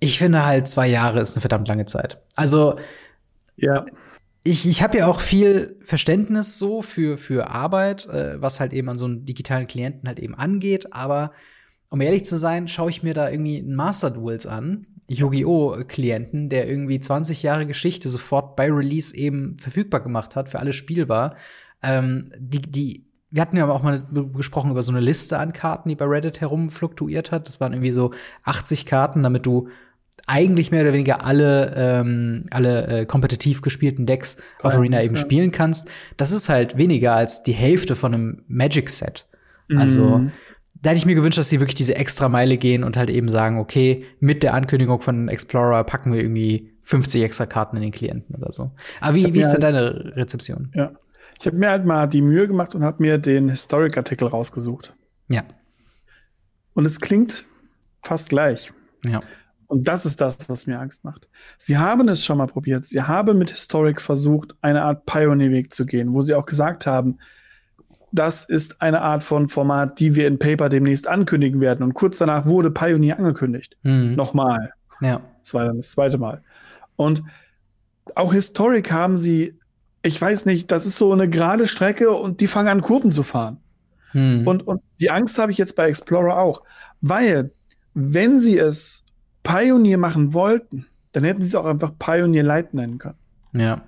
ich 0.00 0.18
finde 0.18 0.44
halt, 0.44 0.68
zwei 0.68 0.88
Jahre 0.88 1.20
ist 1.20 1.36
eine 1.36 1.40
verdammt 1.40 1.68
lange 1.68 1.86
Zeit. 1.86 2.20
Also, 2.36 2.76
ja. 3.56 3.86
Ich, 4.46 4.68
ich 4.68 4.82
habe 4.82 4.98
ja 4.98 5.06
auch 5.06 5.20
viel 5.20 5.78
Verständnis 5.82 6.58
so 6.58 6.82
für, 6.82 7.16
für 7.16 7.48
Arbeit, 7.48 8.06
äh, 8.06 8.40
was 8.42 8.60
halt 8.60 8.74
eben 8.74 8.90
an 8.90 8.98
so 8.98 9.06
einen 9.06 9.24
digitalen 9.24 9.66
Klienten 9.66 10.06
halt 10.06 10.18
eben 10.18 10.34
angeht, 10.34 10.92
aber 10.92 11.32
um 11.88 12.00
ehrlich 12.00 12.24
zu 12.24 12.36
sein, 12.36 12.68
schaue 12.68 12.90
ich 12.90 13.02
mir 13.02 13.14
da 13.14 13.30
irgendwie 13.30 13.58
ein 13.58 13.74
Master 13.74 14.10
Duels 14.10 14.46
an, 14.46 14.86
Yu-Gi-Oh! 15.08 15.84
Klienten, 15.86 16.48
der 16.48 16.68
irgendwie 16.68 17.00
20 17.00 17.42
Jahre 17.42 17.66
Geschichte 17.66 18.08
sofort 18.08 18.56
bei 18.56 18.70
Release 18.70 19.14
eben 19.14 19.56
verfügbar 19.58 20.00
gemacht 20.00 20.36
hat, 20.36 20.48
für 20.48 20.58
alle 20.58 20.72
spielbar. 20.72 21.36
Ähm, 21.82 22.22
die, 22.38 22.62
die, 22.62 23.06
wir 23.30 23.42
hatten 23.42 23.56
ja 23.56 23.68
auch 23.68 23.82
mal 23.82 24.04
gesprochen 24.34 24.70
über 24.70 24.82
so 24.82 24.92
eine 24.92 25.00
Liste 25.00 25.38
an 25.38 25.52
Karten, 25.52 25.88
die 25.88 25.94
bei 25.94 26.06
Reddit 26.06 26.40
herumfluktuiert 26.40 27.32
hat. 27.32 27.48
Das 27.48 27.60
waren 27.60 27.72
irgendwie 27.72 27.92
so 27.92 28.12
80 28.44 28.86
Karten, 28.86 29.22
damit 29.22 29.46
du 29.46 29.68
eigentlich 30.26 30.70
mehr 30.70 30.82
oder 30.82 30.92
weniger 30.94 31.24
alle, 31.24 31.74
ähm, 31.76 32.46
alle 32.50 32.86
äh, 32.86 33.06
kompetitiv 33.06 33.60
gespielten 33.60 34.06
Decks 34.06 34.38
auf 34.62 34.74
Arena 34.74 35.02
eben 35.02 35.16
ja. 35.16 35.20
spielen 35.20 35.50
kannst. 35.50 35.88
Das 36.16 36.32
ist 36.32 36.48
halt 36.48 36.78
weniger 36.78 37.14
als 37.14 37.42
die 37.42 37.52
Hälfte 37.52 37.94
von 37.94 38.14
einem 38.14 38.42
Magic-Set. 38.48 39.26
Also, 39.76 40.18
mhm 40.18 40.32
da 40.84 40.90
hätte 40.90 40.98
ich 40.98 41.06
mir 41.06 41.14
gewünscht, 41.14 41.38
dass 41.38 41.48
sie 41.48 41.60
wirklich 41.60 41.74
diese 41.74 41.94
extra 41.94 42.28
Meile 42.28 42.58
gehen 42.58 42.84
und 42.84 42.98
halt 42.98 43.08
eben 43.08 43.28
sagen, 43.28 43.58
okay, 43.58 44.04
mit 44.20 44.42
der 44.42 44.52
Ankündigung 44.52 45.00
von 45.00 45.28
Explorer 45.28 45.82
packen 45.82 46.12
wir 46.12 46.20
irgendwie 46.20 46.74
50 46.82 47.22
extra 47.22 47.46
Karten 47.46 47.76
in 47.76 47.82
den 47.82 47.90
Klienten 47.90 48.36
oder 48.36 48.52
so. 48.52 48.70
Aber 49.00 49.14
wie, 49.16 49.32
wie 49.32 49.38
ist 49.38 49.52
denn 49.52 49.64
halt, 49.64 49.74
deine 49.74 50.16
Rezeption? 50.16 50.70
Ja. 50.74 50.92
Ich 51.40 51.46
habe 51.46 51.56
mir 51.56 51.70
halt 51.70 51.86
mal 51.86 52.06
die 52.06 52.20
Mühe 52.20 52.46
gemacht 52.46 52.74
und 52.74 52.84
habe 52.84 53.02
mir 53.02 53.16
den 53.16 53.48
Historic-Artikel 53.48 54.28
rausgesucht. 54.28 54.94
Ja. 55.28 55.42
Und 56.74 56.84
es 56.84 57.00
klingt 57.00 57.46
fast 58.02 58.28
gleich. 58.28 58.70
Ja. 59.06 59.20
Und 59.66 59.88
das 59.88 60.04
ist 60.04 60.20
das, 60.20 60.50
was 60.50 60.66
mir 60.66 60.78
Angst 60.78 61.02
macht. 61.02 61.30
Sie 61.56 61.78
haben 61.78 62.06
es 62.08 62.26
schon 62.26 62.36
mal 62.36 62.46
probiert. 62.46 62.84
Sie 62.84 63.00
haben 63.00 63.38
mit 63.38 63.50
Historic 63.50 64.02
versucht, 64.02 64.54
eine 64.60 64.82
Art 64.82 65.06
Pioneer-Weg 65.06 65.72
zu 65.72 65.84
gehen, 65.84 66.12
wo 66.12 66.20
sie 66.20 66.34
auch 66.34 66.44
gesagt 66.44 66.84
haben, 66.86 67.18
das 68.14 68.44
ist 68.44 68.80
eine 68.80 69.00
Art 69.00 69.24
von 69.24 69.48
Format, 69.48 69.98
die 69.98 70.14
wir 70.14 70.28
in 70.28 70.38
Paper 70.38 70.68
demnächst 70.68 71.08
ankündigen 71.08 71.60
werden. 71.60 71.82
Und 71.82 71.94
kurz 71.94 72.18
danach 72.18 72.46
wurde 72.46 72.70
Pioneer 72.70 73.18
angekündigt. 73.18 73.76
Mhm. 73.82 74.14
Nochmal. 74.14 74.72
Ja. 75.00 75.20
Das 75.42 75.52
war 75.52 75.64
dann 75.64 75.78
das 75.78 75.90
zweite 75.90 76.16
Mal. 76.16 76.42
Und 76.94 77.24
auch 78.14 78.32
Historic 78.32 78.92
haben 78.92 79.16
sie, 79.16 79.58
ich 80.02 80.20
weiß 80.20 80.46
nicht, 80.46 80.70
das 80.70 80.86
ist 80.86 80.96
so 80.96 81.12
eine 81.12 81.28
gerade 81.28 81.66
Strecke 81.66 82.12
und 82.12 82.40
die 82.40 82.46
fangen 82.46 82.68
an, 82.68 82.82
Kurven 82.82 83.10
zu 83.10 83.24
fahren. 83.24 83.58
Hm. 84.12 84.46
Und, 84.46 84.66
und 84.66 84.80
die 85.00 85.10
Angst 85.10 85.38
habe 85.38 85.50
ich 85.50 85.58
jetzt 85.58 85.74
bei 85.74 85.88
Explorer 85.88 86.38
auch. 86.38 86.62
Weil, 87.00 87.50
wenn 87.94 88.38
sie 88.38 88.58
es 88.58 89.04
Pioneer 89.42 89.98
machen 89.98 90.34
wollten, 90.34 90.86
dann 91.12 91.24
hätten 91.24 91.42
sie 91.42 91.48
es 91.48 91.54
auch 91.56 91.66
einfach 91.66 91.92
Pioneer 91.98 92.44
Light 92.44 92.74
nennen 92.74 92.98
können. 92.98 93.18
Ja. 93.52 93.82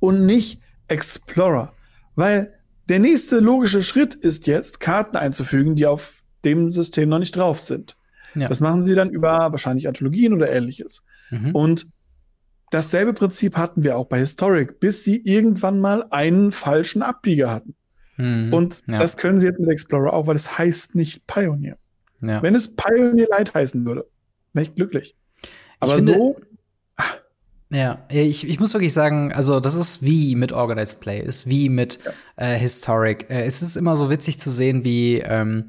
Und 0.00 0.26
nicht 0.26 0.60
Explorer. 0.88 1.72
Weil 2.16 2.57
der 2.88 2.98
nächste 2.98 3.40
logische 3.40 3.82
Schritt 3.82 4.14
ist 4.14 4.46
jetzt, 4.46 4.80
Karten 4.80 5.16
einzufügen, 5.16 5.76
die 5.76 5.86
auf 5.86 6.22
dem 6.44 6.70
System 6.70 7.08
noch 7.08 7.18
nicht 7.18 7.36
drauf 7.36 7.60
sind. 7.60 7.96
Ja. 8.34 8.48
Das 8.48 8.60
machen 8.60 8.84
sie 8.84 8.94
dann 8.94 9.10
über 9.10 9.50
wahrscheinlich 9.50 9.88
Anthologien 9.88 10.32
oder 10.32 10.50
ähnliches. 10.50 11.02
Mhm. 11.30 11.54
Und 11.54 11.86
dasselbe 12.70 13.12
Prinzip 13.12 13.56
hatten 13.56 13.82
wir 13.82 13.96
auch 13.96 14.06
bei 14.06 14.18
Historic, 14.18 14.80
bis 14.80 15.04
sie 15.04 15.16
irgendwann 15.16 15.80
mal 15.80 16.04
einen 16.10 16.52
falschen 16.52 17.02
Abbieger 17.02 17.50
hatten. 17.50 17.74
Mhm. 18.16 18.52
Und 18.52 18.82
ja. 18.86 18.98
das 18.98 19.16
können 19.16 19.40
sie 19.40 19.46
jetzt 19.46 19.60
mit 19.60 19.70
Explorer 19.70 20.12
auch, 20.12 20.26
weil 20.26 20.36
es 20.36 20.58
heißt 20.58 20.94
nicht 20.94 21.26
Pioneer. 21.26 21.78
Ja. 22.20 22.42
Wenn 22.42 22.54
es 22.54 22.74
Pioneer 22.74 23.28
Light 23.30 23.54
heißen 23.54 23.84
würde, 23.84 24.06
wäre 24.52 24.64
ich 24.66 24.74
glücklich. 24.74 25.16
Aber 25.80 25.92
ich 25.92 26.04
finde, 26.04 26.14
so. 26.14 26.36
Ja, 27.70 27.98
ich, 28.08 28.48
ich 28.48 28.58
muss 28.60 28.72
wirklich 28.72 28.94
sagen, 28.94 29.30
also 29.32 29.60
das 29.60 29.74
ist 29.74 30.02
wie 30.02 30.34
mit 30.34 30.52
Organized 30.52 31.00
Play, 31.00 31.20
ist 31.20 31.48
wie 31.48 31.68
mit 31.68 31.98
ja. 32.02 32.12
äh, 32.36 32.58
Historic. 32.58 33.28
Äh, 33.28 33.44
es 33.44 33.60
ist 33.60 33.76
immer 33.76 33.94
so 33.94 34.08
witzig 34.08 34.38
zu 34.38 34.48
sehen, 34.48 34.84
wie 34.84 35.18
ähm, 35.18 35.64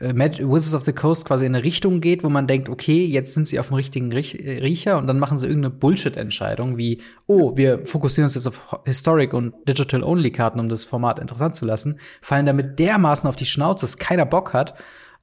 äh, 0.00 0.12
Wizards 0.12 0.74
of 0.74 0.82
the 0.82 0.92
Coast 0.92 1.26
quasi 1.26 1.46
in 1.46 1.54
eine 1.54 1.62
Richtung 1.62 2.00
geht, 2.00 2.24
wo 2.24 2.30
man 2.30 2.48
denkt, 2.48 2.68
okay, 2.68 3.04
jetzt 3.04 3.34
sind 3.34 3.46
sie 3.46 3.60
auf 3.60 3.68
dem 3.68 3.76
richtigen 3.76 4.10
äh, 4.10 4.58
Riecher 4.58 4.98
und 4.98 5.06
dann 5.06 5.20
machen 5.20 5.38
sie 5.38 5.46
irgendeine 5.46 5.72
Bullshit-Entscheidung 5.72 6.76
wie, 6.76 7.00
oh, 7.28 7.56
wir 7.56 7.86
fokussieren 7.86 8.24
uns 8.24 8.34
jetzt 8.34 8.48
auf 8.48 8.80
Historic 8.84 9.32
und 9.32 9.54
Digital-Only-Karten, 9.68 10.58
um 10.58 10.68
das 10.68 10.82
Format 10.82 11.20
interessant 11.20 11.54
zu 11.54 11.64
lassen, 11.64 12.00
fallen 12.20 12.46
damit 12.46 12.80
dermaßen 12.80 13.28
auf 13.28 13.36
die 13.36 13.46
Schnauze, 13.46 13.86
dass 13.86 13.98
keiner 13.98 14.26
Bock 14.26 14.52
hat. 14.52 14.74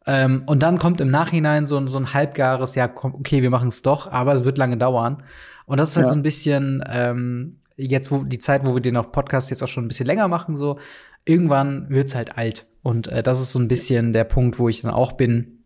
Ähm, 0.06 0.44
und 0.46 0.64
dann 0.64 0.78
kommt 0.78 1.02
im 1.02 1.12
Nachhinein 1.12 1.68
so, 1.68 1.86
so 1.88 1.98
ein 1.98 2.14
halbgares, 2.14 2.76
ja, 2.76 2.90
okay, 2.96 3.42
wir 3.42 3.50
machen 3.50 3.68
es 3.68 3.82
doch, 3.82 4.10
aber 4.10 4.34
es 4.34 4.46
wird 4.46 4.58
lange 4.58 4.78
dauern. 4.78 5.22
Und 5.68 5.78
das 5.78 5.90
ist 5.90 5.98
halt 5.98 6.08
ja. 6.08 6.14
so 6.14 6.18
ein 6.18 6.24
bisschen 6.24 6.82
ähm, 6.90 7.58
jetzt, 7.76 8.10
wo 8.10 8.24
die 8.24 8.40
Zeit, 8.40 8.66
wo 8.66 8.74
wir 8.74 8.82
den 8.82 8.98
auf 8.98 9.12
Podcast 9.12 9.50
jetzt 9.52 9.62
auch 9.62 9.68
schon 9.68 9.86
ein 9.86 9.90
bisschen 9.90 10.08
länger 10.08 10.28
machen, 10.28 10.56
so 10.56 10.80
irgendwann 11.26 11.90
wird's 11.90 12.16
halt 12.16 12.38
alt. 12.38 12.66
Und 12.84 13.08
äh, 13.10 13.22
das 13.22 13.42
ist 13.42 13.52
so 13.52 13.60
ein 13.60 13.68
bisschen 13.68 14.14
der 14.14 14.24
Punkt, 14.24 14.60
wo 14.60 14.70
ich 14.70 14.82
dann 14.82 14.92
auch 14.92 15.12
bin. 15.12 15.64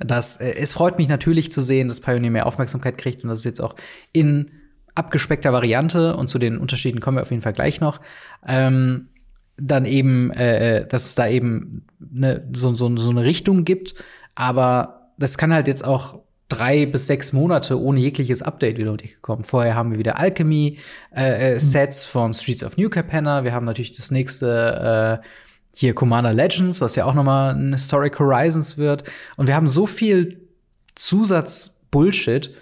Dass, 0.00 0.38
äh, 0.38 0.54
es 0.54 0.72
freut 0.72 0.96
mich 0.96 1.08
natürlich 1.08 1.52
zu 1.52 1.60
sehen, 1.60 1.88
dass 1.88 2.00
Pioneer 2.00 2.30
mehr 2.30 2.46
Aufmerksamkeit 2.46 2.96
kriegt 2.96 3.22
und 3.22 3.28
das 3.28 3.40
ist 3.40 3.44
jetzt 3.44 3.60
auch 3.60 3.76
in 4.12 4.50
abgespeckter 4.94 5.52
Variante 5.52 6.16
und 6.16 6.28
zu 6.28 6.38
den 6.38 6.56
Unterschieden 6.56 7.00
kommen 7.00 7.18
wir 7.18 7.22
auf 7.22 7.30
jeden 7.30 7.42
Fall 7.42 7.52
gleich 7.52 7.82
noch. 7.82 8.00
Ähm, 8.46 9.10
dann 9.58 9.84
eben, 9.84 10.30
äh, 10.30 10.78
äh 10.78 10.86
dass 10.86 11.04
es 11.04 11.14
da 11.14 11.28
eben 11.28 11.86
ne, 11.98 12.48
so, 12.54 12.74
so, 12.74 12.96
so 12.96 13.10
eine 13.10 13.22
Richtung 13.22 13.64
gibt. 13.64 13.94
Aber 14.34 15.12
das 15.18 15.36
kann 15.36 15.52
halt 15.52 15.68
jetzt 15.68 15.84
auch 15.84 16.25
drei 16.48 16.86
bis 16.86 17.06
sechs 17.06 17.32
Monate 17.32 17.80
ohne 17.80 17.98
jegliches 18.00 18.42
Update 18.42 18.78
wieder 18.78 18.96
durchgekommen. 18.96 19.44
Vorher 19.44 19.74
haben 19.74 19.90
wir 19.90 19.98
wieder 19.98 20.18
Alchemy 20.18 20.78
äh, 21.10 21.58
Sets 21.58 22.06
von 22.06 22.32
Streets 22.34 22.62
of 22.62 22.76
New 22.76 22.88
Capenna. 22.88 23.44
Wir 23.44 23.52
haben 23.52 23.66
natürlich 23.66 23.96
das 23.96 24.10
nächste 24.10 25.20
äh, 25.22 25.26
hier 25.74 25.94
Commander 25.94 26.32
Legends, 26.32 26.80
was 26.80 26.94
ja 26.94 27.04
auch 27.04 27.14
noch 27.14 27.24
mal 27.24 27.54
ein 27.54 27.72
Historic 27.72 28.18
Horizons 28.18 28.78
wird. 28.78 29.04
Und 29.36 29.48
wir 29.48 29.54
haben 29.56 29.66
so 29.66 29.86
viel 29.86 30.48
Zusatz-Bullshit 30.94 32.54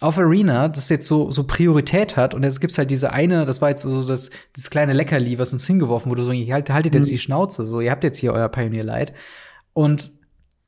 auf 0.00 0.18
Arena, 0.18 0.68
das 0.68 0.88
jetzt 0.88 1.06
so, 1.06 1.30
so 1.30 1.44
Priorität 1.44 2.16
hat. 2.16 2.34
Und 2.34 2.42
jetzt 2.42 2.60
gibt's 2.60 2.78
halt 2.78 2.90
diese 2.90 3.12
eine, 3.12 3.44
das 3.44 3.60
war 3.60 3.70
jetzt 3.70 3.82
so 3.82 4.06
das, 4.06 4.30
das 4.54 4.70
kleine 4.70 4.92
Leckerli, 4.92 5.38
was 5.38 5.52
uns 5.52 5.66
hingeworfen 5.66 6.10
wurde, 6.10 6.24
so, 6.24 6.32
halt, 6.32 6.70
haltet 6.70 6.94
jetzt 6.94 7.06
mhm. 7.06 7.10
die 7.10 7.18
Schnauze, 7.18 7.64
so, 7.64 7.80
ihr 7.80 7.90
habt 7.90 8.04
jetzt 8.04 8.18
hier 8.18 8.32
euer 8.32 8.48
Pioneer 8.48 8.84
Light. 8.84 9.12
Und 9.72 10.10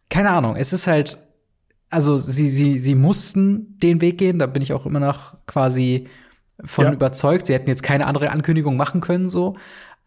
keine 0.09 0.31
Ahnung, 0.31 0.57
es 0.57 0.72
ist 0.72 0.87
halt, 0.87 1.18
also 1.90 2.16
sie, 2.16 2.49
sie, 2.49 2.79
sie 2.79 2.94
mussten 2.94 3.79
den 3.79 4.01
Weg 4.01 4.18
gehen, 4.18 4.38
da 4.38 4.46
bin 4.46 4.62
ich 4.62 4.72
auch 4.72 4.87
immer 4.87 5.01
noch 5.01 5.37
quasi 5.46 6.09
von 6.64 6.87
ja. 6.87 6.92
überzeugt. 6.92 7.46
Sie 7.46 7.55
hätten 7.55 7.68
jetzt 7.68 7.83
keine 7.83 8.07
andere 8.07 8.31
Ankündigung 8.31 8.77
machen 8.77 9.01
können, 9.01 9.29
so. 9.29 9.57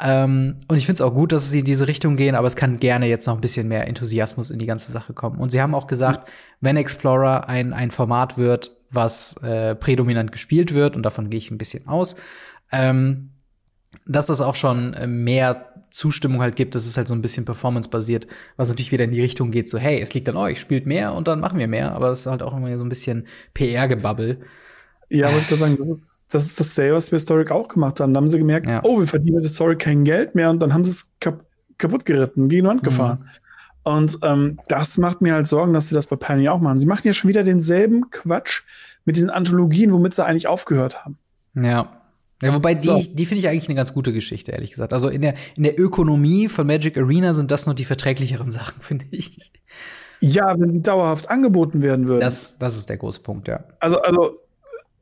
Ähm, 0.01 0.57
und 0.67 0.77
ich 0.77 0.85
finde 0.85 1.03
es 1.03 1.07
auch 1.07 1.13
gut, 1.13 1.31
dass 1.31 1.49
sie 1.49 1.59
in 1.59 1.65
diese 1.65 1.87
Richtung 1.87 2.15
gehen, 2.15 2.35
aber 2.35 2.47
es 2.47 2.55
kann 2.55 2.77
gerne 2.77 3.07
jetzt 3.07 3.27
noch 3.27 3.35
ein 3.35 3.41
bisschen 3.41 3.67
mehr 3.67 3.87
Enthusiasmus 3.87 4.49
in 4.49 4.57
die 4.57 4.65
ganze 4.65 4.91
Sache 4.91 5.13
kommen. 5.13 5.39
Und 5.39 5.49
sie 5.49 5.61
haben 5.61 5.75
auch 5.75 5.87
gesagt, 5.87 6.27
mhm. 6.27 6.31
wenn 6.61 6.77
Explorer 6.77 7.49
ein, 7.49 7.73
ein 7.73 7.91
Format 7.91 8.37
wird, 8.37 8.71
was 8.91 9.35
äh, 9.43 9.75
prädominant 9.75 10.31
gespielt 10.31 10.73
wird, 10.73 10.95
und 10.95 11.03
davon 11.03 11.29
gehe 11.29 11.37
ich 11.37 11.51
ein 11.51 11.57
bisschen 11.57 11.87
aus, 11.87 12.15
ähm, 12.71 13.31
dass 14.05 14.29
es 14.29 14.41
auch 14.41 14.55
schon 14.55 14.93
äh, 14.93 15.05
mehr 15.05 15.68
Zustimmung 15.91 16.41
halt 16.41 16.55
gibt, 16.55 16.75
dass 16.75 16.85
es 16.85 16.97
halt 16.97 17.07
so 17.07 17.13
ein 17.13 17.21
bisschen 17.21 17.45
performance-basiert, 17.45 18.27
was 18.57 18.69
natürlich 18.69 18.91
wieder 18.91 19.05
in 19.05 19.11
die 19.11 19.21
Richtung 19.21 19.51
geht, 19.51 19.69
so 19.69 19.77
hey, 19.77 19.99
es 19.99 20.13
liegt 20.13 20.29
an 20.29 20.37
euch, 20.37 20.59
spielt 20.59 20.85
mehr 20.85 21.13
und 21.13 21.27
dann 21.27 21.39
machen 21.39 21.59
wir 21.59 21.67
mehr, 21.67 21.93
aber 21.93 22.09
es 22.09 22.21
ist 22.21 22.27
halt 22.27 22.41
auch 22.41 22.55
immer 22.55 22.75
so 22.77 22.83
ein 22.83 22.89
bisschen 22.89 23.27
PR-Gebabbel. 23.53 24.41
Ja, 25.09 25.27
wollte 25.27 25.39
ich 25.39 25.47
gerade 25.47 25.59
sagen, 25.61 25.77
das 25.79 25.89
ist 25.89 26.19
das 26.31 26.45
ist 26.45 26.59
dasselbe, 26.59 26.95
was 26.95 27.11
wir 27.11 27.17
Historic 27.17 27.51
auch 27.51 27.67
gemacht 27.67 27.99
haben. 27.99 28.13
Da 28.13 28.19
haben 28.19 28.29
sie 28.29 28.37
gemerkt, 28.37 28.67
ja. 28.67 28.81
oh, 28.83 28.99
wir 28.99 29.07
verdienen 29.07 29.37
mit 29.37 29.45
Historic 29.45 29.79
kein 29.79 30.03
Geld 30.03 30.35
mehr 30.35 30.49
und 30.49 30.61
dann 30.61 30.73
haben 30.73 30.83
sie 30.83 30.91
es 30.91 31.11
kap 31.19 31.43
kaputt 31.77 32.05
geritten, 32.05 32.49
gegen 32.49 32.63
die 32.63 32.67
Wand 32.67 32.81
mhm. 32.81 32.85
gefahren. 32.85 33.29
Und 33.83 34.19
ähm, 34.21 34.59
das 34.67 34.97
macht 34.97 35.21
mir 35.21 35.33
halt 35.33 35.47
Sorgen, 35.47 35.73
dass 35.73 35.87
sie 35.87 35.95
das 35.95 36.07
bei 36.07 36.17
Pioneer 36.17 36.53
auch 36.53 36.59
machen. 36.59 36.77
Sie 36.77 36.85
machen 36.85 37.07
ja 37.07 37.13
schon 37.13 37.29
wieder 37.29 37.43
denselben 37.43 38.11
Quatsch 38.11 38.63
mit 39.05 39.15
diesen 39.15 39.29
Anthologien, 39.29 39.93
womit 39.93 40.13
sie 40.13 40.25
eigentlich 40.25 40.47
aufgehört 40.47 41.05
haben. 41.05 41.17
Ja. 41.55 41.98
Ja, 42.41 42.53
wobei 42.53 42.73
die, 42.73 42.85
so. 42.85 43.03
die 43.03 43.25
finde 43.25 43.39
ich 43.39 43.49
eigentlich 43.49 43.67
eine 43.67 43.75
ganz 43.75 43.93
gute 43.93 44.13
Geschichte, 44.13 44.51
ehrlich 44.51 44.71
gesagt. 44.71 44.93
Also 44.93 45.09
in 45.09 45.21
der, 45.21 45.35
in 45.55 45.63
der 45.63 45.77
Ökonomie 45.79 46.47
von 46.47 46.65
Magic 46.65 46.97
Arena 46.97 47.33
sind 47.33 47.51
das 47.51 47.65
nur 47.65 47.75
die 47.75 47.85
verträglicheren 47.85 48.51
Sachen, 48.51 48.81
finde 48.81 49.05
ich. 49.11 49.51
Ja, 50.21 50.59
wenn 50.59 50.69
sie 50.69 50.81
dauerhaft 50.81 51.29
angeboten 51.29 51.81
werden 51.81 52.07
würden. 52.07 52.21
Das, 52.21 52.57
das 52.57 52.77
ist 52.77 52.89
der 52.89 52.97
große 52.97 53.21
Punkt, 53.21 53.47
ja. 53.47 53.63
Also, 53.79 54.01
also 54.01 54.35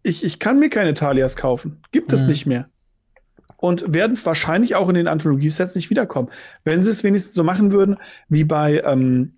ich, 0.04 0.24
ich 0.24 0.40
kann 0.40 0.60
mir 0.60 0.70
keine 0.70 0.94
Talias 0.94 1.36
kaufen. 1.36 1.82
Gibt 1.92 2.14
es 2.14 2.24
mhm. 2.24 2.30
nicht 2.30 2.46
mehr. 2.46 2.70
Und 3.58 3.94
werden 3.94 4.18
wahrscheinlich 4.24 4.76
auch 4.76 4.88
in 4.90 4.96
den 4.96 5.08
Anthologie-Sets 5.08 5.76
nicht 5.76 5.90
wiederkommen. 5.90 6.30
Wenn 6.64 6.84
sie 6.84 6.92
es 6.92 7.04
wenigstens 7.04 7.34
so 7.34 7.44
machen 7.44 7.72
würden, 7.72 7.98
wie 8.30 8.44
bei, 8.44 8.82
ähm, 8.86 9.38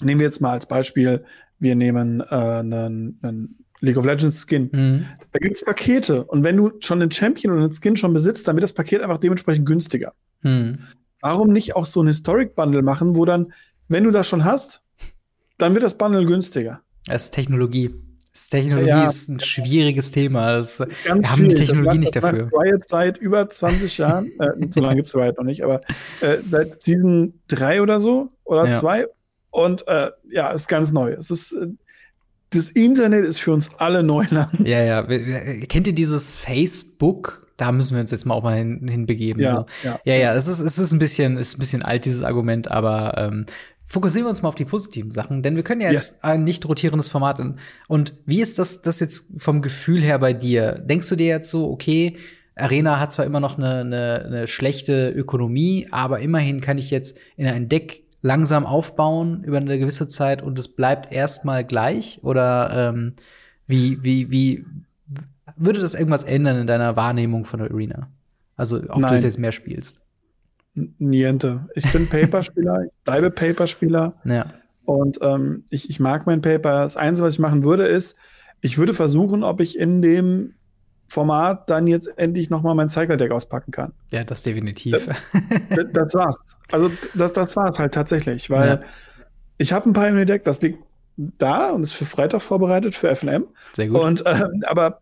nehmen 0.00 0.20
wir 0.20 0.26
jetzt 0.26 0.42
mal 0.42 0.52
als 0.52 0.66
Beispiel, 0.66 1.24
wir 1.58 1.74
nehmen 1.74 2.20
äh, 2.20 2.24
einen, 2.34 3.18
einen 3.22 3.63
League 3.80 3.96
of 3.96 4.04
Legends 4.04 4.46
Skin. 4.46 4.70
Mhm. 4.72 5.06
Da 5.32 5.38
gibt 5.38 5.56
es 5.56 5.64
Pakete. 5.64 6.24
Und 6.24 6.44
wenn 6.44 6.56
du 6.56 6.72
schon 6.80 7.02
einen 7.02 7.10
Champion 7.10 7.52
oder 7.52 7.64
einen 7.64 7.74
Skin 7.74 7.96
schon 7.96 8.12
besitzt, 8.12 8.48
dann 8.48 8.56
wird 8.56 8.64
das 8.64 8.72
Paket 8.72 9.02
einfach 9.02 9.18
dementsprechend 9.18 9.66
günstiger. 9.66 10.12
Mhm. 10.42 10.78
Warum 11.20 11.52
nicht 11.52 11.76
auch 11.76 11.86
so 11.86 12.02
ein 12.02 12.06
Historic 12.06 12.54
Bundle 12.54 12.82
machen, 12.82 13.16
wo 13.16 13.24
dann, 13.24 13.52
wenn 13.88 14.04
du 14.04 14.10
das 14.10 14.28
schon 14.28 14.44
hast, 14.44 14.82
dann 15.58 15.74
wird 15.74 15.84
das 15.84 15.96
Bundle 15.96 16.26
günstiger. 16.26 16.80
Das 17.06 17.24
ist 17.24 17.30
Technologie. 17.32 17.94
Das 18.32 18.48
Technologie 18.48 18.88
ja, 18.88 19.04
ist 19.04 19.28
ein 19.28 19.38
schwieriges 19.38 20.10
Thema. 20.10 20.50
Das, 20.50 20.78
das 20.78 20.88
wir 21.04 21.12
haben 21.12 21.48
die 21.48 21.54
Technologie 21.54 21.86
macht, 21.86 22.00
nicht 22.00 22.16
dafür. 22.16 22.50
Riot 22.52 22.88
seit 22.88 23.16
über 23.18 23.48
20 23.48 23.98
Jahren, 23.98 24.32
äh, 24.40 24.50
so 24.70 24.80
lange 24.80 24.96
gibt 24.96 25.08
es 25.08 25.14
Riot 25.14 25.38
noch 25.38 25.44
nicht, 25.44 25.62
aber 25.62 25.80
äh, 26.20 26.38
seit 26.50 26.80
Season 26.80 27.40
3 27.46 27.80
oder 27.80 28.00
so 28.00 28.28
oder 28.42 28.72
2. 28.72 29.00
Ja. 29.00 29.06
Und 29.50 29.86
äh, 29.86 30.10
ja, 30.30 30.50
ist 30.50 30.66
ganz 30.66 30.90
neu. 30.90 31.12
Es 31.12 31.30
ist 31.30 31.52
äh, 31.52 31.68
das 32.50 32.70
Internet 32.70 33.24
ist 33.24 33.40
für 33.40 33.52
uns 33.52 33.70
alle 33.78 34.02
Neuland. 34.02 34.66
Ja, 34.66 34.82
ja. 34.82 35.02
Kennt 35.02 35.86
ihr 35.86 35.94
dieses 35.94 36.34
Facebook? 36.34 37.46
Da 37.56 37.70
müssen 37.72 37.94
wir 37.94 38.00
uns 38.00 38.10
jetzt 38.10 38.24
mal 38.24 38.34
auch 38.34 38.42
mal 38.42 38.56
hin, 38.56 38.86
hinbegeben. 38.88 39.42
Ja, 39.42 39.64
so. 39.82 39.88
ja, 39.88 40.00
ja, 40.04 40.14
ja. 40.14 40.34
Es 40.34 40.48
ist, 40.48 40.60
es 40.60 40.78
ist 40.78 40.92
ein 40.92 40.98
bisschen, 40.98 41.36
ist 41.36 41.56
ein 41.56 41.60
bisschen 41.60 41.82
alt 41.82 42.04
dieses 42.04 42.22
Argument, 42.22 42.70
aber 42.70 43.14
ähm, 43.16 43.46
fokussieren 43.84 44.26
wir 44.26 44.30
uns 44.30 44.42
mal 44.42 44.48
auf 44.48 44.54
die 44.54 44.64
positiven 44.64 45.10
Sachen, 45.10 45.42
denn 45.42 45.56
wir 45.56 45.62
können 45.62 45.80
ja 45.80 45.90
jetzt 45.90 46.14
yes. 46.14 46.24
ein 46.24 46.44
nicht 46.44 46.66
rotierendes 46.66 47.08
Format. 47.08 47.40
Und 47.86 48.14
wie 48.26 48.40
ist 48.40 48.58
das, 48.58 48.82
das 48.82 49.00
jetzt 49.00 49.40
vom 49.40 49.62
Gefühl 49.62 50.02
her 50.02 50.18
bei 50.18 50.32
dir? 50.32 50.72
Denkst 50.72 51.08
du 51.08 51.16
dir 51.16 51.26
jetzt 51.26 51.50
so, 51.50 51.70
okay, 51.70 52.16
Arena 52.56 53.00
hat 53.00 53.12
zwar 53.12 53.24
immer 53.24 53.40
noch 53.40 53.58
eine, 53.58 53.80
eine, 53.80 54.24
eine 54.24 54.46
schlechte 54.46 55.10
Ökonomie, 55.10 55.88
aber 55.90 56.20
immerhin 56.20 56.60
kann 56.60 56.78
ich 56.78 56.90
jetzt 56.90 57.18
in 57.36 57.46
ein 57.46 57.68
Deck 57.68 58.03
langsam 58.24 58.64
aufbauen 58.64 59.44
über 59.44 59.58
eine 59.58 59.78
gewisse 59.78 60.08
Zeit 60.08 60.40
und 60.40 60.58
es 60.58 60.68
bleibt 60.68 61.12
erstmal 61.12 61.62
gleich? 61.62 62.20
Oder 62.22 62.88
ähm, 62.88 63.12
wie, 63.66 64.02
wie, 64.02 64.30
wie 64.30 64.64
würde 65.56 65.78
das 65.78 65.94
irgendwas 65.94 66.24
ändern 66.24 66.58
in 66.58 66.66
deiner 66.66 66.96
Wahrnehmung 66.96 67.44
von 67.44 67.60
der 67.60 67.70
Arena? 67.70 68.08
Also, 68.56 68.78
ob 68.88 68.98
Nein. 68.98 69.10
du 69.10 69.16
es 69.16 69.24
jetzt 69.24 69.38
mehr 69.38 69.52
spielst? 69.52 70.00
Niente. 70.74 71.68
Ich 71.74 71.92
bin 71.92 72.08
Paper-Spieler, 72.08 72.84
ich 72.86 72.92
bleibe 73.04 73.30
Paper-Spieler. 73.30 74.14
Ja. 74.24 74.46
Und 74.86 75.18
ähm, 75.20 75.64
ich, 75.68 75.90
ich 75.90 76.00
mag 76.00 76.26
mein 76.26 76.40
Paper. 76.40 76.82
Das 76.82 76.96
Einzige, 76.96 77.26
was 77.26 77.34
ich 77.34 77.40
machen 77.40 77.62
würde, 77.62 77.84
ist, 77.84 78.16
ich 78.62 78.78
würde 78.78 78.94
versuchen, 78.94 79.44
ob 79.44 79.60
ich 79.60 79.78
in 79.78 80.00
dem 80.00 80.54
Format 81.14 81.70
dann 81.70 81.86
jetzt 81.86 82.10
endlich 82.16 82.50
noch 82.50 82.62
mal 82.62 82.74
mein 82.74 82.88
Cycle-Deck 82.88 83.30
auspacken 83.30 83.70
kann. 83.70 83.92
Ja, 84.10 84.24
das 84.24 84.42
definitiv. 84.42 85.08
Das, 85.70 85.86
das 85.92 86.14
war's. 86.14 86.58
Also 86.70 86.90
das, 87.14 87.32
das 87.32 87.56
war's 87.56 87.78
halt 87.78 87.94
tatsächlich, 87.94 88.50
weil 88.50 88.68
ja. 88.68 88.80
ich 89.56 89.72
habe 89.72 89.88
ein 89.88 89.92
Pioneer-Deck, 89.92 90.44
das 90.44 90.60
liegt 90.60 90.82
da 91.16 91.70
und 91.70 91.84
ist 91.84 91.92
für 91.92 92.04
Freitag 92.04 92.42
vorbereitet, 92.42 92.96
für 92.96 93.14
FNM. 93.14 93.46
Sehr 93.74 93.88
gut. 93.88 94.00
Und, 94.00 94.24
ähm, 94.26 94.64
aber 94.66 95.00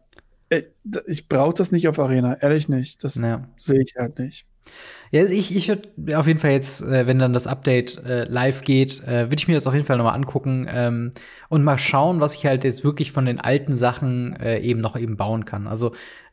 ich, 0.51 0.67
ich 1.07 1.29
brauche 1.29 1.55
das 1.55 1.73
nicht 1.73 1.89
auf 1.89 1.99
Arena, 1.99 2.35
ehrlich 2.35 2.69
nicht. 2.69 3.03
Das 3.05 3.15
ja. 3.15 3.49
sehe 3.57 3.81
ich 3.81 3.95
halt 3.97 4.19
nicht. 4.19 4.47
Ja, 5.11 5.25
ich, 5.25 5.55
ich 5.55 5.69
würde 5.69 6.19
auf 6.19 6.27
jeden 6.27 6.39
Fall 6.39 6.53
jetzt, 6.53 6.81
äh, 6.83 7.07
wenn 7.07 7.19
dann 7.19 7.33
das 7.35 7.47
Update 7.47 7.99
äh, 8.05 8.25
live 8.25 8.63
geht, 8.63 9.03
äh, 9.07 9.27
würde 9.27 9.37
ich 9.37 9.49
mir 9.49 9.55
das 9.55 9.67
auf 9.67 9.75
jeden 9.75 9.85
Fall 9.85 9.99
nochmal 9.99 10.15
angucken 10.15 10.67
ähm, 10.71 11.11
und 11.49 11.63
mal 11.65 11.79
schauen, 11.79 12.21
was 12.21 12.35
ich 12.35 12.47
halt 12.47 12.65
jetzt 12.65 12.83
wirklich 12.85 13.13
von 13.13 13.27
den 13.27 13.39
alten 13.41 13.75
Sachen 13.75 14.35
äh, 14.37 14.59
eben 14.61 14.81
noch 14.81 14.97
eben 14.97 15.17
bauen 15.17 15.45
kann. 15.45 15.67
Also 15.67 15.93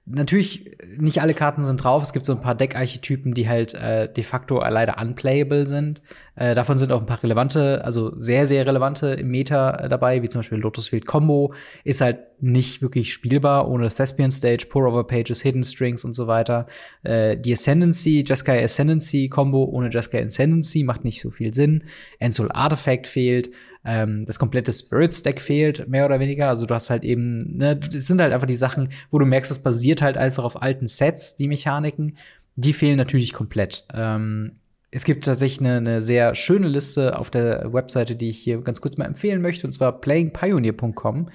natürlich, 0.10 0.78
nicht 0.98 1.22
alle 1.22 1.34
Karten 1.34 1.62
sind 1.62 1.84
drauf. 1.84 2.04
Es 2.04 2.14
gibt 2.14 2.26
so 2.26 2.34
ein 2.34 2.42
paar 2.42 2.56
Deckarchetypen, 2.56 3.34
die 3.34 3.48
halt 3.48 3.74
äh, 3.74 4.12
de 4.12 4.24
facto 4.24 4.60
leider 4.60 5.00
unplayable 5.00 5.68
sind. 5.68 6.02
Äh, 6.36 6.56
davon 6.56 6.78
sind 6.78 6.92
auch 6.92 7.00
ein 7.00 7.06
paar 7.06 7.22
relevante, 7.22 7.84
also 7.84 8.18
sehr, 8.20 8.48
sehr 8.48 8.66
relevante 8.66 9.10
im 9.10 9.30
Meta 9.30 9.72
äh, 9.72 9.90
dabei, 9.90 10.22
wie 10.24 10.30
zum 10.30 10.40
Beispiel 10.40 10.58
Lotus 10.58 10.88
Field 10.88 11.06
Combo. 11.06 11.54
Ist 11.84 12.02
halt 12.02 12.20
nicht 12.42 12.82
wirklich 12.82 13.14
spielbar 13.14 13.70
ohne 13.70 13.90
Thespian 13.90 14.32
Stage, 14.32 14.68
Pour-Over 14.70 15.06
Pages, 15.06 15.42
Hidden 15.42 15.64
Strings 15.64 16.04
und 16.04 16.14
so 16.14 16.28
weiter. 16.28 16.66
Äh, 17.04 17.38
die 17.38 17.54
Ascendancy, 17.54 18.24
Jeskai 18.28 18.64
Ascendancy 18.64 19.30
Combo 19.30 19.66
ohne 19.66 19.90
Jeskai 19.90 20.24
Ascendancy 20.26 20.84
macht 20.84 21.04
nicht 21.04 21.22
so 21.22 21.30
viel 21.30 21.54
Sinn. 21.54 21.84
Ensol 22.20 22.52
Artifact 22.52 23.08
fehlt. 23.08 23.50
Ähm, 23.86 24.26
das 24.26 24.40
komplette 24.40 24.74
Spirit-Stack 24.74 25.40
fehlt, 25.40 25.88
mehr 25.88 26.06
oder 26.06 26.20
weniger. 26.20 26.50
Also 26.50 26.66
du 26.66 26.76
hast 26.76 26.90
halt 26.90 27.04
eben, 27.04 27.38
ne, 27.58 27.80
es 27.94 28.08
sind 28.08 28.22
halt 28.22 28.34
einfach 28.34 28.48
die 28.48 28.56
Sachen, 28.56 28.90
wo 29.10 29.20
du 29.20 29.26
merkst, 29.26 29.52
es 29.52 29.60
basiert 29.60 30.02
halt 30.02 30.18
einfach 30.18 30.44
auf 30.44 30.62
alten 30.62 30.88
Sets, 30.88 31.36
die 31.38 31.48
Mechaniken. 31.48 32.18
Die 32.56 32.74
fehlen 32.74 32.98
natürlich 32.98 33.32
komplett. 33.34 33.86
Ähm, 33.94 34.60
es 34.92 35.06
gibt 35.06 35.24
tatsächlich 35.26 35.60
eine, 35.60 35.78
eine, 35.78 36.02
sehr 36.02 36.36
schöne 36.36 36.68
Liste 36.68 37.18
auf 37.18 37.30
der 37.30 37.72
Webseite, 37.72 38.16
die 38.16 38.30
ich 38.30 38.40
hier 38.40 38.62
ganz 38.62 38.82
kurz 38.82 38.98
mal 38.98 39.06
empfehlen 39.06 39.42
möchte, 39.42 39.68
und 39.68 39.72
zwar 39.72 40.02
playingpioneer.com, 40.02 41.30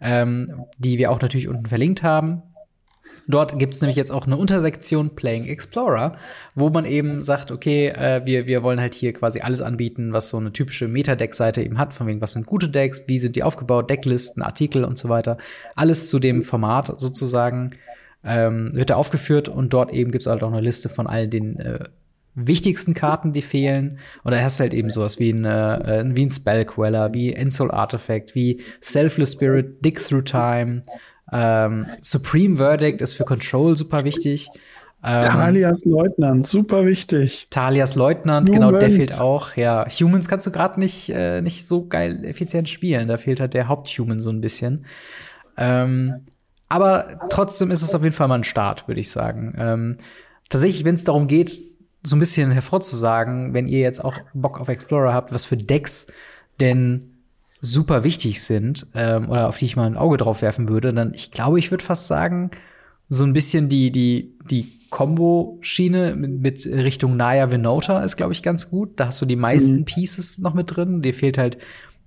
ähm, 0.00 0.64
die 0.78 0.98
wir 0.98 1.10
auch 1.10 1.20
natürlich 1.20 1.48
unten 1.48 1.66
verlinkt 1.66 2.02
haben. 2.02 2.42
Dort 3.26 3.58
gibt 3.58 3.74
es 3.74 3.80
nämlich 3.80 3.96
jetzt 3.96 4.10
auch 4.10 4.26
eine 4.26 4.36
Untersektion 4.36 5.14
Playing 5.14 5.44
Explorer, 5.44 6.16
wo 6.54 6.70
man 6.70 6.84
eben 6.84 7.22
sagt, 7.22 7.50
okay, 7.50 7.88
äh, 7.88 8.22
wir, 8.24 8.48
wir 8.48 8.62
wollen 8.62 8.80
halt 8.80 8.94
hier 8.94 9.12
quasi 9.12 9.40
alles 9.40 9.60
anbieten, 9.60 10.12
was 10.12 10.28
so 10.28 10.38
eine 10.38 10.52
typische 10.52 10.88
Meta-Deck-Seite 10.88 11.62
eben 11.62 11.78
hat, 11.78 11.92
von 11.92 12.06
wegen, 12.06 12.20
was 12.20 12.32
sind 12.32 12.46
gute 12.46 12.68
Decks, 12.68 13.04
wie 13.06 13.18
sind 13.18 13.36
die 13.36 13.42
aufgebaut, 13.42 13.90
Decklisten, 13.90 14.42
Artikel 14.42 14.84
und 14.84 14.96
so 14.98 15.08
weiter. 15.08 15.36
Alles 15.74 16.08
zu 16.08 16.18
dem 16.18 16.42
Format 16.42 16.98
sozusagen 17.00 17.72
ähm, 18.24 18.74
wird 18.74 18.90
da 18.90 18.96
aufgeführt 18.96 19.48
und 19.48 19.72
dort 19.72 19.92
eben 19.92 20.10
gibt 20.10 20.22
es 20.22 20.26
halt 20.26 20.42
auch 20.42 20.52
eine 20.52 20.60
Liste 20.60 20.88
von 20.88 21.06
all 21.06 21.28
den 21.28 21.58
äh, 21.60 21.84
wichtigsten 22.34 22.94
Karten, 22.94 23.32
die 23.32 23.42
fehlen. 23.42 23.98
Und 24.22 24.32
da 24.32 24.40
hast 24.40 24.58
du 24.58 24.62
halt 24.62 24.74
eben 24.74 24.90
sowas 24.90 25.18
wie 25.18 25.30
ein, 25.30 25.44
äh, 25.44 26.04
wie 26.14 26.26
ein 26.26 26.30
Spellqueller, 26.30 27.12
wie 27.14 27.32
Ensoul 27.32 27.70
Artifact, 27.70 28.34
wie 28.34 28.62
Selfless 28.80 29.32
Spirit, 29.32 29.84
Dig 29.84 29.98
Through 30.00 30.22
Time, 30.22 30.82
ähm, 31.32 31.86
Supreme 32.00 32.56
Verdict 32.56 33.00
ist 33.00 33.14
für 33.14 33.24
Control 33.24 33.76
super 33.76 34.04
wichtig. 34.04 34.48
Ähm, 35.04 35.20
Talias 35.22 35.84
Leutnant, 35.84 36.46
super 36.46 36.84
wichtig. 36.84 37.46
Talias 37.50 37.94
Leutnant, 37.94 38.48
Humans. 38.48 38.66
genau, 38.66 38.78
der 38.78 38.90
fehlt 38.90 39.20
auch. 39.20 39.54
Ja, 39.56 39.86
Humans 39.88 40.28
kannst 40.28 40.46
du 40.46 40.50
gerade 40.50 40.80
nicht, 40.80 41.10
äh, 41.10 41.40
nicht 41.40 41.68
so 41.68 41.86
geil 41.86 42.24
effizient 42.24 42.68
spielen. 42.68 43.06
Da 43.06 43.16
fehlt 43.16 43.38
halt 43.38 43.54
der 43.54 43.68
Haupthuman 43.68 44.18
so 44.18 44.30
ein 44.30 44.40
bisschen. 44.40 44.86
Ähm, 45.56 46.26
aber 46.68 47.28
trotzdem 47.30 47.70
ist 47.70 47.82
es 47.82 47.94
auf 47.94 48.02
jeden 48.02 48.14
Fall 48.14 48.28
mal 48.28 48.36
ein 48.36 48.44
Start, 48.44 48.88
würde 48.88 49.00
ich 49.00 49.10
sagen. 49.10 49.54
Ähm, 49.56 49.96
tatsächlich, 50.48 50.84
wenn 50.84 50.94
es 50.94 51.04
darum 51.04 51.28
geht, 51.28 51.62
so 52.02 52.16
ein 52.16 52.20
bisschen 52.20 52.50
hervorzusagen, 52.50 53.54
wenn 53.54 53.66
ihr 53.66 53.80
jetzt 53.80 54.04
auch 54.04 54.18
Bock 54.34 54.60
auf 54.60 54.68
Explorer 54.68 55.12
habt, 55.12 55.32
was 55.32 55.46
für 55.46 55.56
Decks 55.56 56.08
denn 56.60 57.17
super 57.60 58.04
wichtig 58.04 58.42
sind 58.42 58.86
ähm, 58.94 59.30
oder 59.30 59.48
auf 59.48 59.58
die 59.58 59.64
ich 59.64 59.76
mal 59.76 59.86
ein 59.86 59.96
Auge 59.96 60.16
drauf 60.16 60.42
werfen 60.42 60.68
würde, 60.68 60.92
dann 60.92 61.12
ich 61.14 61.30
glaube, 61.30 61.58
ich 61.58 61.70
würde 61.70 61.84
fast 61.84 62.06
sagen, 62.06 62.50
so 63.08 63.24
ein 63.24 63.32
bisschen 63.32 63.68
die 63.68 63.90
die 63.90 64.36
die 64.48 64.78
Combo-Schiene 64.90 66.14
mit, 66.14 66.40
mit 66.40 66.66
Richtung 66.66 67.16
Naya 67.16 67.50
Venota 67.50 68.00
ist, 68.00 68.16
glaube 68.16 68.32
ich, 68.32 68.42
ganz 68.42 68.70
gut. 68.70 68.98
Da 68.98 69.08
hast 69.08 69.20
du 69.20 69.26
die 69.26 69.36
meisten 69.36 69.80
mhm. 69.80 69.84
Pieces 69.84 70.38
noch 70.38 70.54
mit 70.54 70.74
drin. 70.74 71.02
Dir 71.02 71.12
fehlt 71.12 71.36
halt 71.36 71.58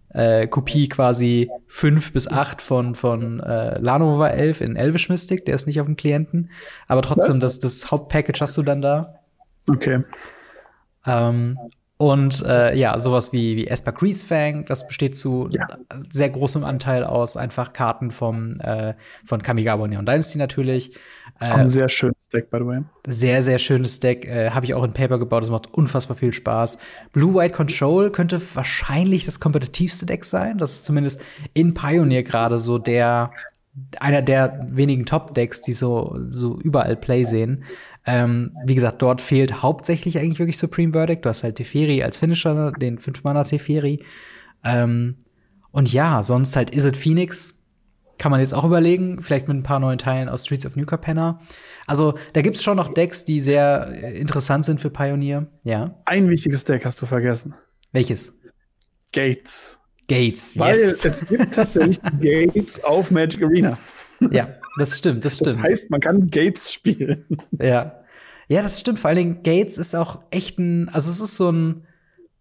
äh, 0.10 0.48
Kopie 0.48 0.90
quasi 0.90 1.50
fünf 1.68 2.12
bis 2.12 2.28
acht 2.28 2.62
von, 2.62 2.96
von 2.96 3.40
äh, 3.40 3.80
Lanova 3.80 4.30
11 4.30 4.62
in 4.62 4.76
Elvish 4.76 5.10
Mystic. 5.10 5.46
Der 5.46 5.56
ist 5.56 5.68
nicht 5.68 5.80
auf 5.80 5.88
dem 5.88 5.96
Klienten. 5.96 6.50
Aber 6.88 7.02
trotzdem, 7.02 7.40
das, 7.40 7.60
das 7.60 7.92
Hauptpackage 7.92 8.42
hast 8.42 8.58
du 8.58 8.64
dann 8.64 8.82
da. 8.82 9.20
Okay. 9.68 10.04
Ähm, 11.06 11.58
und 12.02 12.44
äh, 12.48 12.76
ja, 12.76 12.98
sowas 12.98 13.32
wie, 13.32 13.56
wie 13.56 13.68
Esper 13.68 13.92
Greasefang, 13.92 14.66
das 14.66 14.88
besteht 14.88 15.16
zu 15.16 15.48
ja. 15.52 15.78
sehr 16.10 16.32
großem 16.32 16.64
Anteil 16.64 17.04
aus 17.04 17.38
einfach 17.38 17.74
Karten 17.74 18.10
vom, 18.10 18.60
äh, 18.60 18.96
von 19.24 19.44
Kamigawa 19.44 19.88
Neon 19.88 20.04
Dynasty 20.04 20.40
natürlich. 20.40 20.96
Äh, 21.40 21.50
ein 21.50 21.70
sehr 21.70 21.90
schönes 21.90 22.28
Deck, 22.30 22.50
by 22.50 22.58
the 22.58 22.66
way. 22.66 22.82
Sehr, 23.06 23.44
sehr 23.44 23.60
schönes 23.60 24.00
Deck. 24.00 24.26
Äh, 24.26 24.50
Habe 24.50 24.66
ich 24.66 24.74
auch 24.74 24.84
in 24.84 24.94
Paper 24.94 25.20
gebaut. 25.20 25.44
Das 25.44 25.52
macht 25.52 25.72
unfassbar 25.76 26.18
viel 26.18 26.34
Spaß. 26.34 26.80
Blue-White 27.14 27.54
Control 27.54 28.12
könnte 28.12 28.42
wahrscheinlich 28.56 29.26
das 29.26 29.40
kompetitivste 29.40 30.08
Deck 30.08 30.26
sein. 30.26 30.58
Das 30.58 30.72
ist 30.72 30.86
zumindest 30.86 31.22
in 31.54 31.76
Pioneer 31.76 32.24
gerade 32.24 32.58
so 32.58 32.80
der 32.80 33.30
einer 34.00 34.22
der 34.22 34.68
wenigen 34.70 35.06
Top-Decks, 35.06 35.62
die 35.62 35.74
so, 35.74 36.18
so 36.30 36.60
überall 36.60 36.98
Play 36.98 37.24
sehen. 37.24 37.64
Ähm, 38.06 38.58
wie 38.66 38.76
gesagt, 38.76 39.02
dort 39.02 39.22
fehlt 39.22 39.62
hauptsächlich 39.62 40.18
eigentlich 40.18 40.40
wirklich 40.40 40.58
Supreme 40.58 40.94
Verdict. 40.94 41.24
Du 41.24 41.30
hast 41.30 41.44
halt 41.44 41.56
Teferi 41.56 42.04
als 42.04 42.18
Finisher, 42.18 42.72
den 42.72 42.98
5-Mana 42.98 43.44
Teferi. 43.44 44.04
Ähm, 44.64 45.18
und 45.72 45.94
ja, 45.94 46.24
sonst 46.24 46.56
halt 46.56 46.72
Is 46.72 46.86
It 46.86 46.98
Phoenix. 46.98 47.56
Kann 48.18 48.32
man 48.32 48.40
jetzt 48.40 48.54
auch 48.54 48.66
überlegen, 48.66 49.22
vielleicht 49.22 49.48
mit 49.48 49.58
ein 49.58 49.64
paar 49.64 49.80
neuen 49.80 49.98
Teilen 49.98 50.30
aus 50.30 50.46
Streets 50.46 50.66
of 50.66 50.76
New 50.76 50.86
Capenna. 50.86 51.40
Also, 51.88 52.14
da 52.34 52.42
gibt's 52.42 52.62
schon 52.62 52.78
noch 52.78 52.94
Decks, 52.94 53.26
die 53.26 53.40
sehr 53.40 53.88
äh, 53.92 54.20
interessant 54.20 54.66
sind 54.66 54.80
für 54.80 54.92
Pioneer. 54.92 55.48
Ja. 55.64 55.96
Ein 56.06 56.30
wichtiges 56.30 56.64
Deck 56.64 56.86
hast 56.86 57.02
du 57.02 57.08
vergessen. 57.08 57.56
Welches? 57.92 58.34
Gates. 59.12 59.80
Gates, 60.08 60.60
Weil 60.60 60.76
yes. 60.76 61.06
es 61.06 61.28
gibt 61.28 61.56
tatsächlich 61.56 62.00
Gates 62.20 62.84
auf 62.84 63.12
Magic 63.12 63.44
Arena. 63.44 63.78
Ja, 64.30 64.48
das 64.78 64.98
stimmt, 64.98 65.26
das 65.26 65.36
stimmt. 65.36 65.58
Das 65.58 65.58
heißt, 65.58 65.90
man 65.90 66.00
kann 66.00 66.30
Gates 66.30 66.74
spielen. 66.74 67.26
Ja. 67.60 67.98
Ja, 68.48 68.62
das 68.62 68.82
stimmt. 68.82 69.00
Vor 69.00 69.08
allen 69.08 69.18
Dingen, 69.18 69.44
Gates 69.44 69.78
ist 69.78 69.96
auch 69.96 70.20
echt 70.30 70.60
ein, 70.60 70.90
also 70.90 71.10
es 71.10 71.22
ist 71.22 71.38
so 71.38 71.52
ein, 71.52 71.84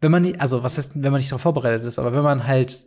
wenn 0.01 0.11
man 0.11 0.23
nicht, 0.23 0.41
also 0.41 0.65
was 0.65 0.77
heißt, 0.77 1.05
wenn 1.05 1.13
man 1.13 1.19
nicht 1.19 1.31
darauf 1.31 1.43
vorbereitet 1.43 1.87
ist, 1.87 2.01
aber 2.01 2.13
wenn 2.13 2.25
man 2.25 2.49
halt, 2.49 2.85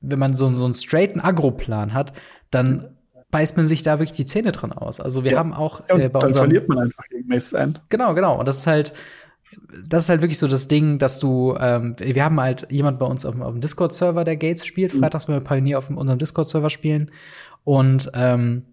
wenn 0.00 0.18
man 0.18 0.34
so, 0.34 0.54
so 0.54 0.64
einen 0.64 0.72
straighten 0.72 1.20
Agro-Plan 1.20 1.92
hat, 1.92 2.14
dann 2.50 2.96
beißt 3.30 3.56
man 3.58 3.66
sich 3.66 3.82
da 3.82 3.98
wirklich 3.98 4.16
die 4.16 4.24
Zähne 4.24 4.52
dran 4.52 4.72
aus. 4.72 5.00
Also 5.00 5.24
wir 5.24 5.32
ja. 5.32 5.38
haben 5.38 5.52
auch 5.52 5.82
ja, 5.88 5.98
äh, 5.98 6.08
bei 6.08 6.20
dann 6.20 6.32
verliert 6.32 6.68
man 6.68 6.78
einfach 6.78 7.04
gegen 7.08 7.28
Mace 7.28 7.52
End. 7.52 7.82
Genau, 7.90 8.14
genau. 8.14 8.38
Und 8.38 8.48
das 8.48 8.58
ist 8.58 8.66
halt, 8.66 8.94
das 9.86 10.04
ist 10.04 10.08
halt 10.08 10.22
wirklich 10.22 10.38
so 10.38 10.48
das 10.48 10.68
Ding, 10.68 10.98
dass 10.98 11.18
du, 11.18 11.54
ähm, 11.58 11.96
wir 11.98 12.24
haben 12.24 12.40
halt 12.40 12.66
jemand 12.70 12.98
bei 12.98 13.06
uns 13.06 13.26
auf, 13.26 13.38
auf 13.40 13.52
dem 13.52 13.60
Discord-Server, 13.60 14.24
der 14.24 14.36
Gates 14.36 14.64
spielt, 14.64 14.94
mhm. 14.94 15.00
freitags, 15.00 15.28
wenn 15.28 15.34
wir 15.34 15.40
Pioneer 15.40 15.78
auf 15.78 15.90
unserem 15.90 16.18
Discord-Server 16.18 16.70
spielen. 16.70 17.10
Und 17.64 18.10
ähm, 18.14 18.64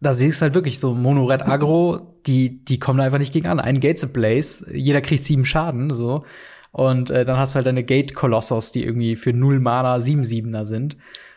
da 0.00 0.14
siehst 0.14 0.40
du 0.40 0.42
halt 0.44 0.54
wirklich 0.54 0.78
so 0.78 0.94
Mono 0.94 1.24
Red 1.24 1.46
Agro, 1.46 2.16
die, 2.26 2.64
die 2.64 2.78
kommen 2.78 3.00
einfach 3.00 3.18
nicht 3.18 3.32
gegen 3.32 3.46
an. 3.46 3.60
Ein 3.60 3.80
Gates 3.80 4.12
Blaze, 4.12 4.76
jeder 4.76 5.00
kriegt 5.00 5.24
sieben 5.24 5.44
Schaden, 5.44 5.92
so. 5.94 6.24
Und 6.72 7.10
äh, 7.10 7.24
dann 7.24 7.36
hast 7.36 7.52
du 7.52 7.56
halt 7.56 7.66
deine 7.66 7.84
Gate 7.84 8.14
Colossus, 8.14 8.72
die 8.72 8.84
irgendwie 8.84 9.16
für 9.16 9.32
null 9.32 9.60
Mana 9.60 9.96
7-7er 9.96 10.64
sind. 10.64 10.96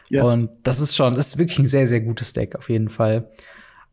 Yes. 0.09 0.27
Und 0.27 0.49
das 0.63 0.79
ist 0.79 0.95
schon, 0.95 1.15
das 1.15 1.27
ist 1.27 1.37
wirklich 1.37 1.59
ein 1.59 1.67
sehr, 1.67 1.87
sehr 1.87 2.01
gutes 2.01 2.33
Deck, 2.33 2.55
auf 2.55 2.69
jeden 2.69 2.89
Fall. 2.89 3.29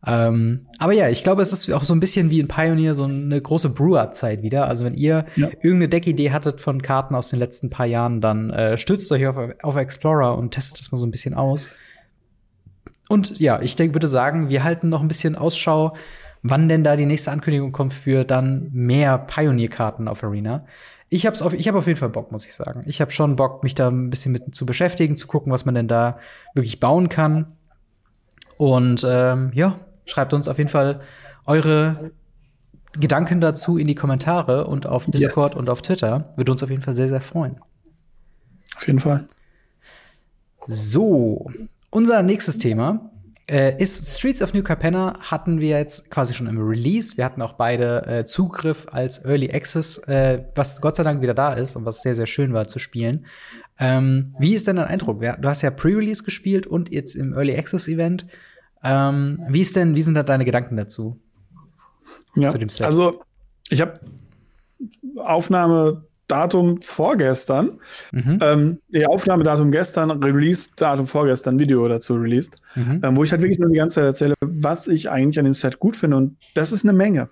Ähm, 0.05 0.67
aber 0.79 0.93
ja, 0.93 1.09
ich 1.09 1.23
glaube, 1.23 1.41
es 1.41 1.53
ist 1.53 1.71
auch 1.71 1.83
so 1.83 1.93
ein 1.93 1.99
bisschen 1.99 2.29
wie 2.29 2.39
in 2.39 2.47
Pioneer 2.47 2.93
so 2.93 3.05
eine 3.05 3.41
große 3.41 3.69
Brewer-Zeit 3.69 4.41
wieder. 4.41 4.67
Also 4.67 4.85
wenn 4.85 4.95
ihr 4.95 5.25
ja. 5.35 5.47
irgendeine 5.61 5.89
Deckidee 5.89 6.31
hattet 6.31 6.59
von 6.59 6.81
Karten 6.81 7.15
aus 7.15 7.29
den 7.29 7.39
letzten 7.39 7.69
paar 7.69 7.85
Jahren, 7.85 8.19
dann 8.19 8.49
äh, 8.49 8.77
stützt 8.77 9.11
euch 9.11 9.27
auf, 9.27 9.37
auf 9.61 9.75
Explorer 9.75 10.37
und 10.37 10.51
testet 10.51 10.79
das 10.79 10.91
mal 10.91 10.97
so 10.97 11.05
ein 11.05 11.11
bisschen 11.11 11.33
aus. 11.33 11.69
Und 13.13 13.39
ja, 13.39 13.61
ich 13.61 13.75
denke, 13.75 13.93
würde 13.93 14.07
sagen, 14.07 14.49
wir 14.49 14.63
halten 14.63 14.89
noch 14.89 15.01
ein 15.01 15.07
bisschen 15.07 15.35
Ausschau, 15.35 15.95
wann 16.41 16.67
denn 16.67 16.83
da 16.83 16.95
die 16.95 17.05
nächste 17.05 17.29
Ankündigung 17.29 17.71
kommt 17.71 17.93
für 17.93 18.23
dann 18.23 18.71
mehr 18.73 19.19
Pioneer-Karten 19.19 20.07
auf 20.07 20.23
Arena. 20.23 20.65
Ich 21.09 21.27
habe 21.27 21.39
auf, 21.45 21.53
ich 21.53 21.67
hab 21.67 21.75
auf 21.75 21.85
jeden 21.85 21.99
Fall 21.99 22.09
Bock, 22.09 22.31
muss 22.31 22.43
ich 22.43 22.55
sagen. 22.55 22.81
Ich 22.87 23.01
habe 23.01 23.11
schon 23.11 23.35
Bock, 23.35 23.61
mich 23.61 23.75
da 23.75 23.89
ein 23.89 24.09
bisschen 24.09 24.31
mit 24.31 24.55
zu 24.55 24.65
beschäftigen, 24.65 25.15
zu 25.15 25.27
gucken, 25.27 25.53
was 25.53 25.63
man 25.63 25.75
denn 25.75 25.87
da 25.87 26.17
wirklich 26.55 26.79
bauen 26.79 27.07
kann. 27.07 27.55
Und 28.57 29.05
ähm, 29.07 29.51
ja, 29.53 29.75
schreibt 30.05 30.33
uns 30.33 30.47
auf 30.47 30.57
jeden 30.57 30.71
Fall 30.71 31.01
eure 31.45 32.13
Gedanken 32.93 33.41
dazu 33.41 33.77
in 33.77 33.85
die 33.85 33.93
Kommentare 33.93 34.65
und 34.65 34.87
auf 34.87 35.05
Discord 35.05 35.51
yes. 35.51 35.59
und 35.59 35.69
auf 35.69 35.83
Twitter. 35.83 36.33
Würde 36.35 36.51
uns 36.51 36.63
auf 36.63 36.71
jeden 36.71 36.81
Fall 36.81 36.95
sehr, 36.95 37.09
sehr 37.09 37.21
freuen. 37.21 37.57
Auf 38.75 38.87
jeden 38.87 38.99
Fall. 38.99 39.27
So, 40.65 41.51
unser 41.93 42.23
nächstes 42.23 42.57
Thema 42.57 43.11
äh, 43.49 43.81
ist 43.81 44.17
Streets 44.17 44.41
of 44.41 44.53
New 44.53 44.63
Capenna 44.63 45.13
hatten 45.21 45.61
wir 45.61 45.77
jetzt 45.77 46.09
quasi 46.09 46.33
schon 46.33 46.47
im 46.47 46.57
Release. 46.57 47.17
Wir 47.17 47.25
hatten 47.25 47.41
auch 47.41 47.53
beide 47.53 48.05
äh, 48.07 48.25
Zugriff 48.25 48.87
als 48.91 49.25
Early 49.25 49.51
Access, 49.51 49.99
äh, 50.07 50.43
was 50.55 50.81
Gott 50.81 50.95
sei 50.95 51.03
Dank 51.03 51.21
wieder 51.21 51.33
da 51.33 51.53
ist 51.53 51.75
und 51.75 51.85
was 51.85 52.01
sehr, 52.01 52.15
sehr 52.15 52.25
schön 52.25 52.53
war 52.53 52.67
zu 52.67 52.79
spielen. 52.79 53.25
Ähm, 53.79 54.35
wie 54.39 54.55
ist 54.55 54.67
denn 54.67 54.77
dein 54.77 54.85
Eindruck? 54.85 55.21
Du 55.21 55.49
hast 55.49 55.61
ja 55.61 55.71
Pre-Release 55.71 56.23
gespielt 56.23 56.67
und 56.67 56.91
jetzt 56.91 57.15
im 57.15 57.33
Early 57.33 57.55
Access 57.57 57.87
Event. 57.87 58.25
Ähm, 58.83 59.43
wie 59.49 59.61
ist 59.61 59.75
denn, 59.75 59.95
wie 59.95 60.01
sind 60.01 60.15
da 60.15 60.23
deine 60.23 60.45
Gedanken 60.45 60.77
dazu? 60.77 61.19
Ja, 62.35 62.49
zu 62.49 62.57
dem 62.57 62.69
Set? 62.69 62.85
Also 62.85 63.23
ich 63.69 63.81
habe 63.81 63.93
Aufnahmedatum 66.29 66.81
vorgestern, 66.81 67.79
mhm. 68.11 68.39
ähm, 68.41 68.79
ja, 68.89 69.07
Aufnahmedatum 69.07 69.71
gestern, 69.71 70.11
Release-Datum 70.11 71.07
vorgestern, 71.07 71.59
Video 71.59 71.87
dazu 71.87 72.15
released, 72.15 72.61
mhm. 72.75 73.01
ähm, 73.03 73.17
wo 73.17 73.23
ich 73.23 73.31
halt 73.31 73.41
wirklich 73.41 73.59
nur 73.59 73.69
die 73.69 73.77
ganze 73.77 73.95
Zeit 73.95 74.05
erzähle, 74.05 74.35
was 74.41 74.87
ich 74.87 75.09
eigentlich 75.09 75.39
an 75.39 75.45
dem 75.45 75.53
Set 75.53 75.79
gut 75.79 75.95
finde. 75.95 76.17
Und 76.17 76.37
das 76.53 76.71
ist 76.71 76.83
eine 76.83 76.93
Menge. 76.93 77.29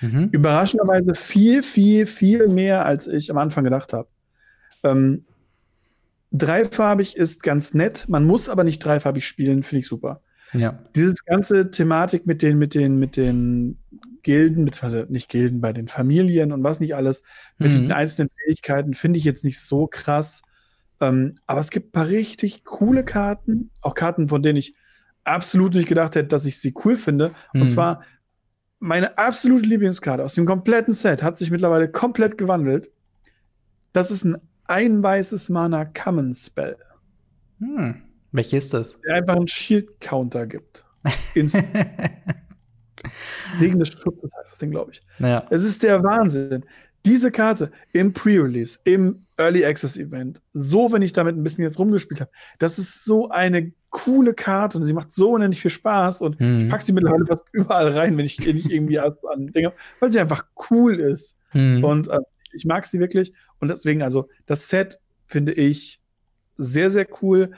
Mhm. 0.00 0.28
Überraschenderweise 0.32 1.14
viel, 1.14 1.62
viel, 1.62 2.06
viel 2.06 2.48
mehr, 2.48 2.84
als 2.84 3.06
ich 3.06 3.30
am 3.30 3.38
Anfang 3.38 3.64
gedacht 3.64 3.92
habe. 3.92 4.08
Ähm, 4.82 5.24
dreifarbig 6.32 7.16
ist 7.16 7.42
ganz 7.42 7.74
nett, 7.74 8.06
man 8.08 8.24
muss 8.24 8.48
aber 8.48 8.64
nicht 8.64 8.80
dreifarbig 8.80 9.26
spielen, 9.26 9.62
finde 9.62 9.80
ich 9.80 9.88
super. 9.88 10.20
Ja. 10.52 10.78
Dieses 10.94 11.24
ganze 11.24 11.70
Thematik 11.70 12.26
mit 12.26 12.42
den, 12.42 12.58
mit 12.58 12.74
den, 12.74 12.98
mit 12.98 13.16
den 13.16 13.78
Gilden, 14.24 14.64
beziehungsweise 14.64 15.06
nicht 15.08 15.28
Gilden, 15.28 15.60
bei 15.60 15.72
den 15.72 15.88
Familien 15.88 16.52
und 16.52 16.64
was 16.64 16.80
nicht 16.80 16.96
alles, 16.96 17.22
mit 17.58 17.72
mhm. 17.72 17.82
den 17.82 17.92
einzelnen 17.92 18.30
Fähigkeiten, 18.44 18.94
finde 18.94 19.18
ich 19.18 19.24
jetzt 19.24 19.44
nicht 19.44 19.60
so 19.60 19.86
krass. 19.86 20.42
Ähm, 21.00 21.36
aber 21.46 21.60
es 21.60 21.70
gibt 21.70 21.88
ein 21.88 21.92
paar 21.92 22.08
richtig 22.08 22.64
coole 22.64 23.04
Karten, 23.04 23.70
auch 23.82 23.94
Karten, 23.94 24.28
von 24.28 24.42
denen 24.42 24.58
ich 24.58 24.74
absolut 25.22 25.74
nicht 25.74 25.88
gedacht 25.88 26.16
hätte, 26.16 26.28
dass 26.28 26.44
ich 26.44 26.58
sie 26.58 26.74
cool 26.84 26.96
finde. 26.96 27.32
Mhm. 27.52 27.62
Und 27.62 27.68
zwar 27.70 28.02
meine 28.80 29.16
absolute 29.16 29.66
Lieblingskarte 29.66 30.24
aus 30.24 30.34
dem 30.34 30.46
kompletten 30.46 30.92
Set 30.92 31.22
hat 31.22 31.38
sich 31.38 31.50
mittlerweile 31.50 31.88
komplett 31.88 32.36
gewandelt. 32.36 32.90
Das 33.92 34.10
ist 34.10 34.24
ein 34.24 34.36
ein 34.66 35.02
weißes 35.02 35.48
Mana 35.50 35.84
Common 35.84 36.34
Spell. 36.34 36.76
Hm. 37.58 38.02
Welche 38.32 38.56
ist 38.56 38.74
das? 38.74 38.98
Der 39.06 39.16
einfach 39.16 39.36
einen 39.36 39.48
Shield 39.48 40.00
Counter 40.00 40.46
gibt. 40.46 40.84
Segen 43.56 43.78
des 43.78 43.88
Schutzes 43.88 44.32
heißt 44.36 44.52
das 44.52 44.58
Ding, 44.58 44.70
glaube 44.70 44.92
ich. 44.92 45.02
Ja. 45.18 45.46
Es 45.50 45.62
ist 45.62 45.82
der 45.82 46.02
Wahnsinn. 46.02 46.64
Diese 47.06 47.30
Karte 47.30 47.70
im 47.92 48.14
Pre-Release, 48.14 48.78
im 48.84 49.26
Early 49.36 49.64
Access 49.64 49.98
Event, 49.98 50.40
so, 50.52 50.90
wenn 50.90 51.02
ich 51.02 51.12
damit 51.12 51.36
ein 51.36 51.42
bisschen 51.42 51.64
jetzt 51.64 51.78
rumgespielt 51.78 52.22
habe, 52.22 52.30
das 52.58 52.78
ist 52.78 53.04
so 53.04 53.28
eine 53.28 53.72
coole 53.90 54.32
Karte 54.32 54.78
und 54.78 54.84
sie 54.84 54.94
macht 54.94 55.12
so 55.12 55.32
unendlich 55.32 55.60
viel 55.60 55.70
Spaß 55.70 56.22
und 56.22 56.40
mhm. 56.40 56.60
ich 56.60 56.68
packe 56.68 56.84
sie 56.84 56.92
mittlerweile 56.92 57.26
fast 57.26 57.44
überall 57.52 57.88
rein, 57.88 58.16
wenn 58.16 58.24
ich 58.24 58.38
nicht 58.40 58.70
irgendwie 58.70 58.98
an 58.98 59.16
Dinge, 59.54 59.72
weil 60.00 60.10
sie 60.10 60.18
einfach 60.18 60.46
cool 60.70 60.98
ist. 60.98 61.36
Mhm. 61.52 61.84
Und 61.84 62.08
äh, 62.08 62.20
ich 62.52 62.64
mag 62.64 62.86
sie 62.86 63.00
wirklich 63.00 63.34
und 63.60 63.68
deswegen, 63.68 64.02
also 64.02 64.28
das 64.46 64.68
Set 64.68 64.98
finde 65.26 65.52
ich 65.52 66.00
sehr, 66.56 66.90
sehr 66.90 67.06
cool. 67.22 67.50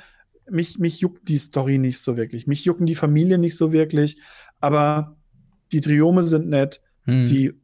Mich, 0.49 0.79
mich 0.79 1.01
juckt 1.01 1.29
die 1.29 1.39
Story 1.39 1.79
nicht 1.79 2.01
so 2.01 2.17
wirklich. 2.17 2.47
Mich 2.47 2.65
jucken 2.65 2.87
die 2.87 2.95
Familien 2.95 3.41
nicht 3.41 3.57
so 3.57 3.73
wirklich. 3.73 4.21
Aber 4.61 5.17
die 5.73 5.81
Triome 5.81 6.23
sind 6.23 6.49
nett. 6.49 6.81
Hm. 7.05 7.27
Die 7.27 7.55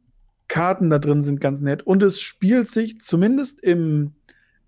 Karten 0.47 0.89
da 0.89 0.99
drin 0.99 1.23
sind 1.23 1.41
ganz 1.41 1.61
nett. 1.61 1.83
Und 1.83 2.03
es 2.03 2.21
spielt 2.21 2.67
sich 2.67 2.99
zumindest 3.01 3.59
im, 3.61 4.13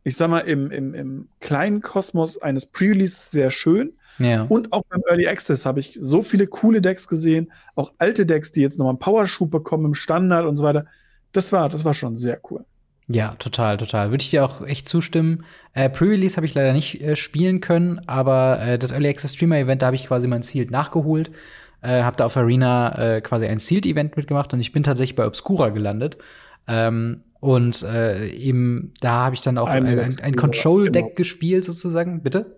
ich 0.03 0.17
sag 0.17 0.29
mal, 0.29 0.39
im, 0.39 0.71
im, 0.71 0.93
im 0.93 1.29
kleinen 1.39 1.81
Kosmos 1.81 2.41
eines 2.41 2.65
Pre-Release 2.65 3.29
sehr 3.29 3.51
schön. 3.51 3.93
Ja. 4.17 4.43
Und 4.43 4.71
auch 4.71 4.83
beim 4.89 5.01
Early 5.07 5.27
Access 5.27 5.65
habe 5.65 5.79
ich 5.79 5.97
so 5.99 6.21
viele 6.21 6.47
coole 6.47 6.81
Decks 6.81 7.07
gesehen. 7.07 7.51
Auch 7.75 7.93
alte 7.97 8.25
Decks, 8.25 8.51
die 8.51 8.61
jetzt 8.61 8.79
nochmal 8.79 8.93
einen 8.93 8.99
Powerschub 8.99 9.51
bekommen 9.51 9.85
im 9.85 9.95
Standard 9.95 10.45
und 10.45 10.57
so 10.57 10.63
weiter. 10.63 10.85
Das 11.33 11.51
war, 11.51 11.69
das 11.69 11.83
war 11.83 11.93
schon 11.93 12.17
sehr 12.17 12.39
cool. 12.49 12.65
Ja, 13.07 13.35
total, 13.35 13.77
total. 13.77 14.09
Würde 14.09 14.23
ich 14.23 14.31
dir 14.31 14.43
auch 14.43 14.65
echt 14.65 14.87
zustimmen. 14.87 15.45
Äh, 15.73 15.89
Pre-Release 15.89 16.37
habe 16.37 16.47
ich 16.47 16.55
leider 16.55 16.73
nicht 16.73 17.01
äh, 17.01 17.15
spielen 17.15 17.61
können, 17.61 18.01
aber 18.07 18.59
äh, 18.61 18.79
das 18.79 18.91
Early 18.91 19.09
Access 19.09 19.33
Streamer 19.33 19.59
Event, 19.59 19.81
da 19.81 19.87
habe 19.87 19.95
ich 19.95 20.07
quasi 20.07 20.27
mein 20.27 20.41
Sealed 20.41 20.71
nachgeholt. 20.71 21.29
Äh, 21.81 22.03
habe 22.03 22.17
da 22.17 22.25
auf 22.25 22.37
Arena 22.37 23.15
äh, 23.15 23.21
quasi 23.21 23.45
ein 23.45 23.59
Sealed 23.59 23.85
Event 23.85 24.17
mitgemacht 24.17 24.53
und 24.53 24.59
ich 24.59 24.71
bin 24.71 24.83
tatsächlich 24.83 25.15
bei 25.15 25.25
Obscura 25.25 25.69
gelandet. 25.69 26.17
Ähm, 26.67 27.21
und 27.39 27.83
äh, 27.83 28.27
eben 28.29 28.93
da 29.01 29.25
habe 29.25 29.35
ich 29.35 29.41
dann 29.41 29.57
auch 29.57 29.67
ein, 29.67 29.85
ein, 29.85 30.19
ein 30.19 30.35
Control-Deck 30.35 31.15
gespielt, 31.15 31.63
sozusagen. 31.63 32.21
Bitte? 32.21 32.57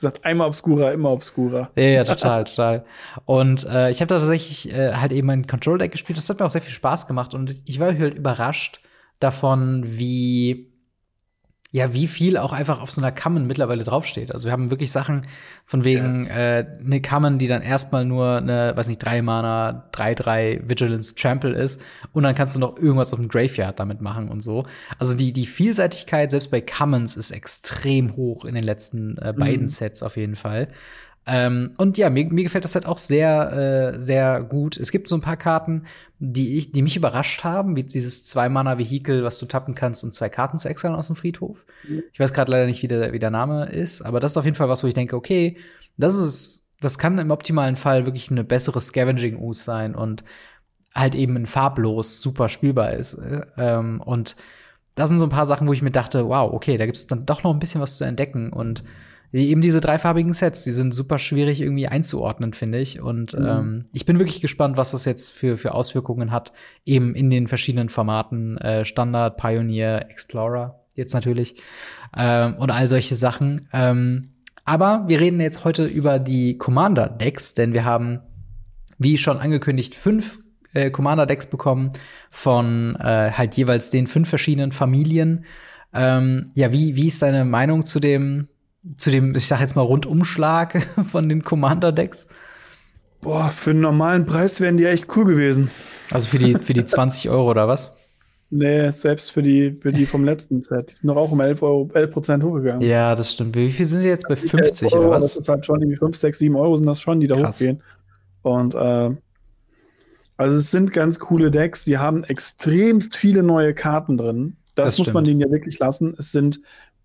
gesagt, 0.00 0.24
einmal 0.24 0.48
Obscura, 0.48 0.90
immer 0.92 1.10
Obscura. 1.10 1.70
Ja, 1.76 1.84
ja 1.84 2.04
total, 2.04 2.44
total. 2.44 2.84
Und 3.26 3.66
äh, 3.66 3.90
ich 3.90 4.00
habe 4.00 4.08
da 4.08 4.18
tatsächlich 4.18 4.72
äh, 4.72 4.94
halt 4.94 5.12
eben 5.12 5.30
ein 5.30 5.46
Control-Deck 5.46 5.92
gespielt. 5.92 6.18
Das 6.18 6.28
hat 6.28 6.40
mir 6.40 6.46
auch 6.46 6.50
sehr 6.50 6.62
viel 6.62 6.72
Spaß 6.72 7.06
gemacht 7.06 7.34
und 7.34 7.54
ich 7.66 7.78
war 7.78 7.88
halt 7.88 8.14
überrascht, 8.14 8.80
davon, 9.20 9.82
wie 9.84 10.69
ja, 11.72 11.94
wie 11.94 12.08
viel 12.08 12.36
auch 12.36 12.52
einfach 12.52 12.80
auf 12.80 12.90
so 12.90 13.00
einer 13.00 13.12
Common 13.12 13.46
mittlerweile 13.46 13.84
draufsteht. 13.84 14.32
Also 14.32 14.46
wir 14.46 14.52
haben 14.52 14.70
wirklich 14.70 14.90
Sachen 14.90 15.26
von 15.64 15.84
wegen 15.84 16.16
yes. 16.16 16.36
äh, 16.36 16.66
eine 16.84 17.00
Common, 17.00 17.38
die 17.38 17.46
dann 17.46 17.62
erstmal 17.62 18.04
nur 18.04 18.38
eine, 18.38 18.72
weiß 18.76 18.88
nicht, 18.88 18.98
drei 18.98 19.22
Mana, 19.22 19.88
drei 19.92 20.14
drei 20.14 20.60
Vigilance 20.64 21.14
Trample 21.14 21.54
ist 21.54 21.80
und 22.12 22.24
dann 22.24 22.34
kannst 22.34 22.56
du 22.56 22.58
noch 22.58 22.76
irgendwas 22.76 23.12
auf 23.12 23.20
dem 23.20 23.28
Graveyard 23.28 23.78
damit 23.78 24.00
machen 24.00 24.28
und 24.28 24.40
so. 24.40 24.66
Also 24.98 25.16
die 25.16 25.32
die 25.32 25.46
Vielseitigkeit 25.46 26.32
selbst 26.32 26.50
bei 26.50 26.60
Commons 26.60 27.16
ist 27.16 27.30
extrem 27.30 28.16
hoch 28.16 28.44
in 28.44 28.54
den 28.54 28.64
letzten 28.64 29.16
äh, 29.18 29.32
beiden 29.36 29.62
mhm. 29.62 29.68
Sets 29.68 30.02
auf 30.02 30.16
jeden 30.16 30.36
Fall. 30.36 30.68
Ähm, 31.26 31.72
und 31.76 31.98
ja, 31.98 32.10
mir, 32.10 32.26
mir 32.32 32.44
gefällt 32.44 32.64
das 32.64 32.74
halt 32.74 32.86
auch 32.86 32.98
sehr, 32.98 33.94
äh, 33.96 34.00
sehr 34.00 34.42
gut. 34.42 34.76
Es 34.76 34.90
gibt 34.90 35.06
so 35.06 35.16
ein 35.16 35.20
paar 35.20 35.36
Karten, 35.36 35.84
die, 36.18 36.56
ich, 36.56 36.72
die 36.72 36.82
mich 36.82 36.96
überrascht 36.96 37.44
haben, 37.44 37.76
wie 37.76 37.84
dieses 37.84 38.24
Zwei-Mana-Vehikel, 38.24 39.22
was 39.22 39.38
du 39.38 39.46
tappen 39.46 39.74
kannst, 39.74 40.02
um 40.02 40.12
zwei 40.12 40.28
Karten 40.28 40.58
zu 40.58 40.68
exilien 40.68 40.98
aus 40.98 41.08
dem 41.08 41.16
Friedhof. 41.16 41.64
Mhm. 41.86 42.02
Ich 42.12 42.20
weiß 42.20 42.32
gerade 42.32 42.50
leider 42.50 42.66
nicht, 42.66 42.82
wie 42.82 42.88
der, 42.88 43.12
wie 43.12 43.18
der 43.18 43.30
Name 43.30 43.66
ist, 43.66 44.02
aber 44.02 44.18
das 44.18 44.32
ist 44.32 44.38
auf 44.38 44.44
jeden 44.44 44.56
Fall 44.56 44.68
was, 44.68 44.82
wo 44.82 44.88
ich 44.88 44.94
denke, 44.94 45.14
okay, 45.14 45.56
das 45.98 46.16
ist, 46.16 46.70
das 46.80 46.98
kann 46.98 47.18
im 47.18 47.30
optimalen 47.30 47.76
Fall 47.76 48.06
wirklich 48.06 48.30
eine 48.30 48.44
bessere 48.44 48.80
Scavenging-Use 48.80 49.62
sein 49.62 49.94
und 49.94 50.24
halt 50.94 51.14
eben 51.14 51.36
ein 51.36 51.46
farblos 51.46 52.22
super 52.22 52.48
spielbar 52.48 52.92
ist. 52.94 53.14
Äh, 53.14 53.42
ähm, 53.58 54.00
und 54.00 54.36
das 54.94 55.08
sind 55.08 55.18
so 55.18 55.26
ein 55.26 55.30
paar 55.30 55.46
Sachen, 55.46 55.68
wo 55.68 55.72
ich 55.72 55.82
mir 55.82 55.90
dachte, 55.90 56.26
wow, 56.26 56.52
okay, 56.52 56.76
da 56.78 56.86
gibt's 56.86 57.06
dann 57.06 57.26
doch 57.26 57.44
noch 57.44 57.52
ein 57.52 57.60
bisschen 57.60 57.80
was 57.80 57.96
zu 57.96 58.04
entdecken 58.04 58.52
und 58.52 58.82
eben 59.32 59.60
diese 59.60 59.80
dreifarbigen 59.80 60.32
Sets, 60.32 60.64
die 60.64 60.72
sind 60.72 60.92
super 60.92 61.18
schwierig 61.18 61.60
irgendwie 61.60 61.86
einzuordnen, 61.86 62.52
finde 62.52 62.78
ich. 62.78 63.00
Und 63.00 63.38
mhm. 63.38 63.46
ähm, 63.46 63.84
ich 63.92 64.04
bin 64.04 64.18
wirklich 64.18 64.40
gespannt, 64.40 64.76
was 64.76 64.90
das 64.90 65.04
jetzt 65.04 65.32
für, 65.32 65.56
für 65.56 65.72
Auswirkungen 65.74 66.32
hat, 66.32 66.52
eben 66.84 67.14
in 67.14 67.30
den 67.30 67.46
verschiedenen 67.46 67.88
Formaten, 67.88 68.58
äh, 68.58 68.84
Standard, 68.84 69.36
Pioneer, 69.36 70.10
Explorer, 70.10 70.80
jetzt 70.96 71.14
natürlich, 71.14 71.62
ähm, 72.16 72.54
und 72.56 72.70
all 72.70 72.88
solche 72.88 73.14
Sachen. 73.14 73.68
Ähm, 73.72 74.30
aber 74.64 75.04
wir 75.08 75.20
reden 75.20 75.40
jetzt 75.40 75.64
heute 75.64 75.84
über 75.86 76.18
die 76.18 76.58
Commander-Decks, 76.58 77.54
denn 77.54 77.72
wir 77.72 77.84
haben, 77.84 78.20
wie 78.98 79.16
schon 79.16 79.38
angekündigt, 79.38 79.94
fünf 79.94 80.40
äh, 80.74 80.90
Commander-Decks 80.90 81.46
bekommen 81.46 81.92
von 82.30 82.96
äh, 82.96 83.30
halt 83.32 83.56
jeweils 83.56 83.90
den 83.90 84.06
fünf 84.06 84.28
verschiedenen 84.28 84.72
Familien. 84.72 85.44
Ähm, 85.92 86.50
ja, 86.54 86.72
wie, 86.72 86.94
wie 86.96 87.08
ist 87.08 87.22
deine 87.22 87.44
Meinung 87.44 87.84
zu 87.84 87.98
dem, 87.98 88.48
zu 88.96 89.10
dem, 89.10 89.34
ich 89.34 89.46
sag 89.46 89.60
jetzt 89.60 89.76
mal, 89.76 89.82
Rundumschlag 89.82 90.82
von 91.04 91.28
den 91.28 91.42
Commander-Decks? 91.42 92.28
Boah, 93.20 93.50
für 93.50 93.70
einen 93.70 93.80
normalen 93.80 94.24
Preis 94.24 94.60
wären 94.60 94.78
die 94.78 94.86
echt 94.86 95.14
cool 95.16 95.24
gewesen. 95.24 95.70
Also 96.10 96.28
für 96.28 96.38
die, 96.38 96.54
für 96.54 96.72
die 96.72 96.84
20 96.86 97.28
Euro 97.30 97.50
oder 97.50 97.68
was? 97.68 97.92
Nee, 98.52 98.90
selbst 98.90 99.30
für 99.30 99.42
die, 99.42 99.78
für 99.80 99.92
die 99.92 100.06
vom 100.06 100.24
letzten 100.24 100.62
Set. 100.62 100.90
Die 100.90 100.94
sind 100.94 101.08
doch 101.08 101.16
auch 101.16 101.30
um 101.30 101.40
11 101.40 101.62
Euro, 101.62 101.88
11 101.94 102.10
Prozent 102.10 102.42
hochgegangen. 102.42 102.80
Ja, 102.80 103.14
das 103.14 103.32
stimmt. 103.32 103.54
Wie 103.54 103.70
viel 103.70 103.86
sind 103.86 104.00
die 104.00 104.08
jetzt 104.08 104.26
bei 104.26 104.34
50 104.34 104.92
Euro, 104.92 105.06
oder 105.06 105.10
was? 105.10 105.34
Das 105.34 105.36
ist 105.36 105.48
halt 105.48 105.64
schon 105.64 105.80
irgendwie 105.80 105.96
5, 105.96 106.16
6, 106.16 106.38
7 106.38 106.56
Euro 106.56 106.76
sind 106.76 106.86
das 106.86 107.00
schon, 107.00 107.20
die 107.20 107.28
da 107.28 107.36
Krass. 107.36 107.56
hochgehen. 107.56 107.80
Und, 108.42 108.74
äh, 108.74 109.10
also 110.36 110.56
es 110.56 110.70
sind 110.72 110.92
ganz 110.92 111.20
coole 111.20 111.52
Decks. 111.52 111.84
Sie 111.84 111.98
haben 111.98 112.24
extremst 112.24 113.16
viele 113.16 113.44
neue 113.44 113.72
Karten 113.72 114.16
drin. 114.16 114.56
Das, 114.74 114.86
das 114.86 114.98
muss 114.98 115.04
stimmt. 115.06 115.14
man 115.14 115.24
denen 115.26 115.40
ja 115.40 115.50
wirklich 115.50 115.78
lassen. 115.78 116.16
Es 116.18 116.32
sind 116.32 116.60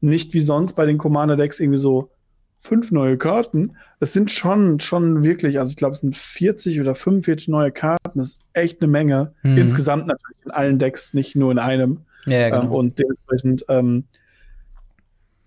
nicht 0.06 0.34
wie 0.34 0.41
sonst 0.41 0.74
bei 0.74 0.86
den 0.86 0.98
Commander-Decks 0.98 1.60
irgendwie 1.60 1.79
so 1.79 2.12
fünf 2.58 2.92
neue 2.92 3.17
Karten. 3.17 3.75
Es 4.00 4.13
sind 4.13 4.32
schon, 4.32 4.79
schon 4.79 5.23
wirklich, 5.23 5.60
also 5.60 5.69
ich 5.69 5.75
glaube, 5.75 5.94
es 5.94 6.02
sind 6.02 6.15
40 6.15 6.82
oder 6.82 6.96
45 6.96 7.48
neue 7.48 7.71
Karten. 7.71 8.17
Das 8.17 8.29
ist 8.29 8.42
echt 8.54 8.82
eine 8.82 8.90
Menge. 8.90 9.34
Mhm. 9.44 9.58
Insgesamt 9.58 10.08
natürlich 10.08 10.46
in 10.46 10.52
allen 10.52 10.79
Decks, 10.79 11.13
nicht 11.13 11.36
nur 11.36 11.52
in 11.52 11.60
einem. 11.60 12.02
Ja, 12.25 12.50
genau. 12.50 12.63
ähm, 12.63 12.71
und 12.71 13.00
dementsprechend, 13.00 13.65
ähm, 13.69 14.06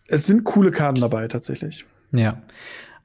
es 0.07 0.27
sind 0.27 0.45
coole 0.45 0.71
Karten 0.71 1.01
dabei, 1.01 1.29
tatsächlich. 1.29 1.85
Ja. 2.13 2.41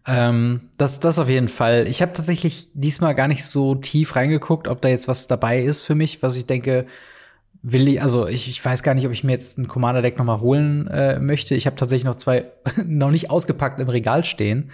Ähm, 0.06 0.70
das, 0.78 1.00
das 1.00 1.18
auf 1.18 1.30
jeden 1.30 1.48
Fall. 1.48 1.88
Ich 1.88 2.02
habe 2.02 2.14
tatsächlich 2.14 2.70
diesmal 2.74 3.16
gar 3.16 3.28
nicht 3.28 3.46
so 3.46 3.76
tief 3.76 4.16
reingeguckt, 4.16 4.68
ob 4.68 4.82
da 4.82 4.90
jetzt 4.90 5.08
was 5.08 5.28
dabei 5.28 5.62
ist 5.62 5.82
für 5.82 5.96
mich, 5.96 6.22
was 6.22 6.36
ich 6.36 6.46
denke, 6.46 6.86
will 7.64 7.88
ich, 7.88 8.02
also 8.02 8.28
ich, 8.28 8.50
ich 8.50 8.64
weiß 8.64 8.84
gar 8.84 8.94
nicht, 8.94 9.08
ob 9.08 9.14
ich 9.14 9.24
mir 9.24 9.32
jetzt 9.32 9.58
ein 9.58 9.70
Commander-Deck 9.70 10.18
noch 10.18 10.26
mal 10.26 10.42
holen 10.42 10.88
äh, 10.90 11.18
möchte. 11.20 11.56
Ich 11.56 11.66
habe 11.66 11.78
tatsächlich 11.78 12.04
noch 12.04 12.18
zwei 12.18 12.46
noch 12.86 13.10
nicht 13.10 13.32
ausgepackt 13.32 13.80
im 13.80 13.88
Regal 13.88 14.26
stehen, 14.26 14.70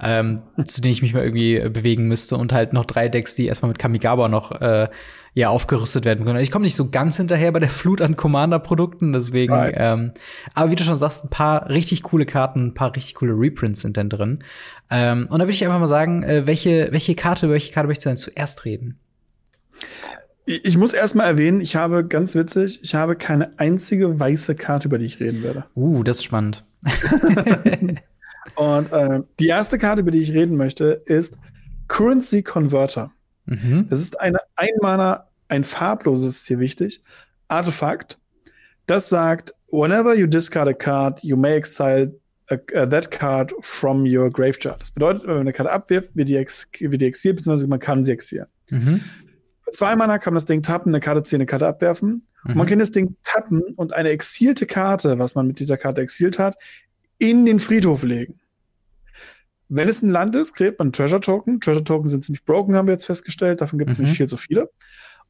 ähm, 0.00 0.42
zu 0.64 0.82
denen 0.82 0.92
ich 0.92 1.02
mich 1.02 1.14
mal 1.14 1.22
irgendwie 1.22 1.56
äh, 1.56 1.70
bewegen 1.70 2.08
müsste 2.08 2.36
und 2.36 2.52
halt 2.52 2.72
noch 2.72 2.84
drei 2.84 3.08
Decks, 3.08 3.36
die 3.36 3.46
erstmal 3.46 3.68
mit 3.68 3.78
Kamigawa 3.78 4.28
noch 4.28 4.60
äh, 4.60 4.88
ja 5.34 5.48
aufgerüstet 5.48 6.04
werden 6.04 6.24
können. 6.24 6.40
Ich 6.40 6.50
komme 6.50 6.64
nicht 6.64 6.74
so 6.74 6.90
ganz 6.90 7.16
hinterher 7.16 7.52
bei 7.52 7.60
der 7.60 7.70
Flut 7.70 8.02
an 8.02 8.16
Commander-Produkten, 8.16 9.12
deswegen. 9.12 9.52
Right. 9.52 9.76
Ähm, 9.78 10.10
aber 10.54 10.72
wie 10.72 10.74
du 10.74 10.82
schon 10.82 10.96
sagst, 10.96 11.24
ein 11.24 11.30
paar 11.30 11.70
richtig 11.70 12.02
coole 12.02 12.26
Karten, 12.26 12.66
ein 12.66 12.74
paar 12.74 12.94
richtig 12.94 13.14
coole 13.14 13.34
Reprints 13.34 13.82
sind 13.82 13.96
dann 13.96 14.10
drin. 14.10 14.40
Ähm, 14.90 15.28
und 15.30 15.38
da 15.38 15.44
würde 15.44 15.52
ich 15.52 15.64
einfach 15.64 15.78
mal 15.78 15.86
sagen, 15.86 16.24
äh, 16.24 16.46
welche 16.48 16.88
welche 16.90 17.14
Karte, 17.14 17.46
über 17.46 17.52
welche 17.52 17.72
Karte 17.72 17.86
möchtest 17.86 18.06
du 18.06 18.10
denn 18.10 18.16
zuerst 18.16 18.64
reden? 18.64 18.98
Ich 20.44 20.76
muss 20.76 20.92
erstmal 20.92 21.26
erwähnen, 21.26 21.60
ich 21.60 21.76
habe 21.76 22.04
ganz 22.04 22.34
witzig, 22.34 22.80
ich 22.82 22.94
habe 22.94 23.14
keine 23.14 23.58
einzige 23.58 24.18
weiße 24.18 24.56
Karte, 24.56 24.88
über 24.88 24.98
die 24.98 25.06
ich 25.06 25.20
reden 25.20 25.42
werde. 25.42 25.66
Uh, 25.76 26.02
das 26.02 26.18
ist 26.18 26.24
spannend. 26.24 26.64
Und 28.56 28.92
äh, 28.92 29.20
die 29.38 29.46
erste 29.46 29.78
Karte, 29.78 30.00
über 30.00 30.10
die 30.10 30.18
ich 30.18 30.32
reden 30.32 30.56
möchte, 30.56 31.02
ist 31.06 31.36
Currency 31.86 32.42
Converter. 32.42 33.12
Mhm. 33.46 33.86
Das 33.88 34.00
ist 34.00 34.20
eine 34.20 34.38
Einmaler, 34.56 35.28
ein 35.48 35.64
farbloses 35.64 36.36
ist 36.36 36.48
hier 36.48 36.58
wichtig, 36.58 37.02
Artefakt. 37.48 38.18
Das 38.86 39.08
sagt, 39.08 39.54
whenever 39.70 40.14
you 40.14 40.26
discard 40.26 40.68
a 40.68 40.72
card, 40.72 41.22
you 41.22 41.36
may 41.36 41.54
exile 41.54 42.14
a, 42.50 42.56
a, 42.74 42.86
that 42.86 43.10
card 43.10 43.52
from 43.60 44.04
your 44.04 44.28
graveyard. 44.28 44.80
Das 44.80 44.90
bedeutet, 44.90 45.22
wenn 45.22 45.34
man 45.34 45.40
eine 45.42 45.52
Karte 45.52 45.70
abwirft, 45.70 46.16
wird 46.16 46.28
die, 46.28 46.36
ex 46.36 46.68
wird 46.80 47.00
die 47.00 47.06
exiliert, 47.06 47.36
beziehungsweise 47.36 47.68
man 47.68 47.78
kann 47.78 48.02
sie 48.04 48.12
exilieren. 48.12 48.48
Mhm. 48.70 49.00
Für 49.72 49.78
zwei 49.78 49.96
Mana 49.96 50.18
kann 50.18 50.34
man 50.34 50.36
das 50.36 50.44
Ding 50.44 50.62
tappen, 50.62 50.92
eine 50.92 51.00
Karte 51.00 51.22
ziehen, 51.22 51.38
eine 51.38 51.46
Karte 51.46 51.66
abwerfen. 51.66 52.26
Mhm. 52.44 52.50
Und 52.50 52.56
man 52.56 52.66
kann 52.66 52.78
das 52.78 52.90
Ding 52.90 53.16
tappen 53.22 53.62
und 53.76 53.92
eine 53.94 54.10
exielte 54.10 54.66
Karte, 54.66 55.18
was 55.18 55.34
man 55.34 55.46
mit 55.46 55.58
dieser 55.58 55.76
Karte 55.76 56.02
exiliert 56.02 56.38
hat, 56.38 56.56
in 57.18 57.46
den 57.46 57.60
Friedhof 57.60 58.02
legen. 58.02 58.40
Wenn 59.68 59.88
es 59.88 60.02
ein 60.02 60.10
Land 60.10 60.36
ist, 60.36 60.52
kriegt 60.52 60.78
man 60.78 60.92
Treasure 60.92 61.20
Token. 61.20 61.60
Treasure 61.60 61.84
Token 61.84 62.08
sind 62.08 62.24
ziemlich 62.24 62.44
broken, 62.44 62.76
haben 62.76 62.86
wir 62.86 62.92
jetzt 62.92 63.06
festgestellt. 63.06 63.60
Davon 63.62 63.78
gibt 63.78 63.92
es 63.92 63.98
mhm. 63.98 64.04
nicht 64.04 64.16
viel 64.16 64.28
zu 64.28 64.36
viele. 64.36 64.70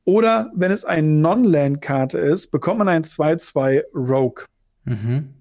Oder 0.05 0.51
wenn 0.57 0.72
es 0.72 0.84
eine 0.84 1.07
Non-Land-Karte 1.07 2.18
ist, 2.18 2.51
bekommt 2.51 2.78
man 2.78 2.88
ein 2.88 3.05
2-2 3.05 3.84
Rogue. 3.95 4.47
Mhm. 4.84 5.34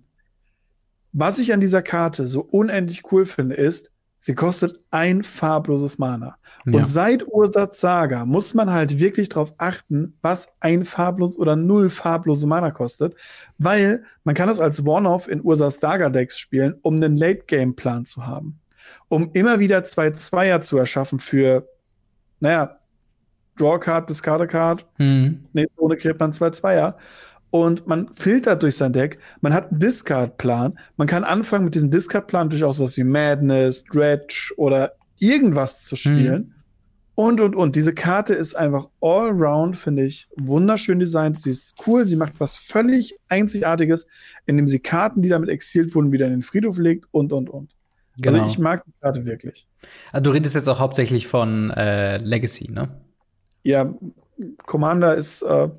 Was 1.14 1.39
ich 1.39 1.52
an 1.52 1.62
dieser 1.62 1.82
Karte 1.82 2.28
so 2.28 2.41
unendlich 2.41 3.12
cool 3.12 3.26
finde, 3.26 3.56
ist, 3.56 3.91
sie 4.22 4.34
kostet 4.34 4.80
ein 4.90 5.24
farbloses 5.24 5.98
Mana. 5.98 6.38
Ja. 6.66 6.78
Und 6.78 6.88
seit 6.88 7.28
Ursatz 7.28 7.82
Saga 7.82 8.26
muss 8.26 8.54
man 8.54 8.72
halt 8.72 8.98
wirklich 9.00 9.28
darauf 9.28 9.54
achten, 9.58 10.18
was 10.22 10.54
ein 10.62 10.86
farblos 10.86 11.38
oder 11.38 11.58
null 11.58 11.90
farblose 11.90 12.48
Mana 12.48 12.72
kostet, 12.72 13.16
weil 13.58 14.06
man 14.24 14.36
kann 14.36 14.48
das 14.48 14.62
als 14.62 14.86
One-Off 14.86 15.28
in 15.28 15.44
Ursatz 15.44 15.82
Saga 15.82 16.10
Decks 16.10 16.40
spielen, 16.40 16.76
um 16.82 16.96
einen 16.96 17.18
Late-Game-Plan 17.18 18.06
zu 18.06 18.26
haben 18.26 18.62
um 19.12 19.30
immer 19.34 19.60
wieder 19.60 19.84
zwei 19.84 20.12
Zweier 20.12 20.62
zu 20.62 20.78
erschaffen 20.78 21.20
für, 21.20 21.68
naja, 22.40 22.80
Drawcard, 23.58 24.10
Discard-Card, 24.10 24.88
mhm. 24.98 25.46
nee, 25.54 25.68
ohne 25.76 25.98
kriegt 25.98 26.20
man 26.20 26.34
zwei 26.34 26.50
Zweier. 26.52 26.98
Und 27.52 27.86
man 27.86 28.08
filtert 28.14 28.64
durch 28.64 28.78
sein 28.78 28.93
Deck. 28.93 29.20
Man 29.41 29.54
hat 29.54 29.72
einen 29.72 29.80
Discard-Plan. 29.80 30.80
Man 30.95 31.08
kann 31.08 31.26
anfangen 31.26 31.66
mit 31.66 31.76
diesem 31.76 31.91
Discard-Plan 31.91 32.49
durchaus 32.49 32.80
was 32.80 32.97
wie 32.97 33.04
Madness, 33.04 33.84
Dredge 33.84 34.54
oder 34.56 34.93
irgendwas 35.20 35.84
zu 35.84 35.97
spielen. 35.97 36.41
Mhm. 36.43 36.56
Und, 37.14 37.41
und, 37.41 37.56
und. 37.56 37.76
Diese 37.76 37.93
Karte 37.93 38.34
ist 38.34 38.56
einfach 38.56 38.89
all 39.02 39.32
round, 39.32 39.78
finde 39.78 40.06
ich, 40.06 40.28
wunderschön 40.38 40.97
designt. 40.97 41.39
Sie 41.39 41.49
ist 41.49 41.76
cool. 41.86 42.08
Sie 42.08 42.16
macht 42.16 42.39
was 42.39 42.58
völlig 42.58 43.16
Einzigartiges, 43.28 44.08
indem 44.45 44.70
sie 44.70 44.80
Karten, 44.80 45.22
die 45.22 45.30
damit 45.30 45.49
exiliert 45.49 45.93
wurden, 45.93 46.14
wieder 46.14 46.28
in 46.28 46.32
den 46.32 46.43
Friedhof 46.43 46.78
legt 46.80 47.06
und, 47.12 47.34
und, 47.34 47.49
und. 47.49 47.70
Also 48.16 48.22
genau. 48.22 48.43
Also 48.43 48.54
ich 48.54 48.60
mag 48.60 48.84
die 48.86 48.93
Karte 49.02 49.26
wirklich. 49.26 49.68
Also 50.12 50.24
du 50.24 50.32
redest 50.32 50.56
jetzt 50.56 50.70
auch 50.70 50.80
hauptsächlich 50.80 51.28
von 51.28 51.70
äh, 51.72 52.18
Legacy, 52.18 52.72
ne? 52.72 52.89
Ja, 53.64 53.93
Commander 54.66 55.16
ist 55.16 55.43
äh, 55.43 55.70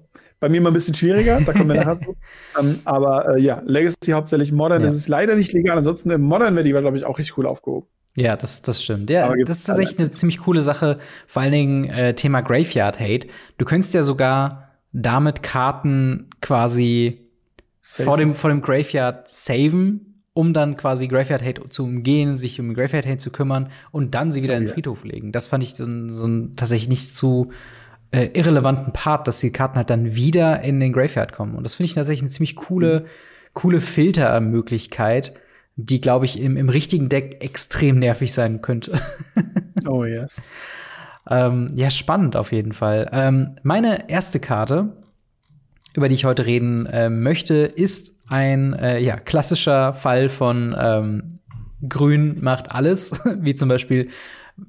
bei 0.43 0.49
mir 0.49 0.57
immer 0.57 0.70
ein 0.70 0.74
bisschen 0.74 0.95
schwieriger, 0.95 1.40
da 1.40 1.53
kommen 1.53 1.68
wir 1.68 1.76
nachher 1.76 1.99
zu. 1.99 2.16
Ähm, 2.61 2.80
aber 2.84 3.36
äh, 3.36 3.40
ja, 3.40 3.62
Legacy 3.64 4.11
hauptsächlich 4.11 4.53
Modern. 4.53 4.80
Ja. 4.80 4.86
Das 4.86 4.95
ist 4.95 5.09
leider 5.09 5.36
nicht 5.36 5.55
legal. 5.55 5.78
Ansonsten 5.78 6.11
im 6.11 6.20
Modern 6.20 6.55
wäre 6.55 6.64
die, 6.64 6.70
glaube 6.70 6.99
ich, 6.99 7.07
auch 7.07 7.18
richtig 7.18 7.38
cool 7.38 7.47
aufgehoben. 7.47 7.86
Ja, 8.14 8.36
das, 8.36 8.61
das 8.61 8.82
stimmt. 8.82 9.09
Ja, 9.09 9.32
das 9.47 9.61
ist 9.61 9.64
tatsächlich 9.64 9.99
eine 9.99 10.11
ziemlich 10.11 10.40
coole 10.40 10.61
Sache. 10.61 10.99
Vor 11.26 11.40
allen 11.40 11.53
Dingen 11.53 11.84
äh, 11.84 12.14
Thema 12.14 12.43
Graveyard 12.43 13.01
Hate. 13.01 13.28
Du 13.57 13.64
könntest 13.64 13.95
ja 13.95 14.03
sogar 14.03 14.72
damit 14.93 15.43
Karten 15.43 16.28
quasi 16.43 17.30
vor 17.80 18.18
dem, 18.18 18.34
vor 18.34 18.51
dem 18.51 18.61
Graveyard 18.61 19.30
saven 19.30 20.12
um 20.34 20.55
dann 20.55 20.76
quasi 20.76 21.09
Graveyard 21.09 21.43
Hate 21.43 21.68
zu 21.68 21.84
umgehen, 21.84 22.36
sich 22.36 22.59
um 22.59 22.72
Graveyard 22.74 23.07
Hate 23.07 23.18
zu 23.18 23.30
kümmern 23.30 23.68
und 23.90 24.14
dann 24.14 24.32
sie 24.32 24.43
wieder 24.43 24.55
oh, 24.55 24.59
in 24.59 24.64
den 24.64 24.72
Friedhof 24.72 25.05
legen. 25.05 25.30
Das 25.30 25.47
fand 25.47 25.62
ich 25.62 25.74
so, 25.74 25.84
so 26.09 26.47
tatsächlich 26.57 26.88
nicht 26.88 27.14
zu 27.14 27.53
äh, 28.12 28.26
irrelevanten 28.34 28.92
Part, 28.92 29.26
dass 29.26 29.40
die 29.40 29.50
Karten 29.50 29.76
halt 29.76 29.90
dann 29.90 30.14
wieder 30.14 30.60
in 30.62 30.78
den 30.78 30.92
Graveyard 30.92 31.32
kommen. 31.32 31.54
Und 31.54 31.64
das 31.64 31.74
finde 31.74 31.86
ich 31.86 31.94
tatsächlich 31.94 32.22
eine 32.22 32.30
ziemlich 32.30 32.56
coole, 32.56 33.00
mhm. 33.00 33.06
coole 33.54 33.80
Filtermöglichkeit, 33.80 35.34
die, 35.76 36.00
glaube 36.00 36.26
ich, 36.26 36.40
im, 36.40 36.56
im 36.56 36.68
richtigen 36.68 37.08
Deck 37.08 37.42
extrem 37.42 37.98
nervig 37.98 38.32
sein 38.32 38.60
könnte. 38.60 39.00
oh 39.88 40.04
yes. 40.04 40.42
ähm, 41.28 41.70
ja, 41.74 41.90
spannend 41.90 42.36
auf 42.36 42.52
jeden 42.52 42.72
Fall. 42.72 43.08
Ähm, 43.12 43.56
meine 43.62 44.10
erste 44.10 44.38
Karte, 44.38 44.92
über 45.94 46.08
die 46.08 46.14
ich 46.14 46.26
heute 46.26 46.44
reden 46.44 46.84
äh, 46.86 47.08
möchte, 47.08 47.54
ist 47.54 48.22
ein 48.28 48.74
äh, 48.74 48.98
ja, 48.98 49.16
klassischer 49.16 49.94
Fall 49.94 50.28
von 50.28 50.74
ähm, 50.78 51.38
Grün 51.88 52.42
macht 52.42 52.72
alles, 52.72 53.22
wie 53.40 53.54
zum 53.54 53.70
Beispiel 53.70 54.08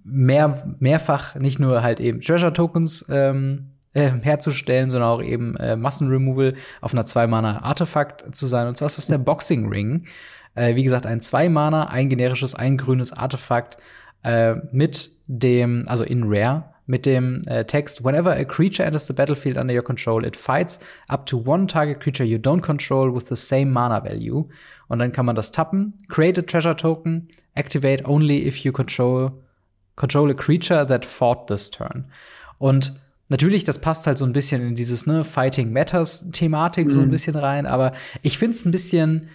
mehr, 0.04 0.76
mehrfach 0.80 1.36
nicht 1.36 1.60
nur 1.60 1.84
halt 1.84 2.00
eben 2.00 2.22
Treasure 2.22 2.54
Tokens 2.54 3.06
ähm, 3.10 3.72
äh, 3.94 4.12
herzustellen, 4.22 4.90
sondern 4.90 5.10
auch 5.10 5.22
eben 5.22 5.56
äh, 5.58 5.76
Massenremoval 5.76 6.56
auf 6.82 6.94
einer 6.94 7.06
Zwei-Mana-Artefakt 7.06 8.36
zu 8.36 8.48
sein. 8.48 8.68
Und 8.68 8.76
zwar 8.76 8.88
ist 8.88 8.98
das 8.98 9.08
der 9.08 9.18
Boxing 9.18 9.68
Ring. 9.68 10.06
Äh, 10.56 10.76
wie 10.76 10.84
gesagt, 10.84 11.06
ein 11.06 11.20
Zwei-Mana, 11.20 11.86
ein 11.86 12.10
generisches, 12.10 12.56
ein 12.56 12.78
grünes 12.78 13.14
Artefakt 13.14 13.78
äh, 14.24 14.56
mit 14.72 15.12
dem, 15.28 15.84
also 15.88 16.04
in 16.04 16.24
Rare, 16.26 16.66
mit 16.86 17.06
dem 17.06 17.42
äh, 17.46 17.64
Text 17.66 18.04
Whenever 18.04 18.32
a 18.32 18.44
creature 18.44 18.86
enters 18.86 19.08
the 19.08 19.14
battlefield 19.14 19.58
under 19.58 19.74
your 19.74 19.84
control, 19.84 20.26
it 20.26 20.36
fights 20.36 20.80
up 21.08 21.26
to 21.26 21.38
one 21.38 21.68
target 21.68 22.02
creature 22.02 22.26
you 22.26 22.38
don't 22.38 22.62
control 22.62 23.14
with 23.14 23.28
the 23.30 23.36
same 23.36 23.72
mana 23.72 24.04
value. 24.04 24.48
Und 24.88 25.00
dann 25.00 25.12
kann 25.12 25.26
man 25.26 25.36
das 25.36 25.52
tappen. 25.52 25.94
Create 26.10 26.38
a 26.38 26.42
treasure 26.42 26.76
token. 26.76 27.28
Activate 27.56 28.06
only 28.06 28.46
if 28.46 28.58
you 28.64 28.72
control, 28.72 29.32
control 29.96 30.32
a 30.32 30.34
creature 30.34 30.86
that 30.88 31.06
fought 31.06 31.48
this 31.48 31.72
turn. 31.72 32.06
Und 32.58 33.00
natürlich, 33.30 33.64
das 33.64 33.80
passt 33.80 34.08
halt 34.08 34.18
so 34.18 34.26
ein 34.26 34.34
bisschen 34.34 34.62
in 34.62 34.76
dieses 34.76 35.06
ne, 35.06 35.24
Fighting 35.24 35.72
Matters 35.72 36.30
Thematik 36.32 36.88
mhm. 36.88 36.92
so 36.92 37.00
ein 37.02 37.08
mhm. 37.08 37.12
bisschen 37.12 37.36
rein. 37.36 37.66
Aber 37.66 37.94
ich 38.22 38.38
finde 38.38 38.56
es 38.56 38.66
ein 38.66 38.72
bisschen, 38.72 39.30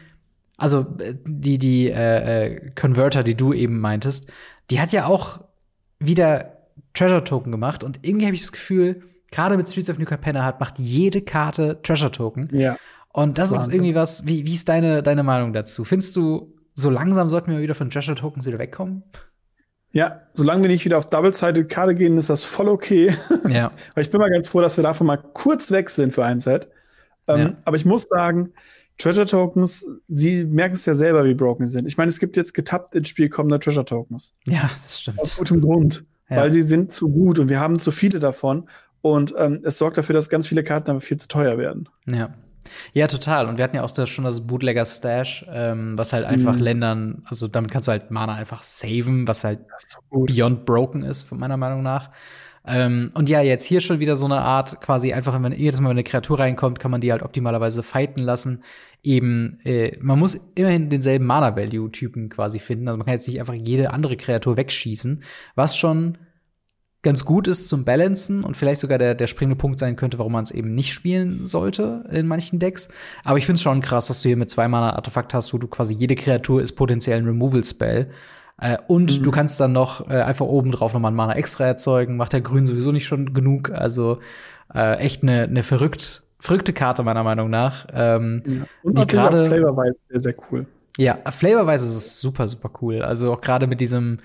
also 0.56 0.86
die 1.26 1.58
die 1.58 1.90
äh, 1.90 2.46
äh, 2.46 2.70
Converter, 2.74 3.22
die 3.22 3.36
du 3.36 3.52
eben 3.52 3.80
meintest, 3.80 4.30
die 4.70 4.80
hat 4.80 4.92
ja 4.92 5.06
auch 5.06 5.40
wieder 5.98 6.58
Treasure 6.94 7.24
Token 7.24 7.52
gemacht 7.52 7.84
und 7.84 8.00
irgendwie 8.02 8.26
habe 8.26 8.34
ich 8.34 8.42
das 8.42 8.52
Gefühl, 8.52 9.02
gerade 9.30 9.56
mit 9.56 9.68
Streets 9.68 9.90
of 9.90 9.98
New 9.98 10.04
Capenna 10.04 10.44
hat, 10.44 10.60
macht 10.60 10.78
jede 10.78 11.22
Karte 11.22 11.80
Treasure 11.82 12.10
Token. 12.10 12.48
Ja. 12.52 12.76
Und 13.12 13.38
das, 13.38 13.50
das 13.50 13.62
ist 13.62 13.74
irgendwie 13.74 13.94
was, 13.94 14.26
wie, 14.26 14.46
wie 14.46 14.54
ist 14.54 14.68
deine, 14.68 15.02
deine 15.02 15.22
Meinung 15.22 15.52
dazu? 15.52 15.84
Findest 15.84 16.14
du, 16.16 16.54
so 16.74 16.90
langsam 16.90 17.28
sollten 17.28 17.50
wir 17.50 17.60
wieder 17.60 17.74
von 17.74 17.90
Treasure 17.90 18.16
Tokens 18.16 18.46
wieder 18.46 18.58
wegkommen? 18.58 19.02
Ja, 19.92 20.22
solange 20.32 20.62
wir 20.62 20.68
nicht 20.68 20.84
wieder 20.84 20.98
auf 20.98 21.06
Double-Sided 21.06 21.68
Karte 21.68 21.94
gehen, 21.94 22.18
ist 22.18 22.30
das 22.30 22.44
voll 22.44 22.68
okay. 22.68 23.14
Ja. 23.48 23.72
Weil 23.94 24.04
ich 24.04 24.10
bin 24.10 24.20
mal 24.20 24.30
ganz 24.30 24.48
froh, 24.48 24.60
dass 24.60 24.76
wir 24.76 24.84
davon 24.84 25.06
mal 25.06 25.16
kurz 25.16 25.70
weg 25.70 25.90
sind 25.90 26.12
für 26.12 26.24
ein 26.24 26.40
Set. 26.40 26.68
Ähm, 27.26 27.38
ja. 27.40 27.56
Aber 27.64 27.76
ich 27.76 27.84
muss 27.84 28.02
sagen, 28.02 28.52
Treasure 28.98 29.26
Tokens, 29.26 29.86
sie 30.06 30.44
merken 30.44 30.74
es 30.74 30.84
ja 30.84 30.94
selber, 30.94 31.24
wie 31.24 31.34
broken 31.34 31.66
sie 31.66 31.72
sind. 31.72 31.86
Ich 31.86 31.96
meine, 31.96 32.10
es 32.10 32.18
gibt 32.18 32.36
jetzt 32.36 32.52
getappt 32.52 32.94
ins 32.94 33.08
Spiel 33.08 33.28
kommende 33.28 33.58
Treasure 33.58 33.84
Tokens. 33.84 34.34
Ja, 34.44 34.62
das 34.62 35.00
stimmt. 35.00 35.20
Aus 35.20 35.36
gutem 35.36 35.60
Grund 35.60 36.04
ja. 36.30 36.36
weil 36.36 36.52
sie 36.52 36.62
sind 36.62 36.92
zu 36.92 37.08
gut 37.08 37.38
und 37.38 37.48
wir 37.48 37.60
haben 37.60 37.78
zu 37.78 37.90
viele 37.90 38.18
davon. 38.18 38.68
Und 39.00 39.34
ähm, 39.38 39.62
es 39.64 39.78
sorgt 39.78 39.96
dafür, 39.96 40.14
dass 40.14 40.28
ganz 40.28 40.48
viele 40.48 40.64
Karten 40.64 40.90
aber 40.90 41.00
viel 41.00 41.18
zu 41.18 41.28
teuer 41.28 41.56
werden. 41.56 41.88
Ja. 42.06 42.34
Ja, 42.92 43.06
total. 43.06 43.48
Und 43.48 43.58
wir 43.58 43.64
hatten 43.64 43.76
ja 43.76 43.82
auch 43.82 43.90
das, 43.90 44.08
schon 44.08 44.24
das 44.24 44.46
Bootlegger 44.46 44.84
Stash, 44.84 45.46
ähm, 45.52 45.96
was 45.96 46.12
halt 46.12 46.24
einfach 46.24 46.54
mhm. 46.54 46.62
Ländern, 46.62 47.22
also 47.24 47.48
damit 47.48 47.70
kannst 47.70 47.88
du 47.88 47.92
halt 47.92 48.10
Mana 48.10 48.34
einfach 48.34 48.62
saven, 48.62 49.28
was 49.28 49.44
halt 49.44 49.60
so 49.76 49.98
beyond 50.10 50.64
broken 50.64 51.02
ist, 51.02 51.22
von 51.22 51.38
meiner 51.38 51.56
Meinung 51.56 51.82
nach. 51.82 52.10
Ähm, 52.66 53.10
und 53.14 53.28
ja, 53.30 53.40
jetzt 53.40 53.64
hier 53.64 53.80
schon 53.80 53.98
wieder 53.98 54.14
so 54.14 54.26
eine 54.26 54.42
Art, 54.42 54.80
quasi 54.80 55.12
einfach, 55.12 55.42
wenn 55.42 55.52
jedes 55.52 55.80
Mal, 55.80 55.88
wenn 55.88 55.96
eine 55.96 56.04
Kreatur 56.04 56.38
reinkommt, 56.38 56.78
kann 56.78 56.90
man 56.90 57.00
die 57.00 57.10
halt 57.12 57.22
optimalerweise 57.22 57.82
fighten 57.82 58.22
lassen. 58.22 58.62
Eben, 59.02 59.58
äh, 59.64 59.96
man 60.00 60.18
muss 60.18 60.34
immerhin 60.54 60.90
denselben 60.90 61.24
Mana-Value-Typen 61.24 62.28
quasi 62.28 62.58
finden. 62.58 62.88
Also 62.88 62.98
man 62.98 63.06
kann 63.06 63.14
jetzt 63.14 63.26
nicht 63.26 63.40
einfach 63.40 63.54
jede 63.54 63.92
andere 63.92 64.16
Kreatur 64.16 64.56
wegschießen, 64.56 65.22
was 65.54 65.78
schon 65.78 66.18
ganz 67.02 67.24
gut 67.24 67.46
ist 67.46 67.68
zum 67.68 67.84
Balancen 67.84 68.42
und 68.42 68.56
vielleicht 68.56 68.80
sogar 68.80 68.98
der, 68.98 69.14
der 69.14 69.28
springende 69.28 69.56
Punkt 69.56 69.78
sein 69.78 69.96
könnte, 69.96 70.18
warum 70.18 70.32
man 70.32 70.44
es 70.44 70.50
eben 70.50 70.74
nicht 70.74 70.92
spielen 70.92 71.46
sollte 71.46 72.04
in 72.10 72.26
manchen 72.26 72.58
Decks. 72.58 72.88
Aber 73.24 73.38
ich 73.38 73.46
finde 73.46 73.56
es 73.56 73.62
schon 73.62 73.80
krass, 73.80 74.08
dass 74.08 74.22
du 74.22 74.28
hier 74.28 74.36
mit 74.36 74.50
zwei 74.50 74.66
Mana-Artefakt 74.66 75.32
hast, 75.32 75.54
wo 75.54 75.58
du 75.58 75.68
quasi 75.68 75.94
jede 75.94 76.16
Kreatur 76.16 76.60
ist 76.60 76.72
potenziell 76.72 77.18
ein 77.18 77.26
Removal-Spell. 77.26 78.10
Äh, 78.60 78.78
und 78.88 79.20
mhm. 79.20 79.22
du 79.22 79.30
kannst 79.30 79.60
dann 79.60 79.72
noch 79.72 80.10
äh, 80.10 80.22
einfach 80.22 80.46
oben 80.46 80.72
drauf 80.72 80.92
nochmal 80.92 81.12
ein 81.12 81.16
Mana 81.16 81.34
extra 81.34 81.66
erzeugen. 81.66 82.16
Macht 82.16 82.32
der 82.32 82.40
Grün 82.40 82.66
sowieso 82.66 82.90
nicht 82.90 83.06
schon 83.06 83.32
genug. 83.32 83.70
Also 83.70 84.18
äh, 84.74 84.96
echt 84.98 85.22
eine 85.22 85.46
ne 85.46 85.62
verrückt, 85.62 86.22
verrückte 86.40 86.72
Karte, 86.72 87.04
meiner 87.04 87.22
Meinung 87.22 87.48
nach. 87.48 87.86
Ähm, 87.92 88.42
ja. 88.44 88.66
Und 88.82 88.98
die 88.98 89.06
gerade 89.06 89.46
Flavorwise 89.46 90.00
sehr, 90.08 90.20
sehr 90.20 90.34
cool. 90.50 90.66
Ja, 90.96 91.16
Flavorwise 91.30 91.84
ist 91.84 91.96
es 91.96 92.20
super, 92.20 92.48
super 92.48 92.70
cool. 92.82 93.02
Also 93.02 93.32
auch 93.32 93.40
gerade 93.40 93.68
mit 93.68 93.80
diesem 93.80 94.18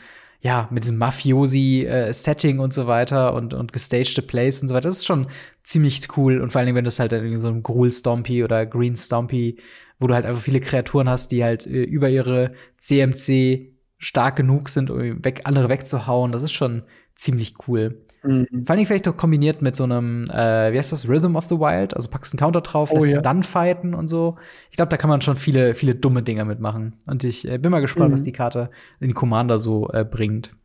ja, 0.43 0.67
mit 0.71 0.83
diesem 0.83 0.97
Mafiosi-Setting 0.97 2.59
und 2.59 2.73
so 2.73 2.85
weiter 2.85 3.33
und, 3.33 3.53
und 3.53 3.71
gestagte 3.71 4.21
Plays 4.21 4.61
und 4.61 4.67
so 4.67 4.75
weiter. 4.75 4.89
Das 4.89 4.97
ist 4.97 5.05
schon 5.05 5.27
ziemlich 5.63 6.05
cool. 6.17 6.41
Und 6.41 6.51
vor 6.51 6.59
allen 6.59 6.65
Dingen, 6.65 6.75
wenn 6.75 6.83
du 6.83 6.89
es 6.89 6.99
halt 6.99 7.13
in 7.13 7.39
so 7.39 7.47
einem 7.47 7.63
Gruel 7.63 7.93
Stompy 7.93 8.43
oder 8.43 8.65
Green 8.65 8.97
Stompy, 8.97 9.57
wo 9.99 10.07
du 10.07 10.13
halt 10.13 10.25
einfach 10.25 10.41
viele 10.41 10.59
Kreaturen 10.59 11.07
hast, 11.07 11.31
die 11.31 11.45
halt 11.45 11.65
äh, 11.65 11.83
über 11.83 12.09
ihre 12.09 12.53
CMC 12.75 13.71
stark 13.99 14.35
genug 14.35 14.67
sind, 14.67 14.89
um 14.89 15.23
weg, 15.23 15.43
andere 15.45 15.69
wegzuhauen. 15.69 16.33
Das 16.33 16.43
ist 16.43 16.51
schon 16.51 16.83
ziemlich 17.15 17.55
cool. 17.69 18.02
Mhm. 18.23 18.65
Vor 18.65 18.75
Dingen 18.75 18.87
vielleicht 18.87 19.05
doch 19.05 19.17
kombiniert 19.17 19.61
mit 19.61 19.75
so 19.75 19.83
einem, 19.83 20.23
äh, 20.29 20.71
wie 20.71 20.77
heißt 20.77 20.91
das, 20.91 21.09
Rhythm 21.09 21.35
of 21.35 21.45
the 21.45 21.55
Wild, 21.55 21.93
also 21.95 22.09
packst 22.09 22.33
einen 22.33 22.39
Counter 22.39 22.61
drauf, 22.61 22.91
oh, 22.91 22.95
lässt 22.95 23.15
ja. 23.15 23.21
dann 23.21 23.43
fighten 23.43 23.93
und 23.93 24.07
so. 24.07 24.37
Ich 24.71 24.77
glaube, 24.77 24.89
da 24.89 24.97
kann 24.97 25.09
man 25.09 25.21
schon 25.21 25.35
viele, 25.35 25.75
viele 25.75 25.95
dumme 25.95 26.23
Dinge 26.23 26.45
mitmachen. 26.45 26.95
Und 27.05 27.23
ich 27.23 27.47
äh, 27.47 27.57
bin 27.57 27.71
mal 27.71 27.81
gespannt, 27.81 28.09
mhm. 28.09 28.13
was 28.13 28.23
die 28.23 28.31
Karte 28.31 28.69
in 28.99 29.13
Commander 29.13 29.59
so 29.59 29.89
äh, 29.89 30.05
bringt. 30.05 30.55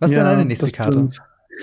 Was 0.00 0.10
ist 0.10 0.16
ja, 0.16 0.24
denn 0.24 0.32
deine 0.32 0.44
nächste 0.44 0.70
Karte? 0.72 1.08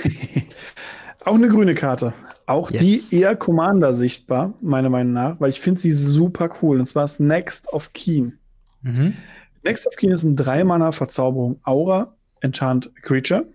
Auch 1.25 1.35
eine 1.35 1.49
grüne 1.49 1.75
Karte. 1.75 2.13
Auch 2.45 2.71
yes. 2.71 3.09
die 3.09 3.17
eher 3.17 3.35
Commander 3.35 3.93
sichtbar, 3.93 4.55
meiner 4.61 4.89
Meinung 4.89 5.11
nach, 5.11 5.39
weil 5.41 5.49
ich 5.49 5.59
finde 5.59 5.81
sie 5.81 5.91
super 5.91 6.49
cool. 6.61 6.79
Und 6.79 6.85
zwar 6.85 7.03
ist 7.03 7.19
Next 7.19 7.71
of 7.73 7.91
Keen. 7.91 8.39
Mhm. 8.81 9.15
Next 9.63 9.85
of 9.85 9.97
Keen 9.97 10.11
ist 10.11 10.23
ein 10.23 10.37
Drei-Mana-Verzauberung 10.37 11.59
Aura, 11.63 12.15
Enchant 12.39 12.89
Creature. 13.01 13.45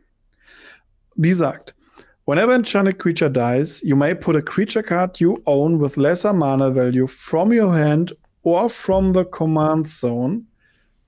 Die 1.16 1.32
sagt, 1.32 1.74
Whenever 2.26 2.54
enchanted 2.54 2.98
creature 2.98 3.28
dies, 3.28 3.82
you 3.82 3.94
may 3.94 4.14
put 4.14 4.34
a 4.34 4.40
creature 4.40 4.82
card 4.82 5.20
you 5.20 5.42
own 5.44 5.78
with 5.78 5.98
lesser 5.98 6.32
mana 6.32 6.70
value 6.70 7.06
from 7.06 7.52
your 7.52 7.74
hand 7.74 8.12
or 8.42 8.70
from 8.70 9.12
the 9.12 9.26
command 9.26 9.86
zone 9.86 10.46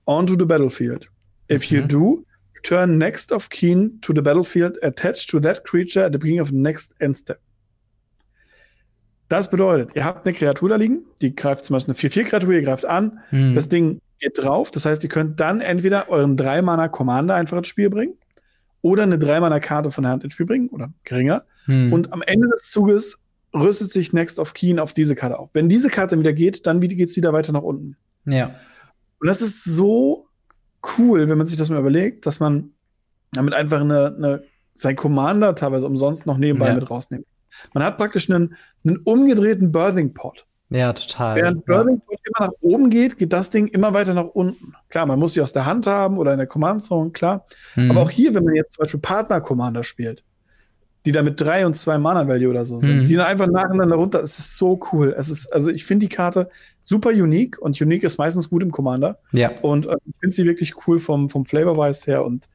onto 0.06 0.36
the 0.36 0.44
battlefield. 0.44 1.08
If 1.48 1.72
you 1.72 1.82
mhm. 1.82 1.88
do, 1.88 2.26
turn 2.62 2.98
next 2.98 3.32
of 3.32 3.48
kin 3.48 3.98
to 4.02 4.12
the 4.12 4.20
battlefield 4.20 4.76
attached 4.82 5.30
to 5.30 5.40
that 5.40 5.64
creature 5.64 6.04
at 6.04 6.12
the 6.12 6.18
beginning 6.18 6.40
of 6.40 6.50
the 6.50 6.58
next 6.58 6.94
end 7.00 7.16
step. 7.16 7.40
Das 9.28 9.48
bedeutet, 9.50 9.96
ihr 9.96 10.04
habt 10.04 10.26
eine 10.26 10.36
Kreatur 10.36 10.68
da 10.68 10.76
liegen, 10.76 11.06
die 11.20 11.34
greift 11.34 11.64
zum 11.64 11.74
Beispiel 11.74 11.94
eine 11.94 12.10
4-4-Kreatur, 12.10 12.52
ihr 12.52 12.62
greift 12.62 12.84
an, 12.84 13.20
mhm. 13.30 13.54
das 13.54 13.68
Ding 13.68 14.00
geht 14.20 14.32
drauf, 14.36 14.70
das 14.70 14.84
heißt, 14.84 15.02
ihr 15.02 15.08
könnt 15.08 15.40
dann 15.40 15.60
entweder 15.60 16.10
euren 16.10 16.36
3-Mana-Commander 16.36 17.34
einfach 17.34 17.56
ins 17.56 17.68
Spiel 17.68 17.88
bringen 17.90 18.18
oder 18.82 19.02
eine 19.02 19.16
3-Mana-Karte 19.16 19.90
von 19.90 20.04
der 20.04 20.12
Hand 20.12 20.24
ins 20.24 20.34
Spiel 20.34 20.46
bringen 20.46 20.68
oder 20.68 20.92
geringer. 21.04 21.44
Hm. 21.64 21.92
Und 21.92 22.12
am 22.12 22.22
Ende 22.22 22.48
des 22.48 22.70
Zuges 22.70 23.22
rüstet 23.54 23.90
sich 23.90 24.12
Next 24.12 24.38
of 24.38 24.54
Keen 24.54 24.78
auf 24.78 24.92
diese 24.92 25.14
Karte 25.14 25.38
auf. 25.38 25.50
Wenn 25.52 25.68
diese 25.68 25.88
Karte 25.88 26.18
wieder 26.18 26.32
geht, 26.32 26.66
dann 26.66 26.80
geht 26.80 27.08
es 27.08 27.16
wieder 27.16 27.32
weiter 27.32 27.52
nach 27.52 27.62
unten. 27.62 27.96
Ja. 28.26 28.54
Und 29.18 29.28
das 29.28 29.42
ist 29.42 29.64
so 29.64 30.28
cool, 30.98 31.28
wenn 31.28 31.38
man 31.38 31.46
sich 31.46 31.56
das 31.56 31.70
mal 31.70 31.80
überlegt, 31.80 32.26
dass 32.26 32.40
man 32.40 32.70
damit 33.32 33.54
einfach 33.54 33.80
eine, 33.80 34.14
eine 34.16 34.42
sein 34.74 34.96
Commander 34.96 35.54
teilweise 35.54 35.86
umsonst 35.86 36.26
noch 36.26 36.38
nebenbei 36.38 36.68
ja. 36.68 36.74
mit 36.74 36.88
rausnimmt. 36.88 37.26
Man 37.72 37.82
hat 37.82 37.96
praktisch 37.96 38.30
einen, 38.30 38.56
einen 38.84 38.98
umgedrehten 38.98 39.72
Birthing 39.72 40.12
Pot. 40.12 40.45
Ja, 40.68 40.92
total. 40.92 41.36
Während 41.36 41.64
Burning 41.64 42.02
ja. 42.10 42.16
immer 42.24 42.48
nach 42.48 42.54
oben 42.60 42.90
geht, 42.90 43.16
geht 43.18 43.32
das 43.32 43.50
Ding 43.50 43.68
immer 43.68 43.92
weiter 43.94 44.14
nach 44.14 44.26
unten. 44.26 44.74
Klar, 44.88 45.06
man 45.06 45.18
muss 45.18 45.34
sie 45.34 45.40
aus 45.40 45.52
der 45.52 45.64
Hand 45.64 45.86
haben 45.86 46.18
oder 46.18 46.32
in 46.32 46.38
der 46.38 46.48
Command 46.48 46.82
Zone, 46.82 47.10
klar. 47.10 47.46
Mhm. 47.76 47.92
Aber 47.92 48.02
auch 48.02 48.10
hier, 48.10 48.34
wenn 48.34 48.44
man 48.44 48.54
jetzt 48.54 48.74
zum 48.74 48.82
Beispiel 48.82 49.00
Partner-Commander 49.00 49.84
spielt, 49.84 50.24
die 51.04 51.12
da 51.12 51.22
mit 51.22 51.40
drei 51.40 51.64
und 51.64 51.76
zwei 51.76 51.98
Mana-Value 51.98 52.50
oder 52.50 52.64
so 52.64 52.80
sind, 52.80 53.02
mhm. 53.02 53.04
die 53.04 53.14
dann 53.14 53.26
einfach 53.26 53.46
nacheinander 53.46 53.94
runter, 53.94 54.20
es 54.24 54.40
ist 54.40 54.58
so 54.58 54.80
cool. 54.92 55.14
Es 55.16 55.28
ist, 55.28 55.52
also 55.52 55.70
ich 55.70 55.84
finde 55.84 56.06
die 56.06 56.14
Karte 56.14 56.50
super 56.82 57.10
unique 57.10 57.58
und 57.60 57.80
unique 57.80 58.02
ist 58.02 58.18
meistens 58.18 58.50
gut 58.50 58.64
im 58.64 58.72
Commander. 58.72 59.20
Ja. 59.30 59.52
Und 59.62 59.86
äh, 59.86 59.96
ich 60.04 60.14
finde 60.18 60.34
sie 60.34 60.46
wirklich 60.46 60.74
cool 60.88 60.98
vom, 60.98 61.28
vom 61.28 61.46
Flavor-Wise 61.46 62.06
her 62.06 62.24
und 62.24 62.48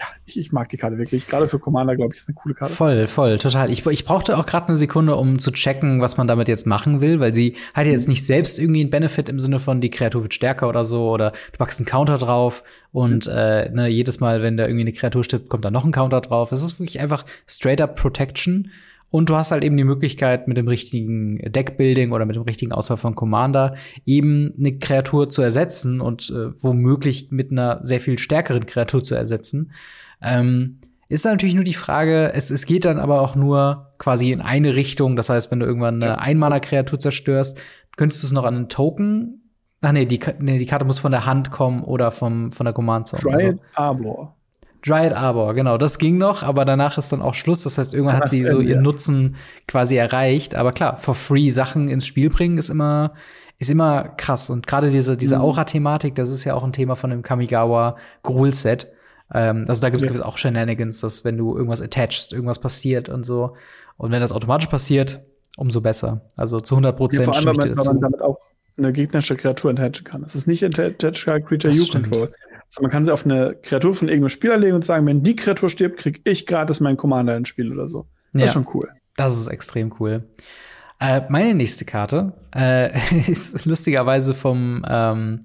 ja, 0.00 0.06
ich, 0.26 0.38
ich, 0.38 0.52
mag 0.52 0.68
die 0.68 0.76
Karte 0.76 0.96
wirklich. 0.96 1.26
Gerade 1.26 1.48
für 1.48 1.58
Commander, 1.58 1.96
glaube 1.96 2.14
ich, 2.14 2.20
ist 2.20 2.28
eine 2.28 2.36
coole 2.36 2.54
Karte. 2.54 2.72
Voll, 2.72 3.06
voll, 3.08 3.38
total. 3.38 3.70
Ich, 3.70 3.84
ich 3.84 4.04
brauchte 4.04 4.38
auch 4.38 4.46
gerade 4.46 4.68
eine 4.68 4.76
Sekunde, 4.76 5.16
um 5.16 5.40
zu 5.40 5.50
checken, 5.50 6.00
was 6.00 6.16
man 6.16 6.28
damit 6.28 6.46
jetzt 6.46 6.66
machen 6.68 7.00
will, 7.00 7.18
weil 7.18 7.34
sie 7.34 7.56
hat 7.74 7.86
jetzt 7.86 8.06
mhm. 8.06 8.12
nicht 8.12 8.24
selbst 8.24 8.60
irgendwie 8.60 8.82
einen 8.82 8.90
Benefit 8.90 9.28
im 9.28 9.40
Sinne 9.40 9.58
von, 9.58 9.80
die 9.80 9.90
Kreatur 9.90 10.22
wird 10.22 10.34
stärker 10.34 10.68
oder 10.68 10.84
so, 10.84 11.10
oder 11.10 11.32
du 11.32 11.58
packst 11.58 11.80
einen 11.80 11.86
Counter 11.86 12.18
drauf 12.18 12.62
und 12.92 13.26
mhm. 13.26 13.32
äh, 13.32 13.70
ne, 13.70 13.88
jedes 13.88 14.20
Mal, 14.20 14.40
wenn 14.40 14.56
da 14.56 14.66
irgendwie 14.66 14.82
eine 14.82 14.92
Kreatur 14.92 15.24
stirbt, 15.24 15.48
kommt 15.48 15.64
da 15.64 15.70
noch 15.72 15.84
ein 15.84 15.92
Counter 15.92 16.20
drauf. 16.20 16.52
Es 16.52 16.62
ist 16.62 16.78
wirklich 16.78 17.00
einfach 17.00 17.24
straight 17.46 17.80
up 17.80 17.96
Protection. 17.96 18.70
Und 19.10 19.30
du 19.30 19.36
hast 19.36 19.52
halt 19.52 19.64
eben 19.64 19.76
die 19.76 19.84
Möglichkeit, 19.84 20.48
mit 20.48 20.58
dem 20.58 20.68
richtigen 20.68 21.38
Deckbuilding 21.38 22.12
oder 22.12 22.26
mit 22.26 22.36
dem 22.36 22.42
richtigen 22.42 22.72
Auswahl 22.72 22.98
von 22.98 23.14
Commander 23.14 23.74
eben 24.04 24.52
eine 24.58 24.78
Kreatur 24.78 25.28
zu 25.28 25.40
ersetzen 25.40 26.00
und 26.00 26.30
äh, 26.30 26.50
womöglich 26.62 27.28
mit 27.30 27.50
einer 27.50 27.78
sehr 27.82 28.00
viel 28.00 28.18
stärkeren 28.18 28.66
Kreatur 28.66 29.02
zu 29.02 29.14
ersetzen. 29.14 29.72
Ähm, 30.20 30.78
ist 31.08 31.24
natürlich 31.24 31.54
nur 31.54 31.64
die 31.64 31.74
Frage, 31.74 32.32
es, 32.34 32.50
es 32.50 32.66
geht 32.66 32.84
dann 32.84 32.98
aber 32.98 33.22
auch 33.22 33.34
nur 33.34 33.92
quasi 33.96 34.30
in 34.30 34.42
eine 34.42 34.74
Richtung. 34.74 35.16
Das 35.16 35.30
heißt, 35.30 35.50
wenn 35.50 35.60
du 35.60 35.66
irgendwann 35.66 36.02
eine 36.02 36.20
Einmaler-Kreatur 36.20 36.98
zerstörst, 36.98 37.58
könntest 37.96 38.22
du 38.22 38.26
es 38.26 38.32
noch 38.32 38.44
an 38.44 38.54
einen 38.54 38.68
Token. 38.68 39.50
Ach 39.80 39.92
nee 39.92 40.04
die, 40.04 40.20
nee, 40.38 40.58
die 40.58 40.66
Karte 40.66 40.84
muss 40.84 40.98
von 40.98 41.12
der 41.12 41.24
Hand 41.24 41.50
kommen 41.50 41.82
oder 41.82 42.10
vom, 42.10 42.52
von 42.52 42.64
der 42.64 42.74
Command-Zone. 42.74 43.22
Dryad 43.22 43.34
also, 43.34 43.58
Arbor. 43.74 44.37
Dryad 44.86 45.12
Arbor, 45.12 45.54
genau, 45.54 45.76
das 45.76 45.98
ging 45.98 46.18
noch, 46.18 46.42
aber 46.42 46.64
danach 46.64 46.98
ist 46.98 47.10
dann 47.10 47.20
auch 47.20 47.34
Schluss. 47.34 47.62
Das 47.64 47.78
heißt, 47.78 47.94
irgendwann 47.94 48.16
hat 48.16 48.28
sie 48.28 48.44
so 48.44 48.60
ihren 48.60 48.82
Nutzen 48.82 49.36
quasi 49.66 49.96
erreicht. 49.96 50.54
Aber 50.54 50.72
klar, 50.72 50.96
for 50.98 51.14
free 51.14 51.50
Sachen 51.50 51.88
ins 51.88 52.06
Spiel 52.06 52.30
bringen 52.30 52.58
ist 52.58 52.68
immer, 52.68 53.14
ist 53.58 53.70
immer 53.70 54.04
krass. 54.16 54.50
Und 54.50 54.66
gerade 54.66 54.90
diese, 54.90 55.16
diese 55.16 55.36
mhm. 55.36 55.42
Aura-Thematik, 55.42 56.14
das 56.14 56.30
ist 56.30 56.44
ja 56.44 56.54
auch 56.54 56.62
ein 56.62 56.72
Thema 56.72 56.94
von 56.94 57.10
dem 57.10 57.22
Kamigawa 57.22 57.96
Gruul-Set. 58.22 58.88
Ähm, 59.34 59.64
also 59.66 59.82
da 59.82 59.90
gibt 59.90 60.04
es 60.04 60.10
yes. 60.10 60.20
auch 60.20 60.38
Shenanigans, 60.38 61.00
dass 61.00 61.24
wenn 61.24 61.36
du 61.36 61.54
irgendwas 61.54 61.82
attachst, 61.82 62.32
irgendwas 62.32 62.60
passiert 62.60 63.08
und 63.08 63.24
so. 63.24 63.56
Und 63.96 64.12
wenn 64.12 64.20
das 64.20 64.32
automatisch 64.32 64.68
passiert, 64.68 65.20
umso 65.56 65.80
besser. 65.80 66.22
Also 66.36 66.60
zu 66.60 66.76
100 66.76 66.96
Prozent. 66.96 67.26
Ja, 67.26 67.32
vor 67.32 67.36
allem, 67.36 67.58
weil 67.58 67.74
man 67.74 68.00
damit 68.00 68.22
auch 68.22 68.38
eine 68.78 68.92
gegnerische 68.92 69.36
Kreatur 69.36 69.72
attachen 69.72 70.04
kann. 70.04 70.22
Es 70.22 70.36
ist 70.36 70.46
nicht 70.46 70.62
Attach 70.64 71.24
Creature 71.24 71.74
You 71.74 71.86
Control. 71.86 72.28
Also 72.68 72.82
man 72.82 72.90
kann 72.90 73.04
sie 73.04 73.12
auf 73.12 73.24
eine 73.24 73.56
Kreatur 73.62 73.94
von 73.94 74.08
irgendeinem 74.08 74.30
Spieler 74.30 74.56
legen 74.56 74.74
und 74.74 74.84
sagen, 74.84 75.06
wenn 75.06 75.22
die 75.22 75.36
Kreatur 75.36 75.70
stirbt, 75.70 75.98
krieg 75.98 76.20
ich 76.24 76.46
gratis 76.46 76.80
meinen 76.80 76.96
Commander 76.96 77.36
ins 77.36 77.48
Spiel 77.48 77.72
oder 77.72 77.88
so. 77.88 78.06
Das 78.32 78.40
ja, 78.40 78.46
ist 78.46 78.52
schon 78.52 78.66
cool. 78.74 78.88
Das 79.16 79.38
ist 79.38 79.48
extrem 79.48 79.94
cool. 79.98 80.28
Äh, 81.00 81.22
meine 81.28 81.54
nächste 81.54 81.84
Karte 81.84 82.32
äh, 82.54 82.90
ist 83.30 83.64
lustigerweise 83.64 84.34
vom 84.34 84.84
ähm, 84.86 85.40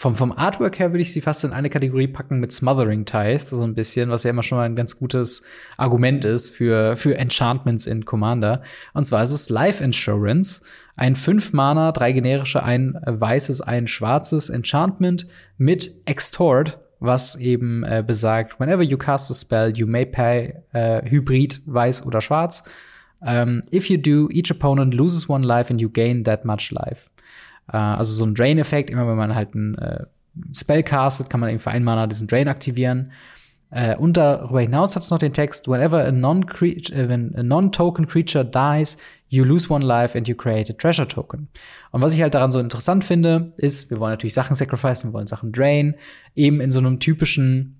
vom, 0.00 0.14
vom 0.14 0.30
Artwork 0.30 0.78
her 0.78 0.92
würde 0.92 1.02
ich 1.02 1.10
sie 1.10 1.20
fast 1.20 1.42
in 1.42 1.52
eine 1.52 1.70
Kategorie 1.70 2.06
packen 2.06 2.38
mit 2.38 2.52
Smothering 2.52 3.04
Ties, 3.04 3.50
so 3.50 3.60
ein 3.64 3.74
bisschen, 3.74 4.10
was 4.10 4.22
ja 4.22 4.30
immer 4.30 4.44
schon 4.44 4.56
mal 4.56 4.64
ein 4.64 4.76
ganz 4.76 4.96
gutes 4.96 5.42
Argument 5.76 6.24
ist 6.24 6.50
für, 6.50 6.94
für 6.94 7.18
Enchantments 7.18 7.84
in 7.84 8.04
Commander. 8.04 8.62
Und 8.94 9.06
zwar 9.06 9.24
ist 9.24 9.32
es 9.32 9.50
Life 9.50 9.82
Insurance, 9.82 10.62
ein 10.98 11.14
5 11.14 11.52
Mana, 11.52 11.92
drei 11.92 12.12
generische, 12.12 12.62
ein 12.62 12.98
weißes, 13.04 13.60
ein 13.60 13.86
schwarzes 13.86 14.50
Enchantment 14.50 15.26
mit 15.56 15.92
Extort, 16.06 16.78
was 16.98 17.36
eben 17.36 17.84
äh, 17.84 18.02
besagt, 18.04 18.58
whenever 18.58 18.82
you 18.82 18.98
cast 18.98 19.30
a 19.30 19.34
spell, 19.34 19.72
you 19.74 19.86
may 19.86 20.04
pay 20.04 20.54
äh, 20.72 21.08
Hybrid, 21.08 21.62
weiß 21.66 22.04
oder 22.04 22.20
schwarz. 22.20 22.64
Um, 23.20 23.62
if 23.72 23.88
you 23.88 23.96
do, 23.96 24.28
each 24.30 24.50
opponent 24.50 24.94
loses 24.94 25.28
one 25.28 25.44
life 25.44 25.72
and 25.72 25.80
you 25.80 25.88
gain 25.88 26.24
that 26.24 26.44
much 26.44 26.70
life. 26.72 27.08
Äh, 27.72 27.76
also 27.76 28.12
so 28.12 28.24
ein 28.24 28.34
Drain-Effekt, 28.34 28.90
immer 28.90 29.06
wenn 29.06 29.16
man 29.16 29.34
halt 29.34 29.54
einen 29.54 29.76
äh, 29.78 30.04
Spell 30.52 30.82
castet, 30.82 31.30
kann 31.30 31.40
man 31.40 31.50
eben 31.50 31.58
für 31.60 31.70
einen 31.70 31.84
Mana 31.84 32.08
diesen 32.08 32.26
Drain 32.26 32.48
aktivieren. 32.48 33.12
Äh, 33.70 33.96
und 33.96 34.16
darüber 34.16 34.60
hinaus 34.60 34.96
hat 34.96 35.02
es 35.02 35.10
noch 35.10 35.18
den 35.18 35.32
Text, 35.32 35.68
whenever 35.68 36.04
a 36.04 36.10
non-token 36.10 36.94
äh, 36.94 37.42
non 37.42 37.70
creature 37.70 38.44
dies, 38.44 38.96
you 39.28 39.44
lose 39.44 39.68
one 39.68 39.84
life 39.84 40.16
and 40.16 40.26
you 40.26 40.34
create 40.34 40.70
a 40.70 40.72
treasure 40.72 41.06
token. 41.06 41.48
Und 41.90 42.02
was 42.02 42.14
ich 42.14 42.22
halt 42.22 42.34
daran 42.34 42.52
so 42.52 42.60
interessant 42.60 43.04
finde, 43.04 43.52
ist, 43.58 43.90
wir 43.90 44.00
wollen 44.00 44.12
natürlich 44.12 44.34
Sachen 44.34 44.56
sacrificen, 44.56 45.10
wir 45.10 45.14
wollen 45.14 45.26
Sachen 45.26 45.52
drain, 45.52 45.96
eben 46.34 46.60
in 46.60 46.70
so 46.70 46.78
einem 46.78 46.98
typischen 46.98 47.74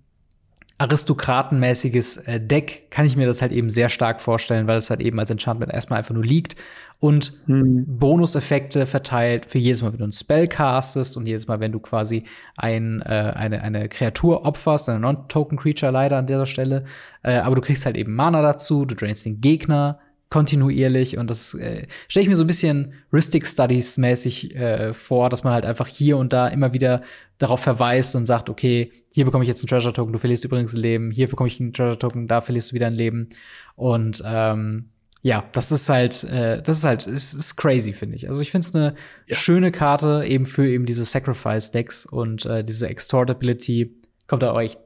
aristokratenmäßiges 0.79 2.19
äh, 2.19 2.41
Deck 2.41 2.91
kann 2.91 3.05
ich 3.05 3.17
mir 3.17 3.27
das 3.27 3.43
halt 3.43 3.51
eben 3.51 3.69
sehr 3.69 3.89
stark 3.89 4.21
vorstellen, 4.21 4.69
weil 4.69 4.77
es 4.77 4.91
halt 4.91 5.01
eben 5.01 5.19
als 5.19 5.31
Enchantment 5.31 5.73
erstmal 5.73 5.99
einfach 5.99 6.15
nur 6.15 6.25
liegt 6.25 6.55
und 7.01 7.33
hm. 7.47 7.85
Bonuseffekte 7.87 8.87
verteilt 8.87 9.47
für 9.47 9.59
jedes 9.59 9.83
Mal, 9.83 9.93
wenn 9.93 9.99
du 9.99 10.05
einen 10.05 10.13
Spell 10.13 10.49
castest 10.49 11.17
und 11.17 11.27
jedes 11.27 11.47
Mal, 11.47 11.61
wenn 11.61 11.73
du 11.73 11.79
quasi 11.79 12.25
ein, 12.57 13.03
äh, 13.03 13.33
eine, 13.37 13.63
eine 13.63 13.89
Kreatur 13.89 14.45
opferst, 14.45 14.89
eine 14.89 15.01
Non-Token-Creature 15.01 15.93
leider 15.93 16.17
an 16.19 16.27
dieser 16.27 16.47
Stelle, 16.47 16.85
äh, 17.23 17.37
aber 17.37 17.55
du 17.55 17.63
kriegst 17.63 17.87
halt 17.87 17.97
eben 17.97 18.15
Mana 18.15 18.43
dazu, 18.43 18.85
du 18.85 18.97
drainst 18.97 19.27
den 19.27 19.41
Gegner 19.41 20.01
kontinuierlich 20.31 21.17
und 21.17 21.31
das 21.31 21.55
äh, 21.55 21.87
stelle 22.07 22.25
ich 22.25 22.29
mir 22.29 22.37
so 22.37 22.45
ein 22.45 22.49
bisschen 22.49 22.93
Ristic 23.13 23.47
Studies 23.47 23.97
mäßig 23.97 24.55
äh, 24.57 24.93
vor, 24.93 25.31
dass 25.31 25.43
man 25.43 25.55
halt 25.55 25.65
einfach 25.65 25.87
hier 25.87 26.19
und 26.19 26.33
da 26.33 26.49
immer 26.49 26.75
wieder 26.75 27.03
darauf 27.39 27.61
verweist 27.61 28.15
und 28.15 28.27
sagt, 28.27 28.51
okay, 28.51 28.93
hier 29.11 29.25
bekomme 29.25 29.45
ich 29.45 29.49
jetzt 29.49 29.63
einen 29.63 29.69
Treasure 29.69 29.95
Token, 29.95 30.13
du 30.13 30.19
verlierst 30.19 30.45
übrigens 30.45 30.75
ein 30.75 30.81
Leben, 30.81 31.11
hier 31.13 31.29
bekomme 31.29 31.49
ich 31.49 31.61
einen 31.61 31.73
Treasure 31.73 31.99
Token, 31.99 32.27
da 32.27 32.41
verlierst 32.41 32.73
du 32.73 32.75
wieder 32.75 32.89
ein 32.89 32.95
Leben 32.95 33.29
und 33.77 34.23
ähm, 34.27 34.91
ja, 35.23 35.45
das 35.53 35.73
ist 35.73 35.89
halt, 35.89 36.25
äh, 36.25 36.63
das 36.63 36.79
ist 36.79 36.85
halt, 36.85 37.07
ist, 37.07 37.35
ist 37.35 37.57
crazy, 37.57 37.93
finde 37.93 38.17
ich. 38.17 38.29
Also 38.29 38.41
ich 38.41 38.51
finde 38.51 38.67
es 38.67 38.75
eine 38.75 38.95
ja. 39.27 39.37
schöne 39.37 39.73
Karte 39.73 40.25
eben 40.27 40.47
für 40.47 40.69
eben 40.69 40.87
diese 40.87 41.05
Sacrifice 41.05 41.71
Decks 41.71 42.07
und 42.07 42.47
äh, 42.47 42.63
diese 42.63 42.89
Extort 42.89 43.31
Ability 43.31 43.95
kommt 44.27 44.43
da 44.43 44.53
auch 44.53 44.61
echt 44.61 44.81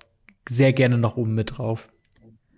sehr 0.49 0.72
gerne 0.72 0.99
noch 0.99 1.16
oben 1.16 1.35
mit 1.35 1.59
drauf. 1.59 1.89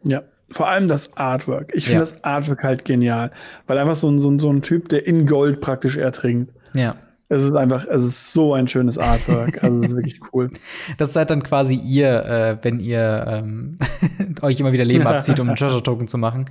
Ja, 0.04 0.22
vor 0.48 0.68
allem 0.68 0.88
das 0.88 1.16
Artwork. 1.16 1.72
Ich 1.74 1.84
finde 1.84 1.94
ja. 1.94 2.00
das 2.00 2.22
Artwork 2.22 2.62
halt 2.62 2.84
genial, 2.84 3.32
weil 3.66 3.78
einfach 3.78 3.96
so 3.96 4.08
ein, 4.08 4.18
so, 4.20 4.30
ein, 4.30 4.38
so 4.38 4.52
ein 4.52 4.62
Typ, 4.62 4.88
der 4.88 5.06
in 5.06 5.26
Gold 5.26 5.60
praktisch 5.60 5.96
ertrinkt. 5.96 6.52
Ja. 6.74 6.96
Es 7.34 7.42
ist 7.42 7.56
einfach, 7.56 7.84
es 7.88 8.02
ist 8.04 8.32
so 8.32 8.54
ein 8.54 8.68
schönes 8.68 8.96
Artwork. 8.96 9.64
Also 9.64 9.78
es 9.78 9.86
ist 9.86 9.96
wirklich 9.96 10.20
cool. 10.32 10.50
Das 10.98 11.12
seid 11.12 11.30
dann 11.30 11.42
quasi 11.42 11.74
ihr, 11.74 12.24
äh, 12.24 12.58
wenn 12.62 12.78
ihr 12.78 13.24
ähm, 13.26 13.78
euch 14.42 14.60
immer 14.60 14.72
wieder 14.72 14.84
Leben 14.84 15.06
abzieht, 15.06 15.40
um 15.40 15.48
einen 15.48 15.56
Treasure 15.56 15.82
Token 15.82 16.06
zu 16.06 16.16
machen. 16.16 16.46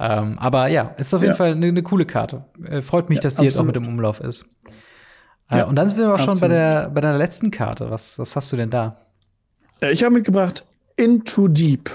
Ähm, 0.00 0.36
aber 0.40 0.66
ja, 0.66 0.92
ist 0.98 1.14
auf 1.14 1.22
jeden 1.22 1.32
ja. 1.32 1.36
Fall 1.36 1.52
eine, 1.52 1.66
eine, 1.66 1.82
coole 1.84 2.04
Karte. 2.04 2.44
Äh, 2.64 2.82
freut 2.82 3.10
mich, 3.10 3.18
ja, 3.18 3.22
dass 3.22 3.34
die 3.34 3.46
absolut. 3.46 3.52
jetzt 3.52 3.58
auch 3.58 3.64
mit 3.64 3.76
im 3.76 3.86
Umlauf 3.86 4.18
ist. 4.18 4.46
Äh, 5.50 5.58
ja, 5.58 5.64
und 5.64 5.76
dann 5.76 5.88
sind 5.88 5.98
wir 5.98 6.08
auch 6.08 6.14
absolut. 6.14 6.38
schon 6.38 6.48
bei 6.48 6.48
der 6.48 6.90
bei 6.90 7.00
deiner 7.00 7.18
letzten 7.18 7.52
Karte. 7.52 7.90
Was, 7.90 8.18
was 8.18 8.34
hast 8.34 8.50
du 8.50 8.56
denn 8.56 8.70
da? 8.70 8.96
Äh, 9.80 9.92
ich 9.92 10.02
habe 10.02 10.14
mitgebracht 10.14 10.64
Into 10.96 11.46
Deep. 11.46 11.90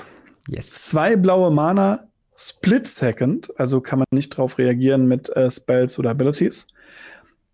Yes. 0.47 0.87
Zwei 0.87 1.17
blaue 1.17 1.51
Mana, 1.51 2.07
Split 2.35 2.87
Second, 2.87 3.49
also 3.59 3.81
kann 3.81 3.99
man 3.99 4.05
nicht 4.11 4.29
drauf 4.29 4.57
reagieren 4.57 5.07
mit 5.09 5.29
äh, 5.35 5.51
Spells 5.51 5.99
oder 5.99 6.11
Abilities. 6.11 6.67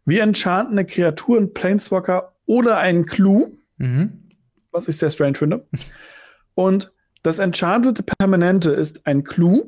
Wir 0.06 0.24
enchanten 0.24 0.78
eine 0.78 0.86
Kreatur, 0.86 1.38
einen 1.38 1.54
Planeswalker 1.54 2.34
oder 2.46 2.78
einen 2.78 3.06
Clue, 3.06 3.52
mhm. 3.78 4.30
was 4.72 4.88
ich 4.88 4.98
sehr 4.98 5.10
strange 5.10 5.36
finde. 5.36 5.68
Und 6.54 6.94
das 7.24 7.40
enchantete 7.40 8.04
Permanente 8.04 8.70
ist 8.72 9.08
ein 9.08 9.24
Clue. 9.24 9.66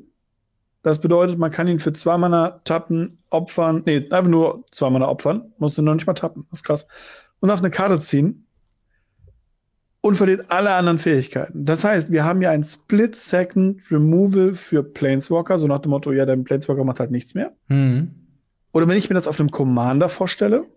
Das 0.83 1.01
bedeutet, 1.01 1.39
man 1.39 1.51
kann 1.51 1.67
ihn 1.67 1.79
für 1.79 1.91
zwei 1.91 2.17
Mana 2.17 2.61
tappen, 2.63 3.17
opfern, 3.29 3.81
nee, 3.85 3.97
einfach 3.97 4.29
nur 4.29 4.63
zwei 4.71 4.89
Mana 4.89 5.09
opfern, 5.09 5.51
muss 5.57 5.77
ihn 5.77 5.85
noch 5.85 5.95
nicht 5.95 6.07
mal 6.07 6.13
tappen, 6.13 6.45
das 6.51 6.59
ist 6.59 6.63
krass. 6.63 6.87
Und 7.39 7.49
auf 7.49 7.59
eine 7.59 7.71
Karte 7.71 7.99
ziehen 7.99 8.47
und 10.01 10.15
verliert 10.15 10.45
alle 10.49 10.73
anderen 10.75 10.99
Fähigkeiten. 10.99 11.65
Das 11.65 11.83
heißt, 11.83 12.11
wir 12.11 12.23
haben 12.23 12.41
ja 12.41 12.51
ein 12.51 12.63
Split-Second 12.63 13.91
Removal 13.91 14.53
für 14.53 14.83
Planeswalker, 14.83 15.57
so 15.57 15.67
nach 15.67 15.79
dem 15.79 15.89
Motto, 15.89 16.11
ja, 16.11 16.25
dein 16.25 16.43
Planeswalker 16.43 16.83
macht 16.83 16.99
halt 16.99 17.11
nichts 17.11 17.33
mehr. 17.33 17.53
Mhm. 17.67 18.26
Oder 18.77 18.87
wenn 18.87 18.97
ich 18.97 19.09
mir 19.09 19.15
das 19.15 19.27
auf 19.27 19.39
einem 19.39 19.49
Commander 19.49 20.07
vorstelle, 20.07 20.67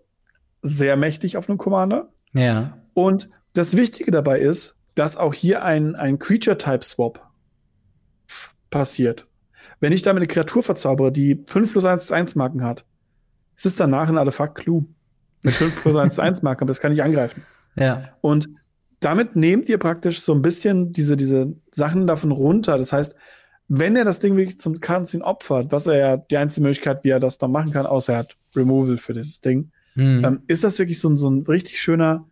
sehr 0.63 0.97
mächtig 0.97 1.37
auf 1.37 1.47
einem 1.47 1.59
Commander. 1.59 2.09
Ja. 2.33 2.79
Und 2.95 3.29
das 3.53 3.77
Wichtige 3.77 4.09
dabei 4.09 4.39
ist, 4.39 4.75
dass 4.95 5.17
auch 5.17 5.35
hier 5.35 5.63
ein, 5.63 5.93
ein 5.93 6.17
Creature-Type-Swap 6.17 7.29
passiert. 8.71 9.27
Wenn 9.81 9.93
ich 9.93 10.01
damit 10.01 10.21
eine 10.21 10.25
Kreatur 10.25 10.63
verzaubere, 10.63 11.11
die 11.11 11.43
5 11.45 11.73
plus 11.73 11.85
1 11.85 12.01
plus 12.01 12.11
1 12.11 12.33
Marken 12.33 12.63
hat, 12.63 12.85
ist 13.55 13.67
es 13.67 13.75
danach 13.75 14.09
ein 14.09 14.17
Artefakt 14.17 14.55
Clue. 14.55 14.85
Mit 15.43 15.53
5 15.53 15.83
plus 15.83 15.95
1 15.95 16.15
plus 16.15 16.25
1 16.25 16.41
Marken, 16.41 16.63
aber 16.63 16.71
das 16.71 16.79
kann 16.79 16.93
ich 16.93 17.03
angreifen. 17.03 17.43
Ja. 17.75 18.01
Und 18.21 18.49
damit 18.99 19.35
nehmt 19.35 19.69
ihr 19.69 19.77
praktisch 19.77 20.21
so 20.21 20.33
ein 20.33 20.41
bisschen 20.41 20.91
diese, 20.91 21.15
diese 21.15 21.55
Sachen 21.69 22.07
davon 22.07 22.31
runter. 22.31 22.79
Das 22.79 22.93
heißt, 22.93 23.13
wenn 23.73 23.95
er 23.95 24.03
das 24.03 24.19
Ding 24.19 24.35
wirklich 24.35 24.59
zum 24.59 24.81
Kartenziehen 24.81 25.23
opfert, 25.23 25.71
was 25.71 25.87
er 25.87 25.97
ja 25.97 26.17
die 26.17 26.35
einzige 26.35 26.63
Möglichkeit, 26.63 27.05
wie 27.05 27.09
er 27.09 27.21
das 27.21 27.37
dann 27.37 27.51
machen 27.51 27.71
kann, 27.71 27.85
außer 27.85 28.11
er 28.11 28.19
hat 28.19 28.35
Removal 28.53 28.97
für 28.97 29.13
dieses 29.13 29.39
Ding, 29.39 29.71
mhm. 29.95 30.25
ähm, 30.25 30.43
ist 30.47 30.65
das 30.65 30.77
wirklich 30.77 30.99
so, 30.99 31.07
ein 31.07 31.15
so 31.15 31.29
ein 31.29 31.43
richtig 31.43 31.79
schöner, 31.79 32.27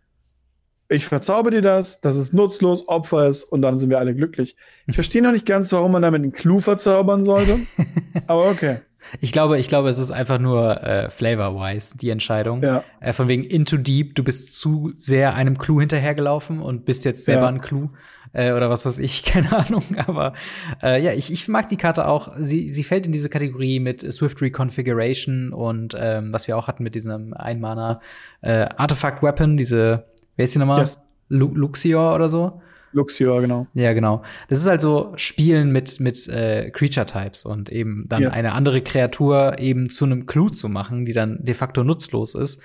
ich 0.90 1.06
verzauber 1.06 1.50
dir 1.50 1.62
das, 1.62 2.02
das 2.02 2.18
ist 2.18 2.34
nutzlos, 2.34 2.88
Opfer 2.88 3.26
ist 3.26 3.44
und 3.44 3.62
dann 3.62 3.78
sind 3.78 3.88
wir 3.88 3.98
alle 3.98 4.14
glücklich. 4.14 4.54
Ich 4.86 4.96
verstehe 4.96 5.22
noch 5.22 5.32
nicht 5.32 5.46
ganz, 5.46 5.72
warum 5.72 5.92
man 5.92 6.02
damit 6.02 6.20
einen 6.20 6.32
Clou 6.32 6.58
verzaubern 6.58 7.24
sollte, 7.24 7.58
aber 8.26 8.50
okay. 8.50 8.80
Ich 9.22 9.32
glaube, 9.32 9.58
ich 9.58 9.68
glaube, 9.68 9.88
es 9.88 9.98
ist 9.98 10.10
einfach 10.10 10.38
nur 10.38 10.82
äh, 10.82 11.08
flavor-wise 11.08 11.96
die 11.96 12.10
Entscheidung. 12.10 12.62
Ja. 12.62 12.84
Äh, 13.00 13.14
von 13.14 13.28
wegen 13.28 13.44
into 13.44 13.78
deep, 13.78 14.14
du 14.14 14.22
bist 14.22 14.60
zu 14.60 14.92
sehr 14.94 15.34
einem 15.34 15.56
Clou 15.56 15.80
hinterhergelaufen 15.80 16.60
und 16.60 16.84
bist 16.84 17.06
jetzt 17.06 17.24
selber 17.24 17.44
ja. 17.44 17.48
ein 17.48 17.62
Clou 17.62 17.88
äh, 18.32 18.52
oder 18.52 18.70
was 18.70 18.86
weiß 18.86 18.98
ich, 18.98 19.22
keine 19.24 19.56
Ahnung. 19.56 19.82
Aber 20.06 20.34
äh, 20.82 21.02
ja, 21.02 21.12
ich, 21.12 21.32
ich 21.32 21.48
mag 21.48 21.68
die 21.68 21.76
Karte 21.76 22.06
auch. 22.06 22.32
Sie, 22.38 22.68
sie 22.68 22.84
fällt 22.84 23.06
in 23.06 23.12
diese 23.12 23.28
Kategorie 23.28 23.80
mit 23.80 24.12
Swift 24.12 24.40
Reconfiguration 24.42 25.52
und 25.52 25.96
ähm, 25.98 26.32
was 26.32 26.48
wir 26.48 26.56
auch 26.56 26.68
hatten 26.68 26.82
mit 26.82 26.94
diesem 26.94 27.34
Einmana 27.34 28.00
äh, 28.42 28.66
Artifact 28.76 29.22
Weapon, 29.22 29.56
diese, 29.56 30.06
wer 30.36 30.44
ist 30.44 30.54
die 30.54 30.58
nochmal? 30.58 30.80
Yes. 30.80 31.02
Luxior 31.28 32.14
oder 32.14 32.28
so. 32.28 32.60
Luxior, 32.92 33.40
genau. 33.40 33.66
Ja, 33.74 33.92
genau. 33.92 34.22
Das 34.48 34.58
ist 34.58 34.66
halt 34.66 34.80
so 34.80 35.12
Spielen 35.16 35.70
mit, 35.70 36.00
mit 36.00 36.28
äh, 36.28 36.70
Creature-Types 36.70 37.44
und 37.44 37.70
eben 37.70 38.04
dann 38.08 38.22
yes. 38.22 38.32
eine 38.32 38.52
andere 38.52 38.82
Kreatur 38.82 39.58
eben 39.58 39.90
zu 39.90 40.04
einem 40.04 40.26
Clue 40.26 40.50
zu 40.50 40.68
machen, 40.68 41.04
die 41.04 41.12
dann 41.12 41.38
de 41.40 41.54
facto 41.54 41.84
nutzlos 41.84 42.34
ist. 42.34 42.62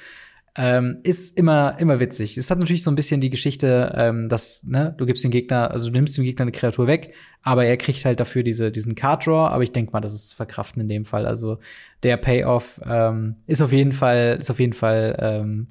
Ähm, 0.58 1.00
ist 1.04 1.38
immer, 1.38 1.78
immer 1.80 2.00
witzig. 2.00 2.38
Es 2.38 2.50
hat 2.50 2.60
natürlich 2.60 2.84
so 2.84 2.90
ein 2.90 2.96
bisschen 2.96 3.20
die 3.20 3.30
Geschichte, 3.30 3.94
ähm, 3.98 4.30
dass, 4.30 4.64
ne, 4.64 4.96
du 4.98 5.06
gibst 5.06 5.24
den 5.24 5.32
Gegner, 5.32 5.72
also 5.72 5.88
du 5.88 5.94
nimmst 5.94 6.16
dem 6.16 6.24
Gegner 6.24 6.44
eine 6.44 6.54
Kreatur 6.54 6.88
weg, 6.88 7.14
aber 7.42 7.66
er 7.66 7.76
kriegt 7.76 8.06
halt 8.06 8.22
dafür 8.22 8.42
diese, 8.42 8.72
diesen 8.72 8.96
Card 8.96 9.28
Draw, 9.28 9.50
aber 9.50 9.64
ich 9.64 9.74
denke 9.74 9.92
mal, 9.92 10.00
das 10.00 10.14
ist 10.14 10.34
verkraften 10.34 10.82
in 10.82 10.88
dem 10.88 11.04
Fall. 11.04 11.26
Also 11.26 11.60
der 12.04 12.16
Payoff 12.16 12.80
ähm, 12.86 13.36
ist 13.48 13.62
auf 13.62 13.74
jeden 13.74 13.92
Fall, 13.92 14.38
ist 14.40 14.50
auf 14.50 14.60
jeden 14.62 14.74
Fall 14.74 15.18
ähm, 15.20 15.68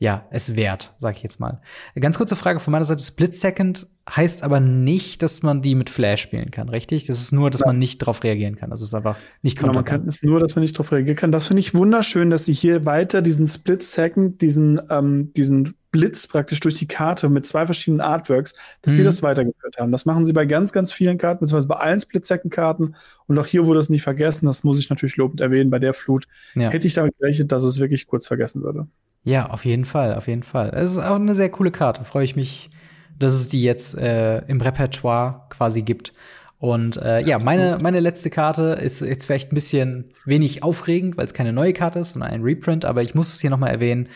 ja, 0.00 0.26
es 0.30 0.56
wert, 0.56 0.94
sag 0.96 1.16
ich 1.18 1.22
jetzt 1.22 1.40
mal. 1.40 1.60
Ganz 1.94 2.16
kurze 2.16 2.34
Frage 2.34 2.58
von 2.58 2.72
meiner 2.72 2.86
Seite. 2.86 3.02
Split 3.02 3.34
Second 3.34 3.86
heißt 4.08 4.42
aber 4.42 4.58
nicht, 4.58 5.22
dass 5.22 5.42
man 5.42 5.60
die 5.60 5.74
mit 5.74 5.90
Flash 5.90 6.22
spielen 6.22 6.50
kann, 6.50 6.70
richtig? 6.70 7.06
Das 7.06 7.20
ist 7.20 7.32
nur, 7.32 7.50
dass 7.50 7.60
ja. 7.60 7.66
man 7.66 7.78
nicht 7.78 8.00
darauf 8.00 8.24
reagieren 8.24 8.56
kann. 8.56 8.70
Das 8.70 8.80
ist 8.80 8.94
einfach 8.94 9.18
nicht 9.42 9.58
genau, 9.58 9.74
man 9.74 9.84
kann 9.84 10.08
es 10.08 10.22
nur, 10.22 10.40
dass 10.40 10.56
man 10.56 10.62
nicht 10.62 10.74
darauf 10.74 10.90
reagieren 10.90 11.18
kann. 11.18 11.32
Das 11.32 11.48
finde 11.48 11.60
ich 11.60 11.74
wunderschön, 11.74 12.30
dass 12.30 12.46
sie 12.46 12.54
hier 12.54 12.86
weiter 12.86 13.20
diesen 13.20 13.46
Split 13.46 13.82
Second, 13.82 14.40
diesen, 14.40 14.80
ähm, 14.88 15.34
diesen 15.34 15.74
Blitz 15.90 16.26
praktisch 16.26 16.60
durch 16.60 16.76
die 16.76 16.88
Karte 16.88 17.28
mit 17.28 17.44
zwei 17.44 17.66
verschiedenen 17.66 18.00
Artworks, 18.00 18.54
dass 18.80 18.94
mhm. 18.94 18.96
sie 18.96 19.04
das 19.04 19.22
weitergeführt 19.22 19.76
haben. 19.78 19.92
Das 19.92 20.06
machen 20.06 20.24
sie 20.24 20.32
bei 20.32 20.46
ganz, 20.46 20.72
ganz 20.72 20.94
vielen 20.94 21.18
Karten, 21.18 21.40
beziehungsweise 21.40 21.68
bei 21.68 21.76
allen 21.76 22.00
Split-Second-Karten. 22.00 22.94
Und 23.26 23.38
auch 23.38 23.46
hier 23.46 23.66
wurde 23.66 23.80
es 23.80 23.90
nicht 23.90 24.02
vergessen. 24.02 24.46
Das 24.46 24.64
muss 24.64 24.78
ich 24.78 24.88
natürlich 24.88 25.18
lobend 25.18 25.42
erwähnen. 25.42 25.68
Bei 25.68 25.78
der 25.78 25.92
Flut 25.92 26.26
ja. 26.54 26.70
hätte 26.70 26.86
ich 26.86 26.94
damit 26.94 27.18
gerechnet, 27.18 27.52
dass 27.52 27.64
es 27.64 27.80
wirklich 27.80 28.06
kurz 28.06 28.26
vergessen 28.28 28.62
würde. 28.62 28.86
Ja, 29.22 29.50
auf 29.50 29.64
jeden 29.64 29.84
Fall, 29.84 30.14
auf 30.14 30.28
jeden 30.28 30.42
Fall. 30.42 30.70
Es 30.70 30.92
ist 30.92 30.98
auch 30.98 31.16
eine 31.16 31.34
sehr 31.34 31.50
coole 31.50 31.70
Karte. 31.70 32.04
Freue 32.04 32.24
ich 32.24 32.36
mich, 32.36 32.70
dass 33.18 33.34
es 33.34 33.48
die 33.48 33.62
jetzt 33.62 33.98
äh, 33.98 34.38
im 34.46 34.60
Repertoire 34.60 35.46
quasi 35.50 35.82
gibt. 35.82 36.12
Und 36.58 36.98
äh, 36.98 37.20
ja, 37.20 37.38
meine, 37.38 37.78
meine 37.80 38.00
letzte 38.00 38.28
Karte 38.28 38.78
ist 38.82 39.00
jetzt 39.00 39.24
vielleicht 39.26 39.50
ein 39.50 39.54
bisschen 39.54 40.12
wenig 40.26 40.62
aufregend, 40.62 41.16
weil 41.16 41.24
es 41.24 41.34
keine 41.34 41.52
neue 41.54 41.72
Karte 41.72 41.98
ist, 41.98 42.12
sondern 42.12 42.30
ein 42.30 42.42
Reprint, 42.42 42.84
aber 42.84 43.02
ich 43.02 43.14
muss 43.14 43.32
es 43.32 43.40
hier 43.40 43.48
noch 43.48 43.58
mal 43.58 43.68
erwähnen, 43.68 44.08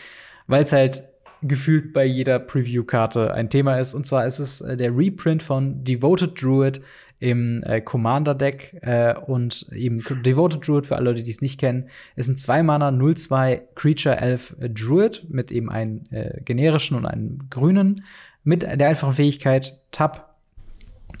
weil 0.45 0.61
es 0.61 0.71
halt 0.71 1.03
gefühlt 1.41 1.93
bei 1.93 2.05
jeder 2.05 2.39
Preview-Karte 2.39 3.33
ein 3.33 3.49
Thema 3.49 3.79
ist. 3.79 3.93
Und 3.93 4.05
zwar 4.05 4.25
ist 4.25 4.39
es 4.39 4.61
äh, 4.61 4.77
der 4.77 4.95
Reprint 4.95 5.43
von 5.43 5.83
Devoted 5.83 6.41
Druid 6.41 6.81
im 7.19 7.63
äh, 7.63 7.81
Commander-Deck 7.81 8.79
äh, 8.81 9.15
und 9.15 9.67
eben 9.71 10.03
Devoted 10.23 10.67
Druid, 10.67 10.85
für 10.85 10.95
alle 10.95 11.11
Leute, 11.11 11.23
die 11.23 11.31
es 11.31 11.41
nicht 11.41 11.59
kennen, 11.59 11.89
ist 12.15 12.27
ein 12.27 12.35
2-Mana 12.35 12.89
0-2 12.89 13.61
Creature 13.75 14.17
Elf 14.17 14.55
Druid 14.59 15.25
mit 15.29 15.51
eben 15.51 15.69
einem 15.69 16.03
äh, 16.11 16.41
generischen 16.41 16.97
und 16.97 17.05
einem 17.05 17.49
grünen 17.49 18.03
mit 18.43 18.63
der 18.63 18.87
einfachen 18.87 19.13
Fähigkeit 19.13 19.79
Tap 19.91 20.35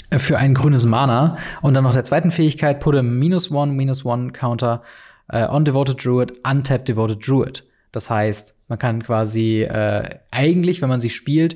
äh, 0.09 0.19
für 0.19 0.37
ein 0.37 0.53
grünes 0.53 0.85
Mana 0.85 1.37
und 1.61 1.73
dann 1.73 1.83
noch 1.83 1.93
der 1.93 2.03
zweiten 2.03 2.31
Fähigkeit 2.31 2.79
put 2.79 2.95
a 2.95 3.01
minus 3.01 3.51
one 3.51 3.73
minus 3.73 4.05
one 4.05 4.31
Counter 4.31 4.83
äh, 5.29 5.47
on 5.47 5.65
Devoted 5.65 6.03
Druid, 6.03 6.33
untap 6.45 6.85
Devoted 6.85 7.27
Druid. 7.27 7.65
Das 7.91 8.09
heißt, 8.09 8.55
man 8.67 8.77
kann 8.77 9.01
quasi 9.01 9.63
äh, 9.63 10.19
eigentlich, 10.31 10.81
wenn 10.81 10.89
man 10.89 10.99
sie 10.99 11.09
spielt, 11.09 11.55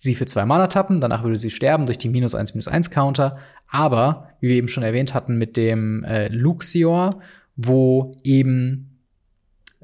sie 0.00 0.14
für 0.14 0.26
zwei 0.26 0.46
Mana 0.46 0.66
tappen, 0.66 1.00
danach 1.00 1.22
würde 1.22 1.36
sie 1.36 1.50
sterben 1.50 1.86
durch 1.86 1.98
die 1.98 2.08
minus 2.08 2.34
eins 2.34 2.54
minus 2.54 2.68
eins 2.68 2.90
Counter. 2.90 3.38
Aber, 3.68 4.30
wie 4.40 4.48
wir 4.48 4.56
eben 4.56 4.68
schon 4.68 4.82
erwähnt 4.82 5.14
hatten, 5.14 5.36
mit 5.36 5.56
dem 5.56 6.04
äh, 6.04 6.28
Luxior, 6.28 7.20
wo 7.56 8.12
eben, 8.24 8.98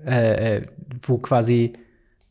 äh, 0.05 0.57
äh, 0.57 0.67
wo 1.03 1.19
quasi 1.19 1.75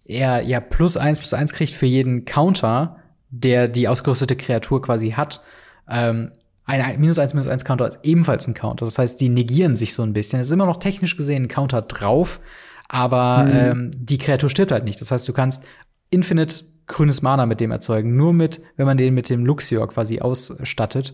er 0.05 0.41
ja 0.41 0.59
plus 0.59 0.97
eins 0.97 1.19
plus 1.19 1.33
eins 1.33 1.53
kriegt 1.53 1.73
für 1.73 1.85
jeden 1.85 2.25
Counter, 2.25 2.97
der 3.29 3.67
die 3.67 3.87
ausgerüstete 3.87 4.35
Kreatur 4.35 4.81
quasi 4.81 5.11
hat. 5.11 5.41
Ähm, 5.89 6.31
ein 6.65 6.99
minus 6.99 7.19
eins 7.19 7.35
minus 7.35 7.47
eins 7.47 7.65
Counter 7.65 7.87
ist 7.87 7.99
ebenfalls 8.01 8.47
ein 8.47 8.55
Counter. 8.55 8.85
Das 8.85 8.97
heißt, 8.97 9.21
die 9.21 9.29
negieren 9.29 9.75
sich 9.75 9.93
so 9.93 10.01
ein 10.01 10.13
bisschen. 10.13 10.39
Es 10.39 10.47
ist 10.47 10.53
immer 10.53 10.65
noch 10.65 10.77
technisch 10.77 11.15
gesehen 11.15 11.43
ein 11.43 11.47
Counter 11.47 11.83
drauf, 11.83 12.39
aber 12.87 13.43
mhm. 13.43 13.51
ähm, 13.53 13.91
die 13.95 14.17
Kreatur 14.17 14.49
stirbt 14.49 14.71
halt 14.71 14.85
nicht. 14.85 14.99
Das 14.99 15.11
heißt, 15.11 15.27
du 15.27 15.33
kannst 15.33 15.63
Infinite 16.09 16.65
grünes 16.87 17.21
Mana 17.21 17.45
mit 17.45 17.59
dem 17.59 17.71
erzeugen. 17.71 18.15
Nur 18.15 18.33
mit, 18.33 18.61
wenn 18.77 18.85
man 18.85 18.97
den 18.97 19.13
mit 19.13 19.29
dem 19.29 19.45
Luxior 19.45 19.87
quasi 19.87 20.19
ausstattet. 20.19 21.13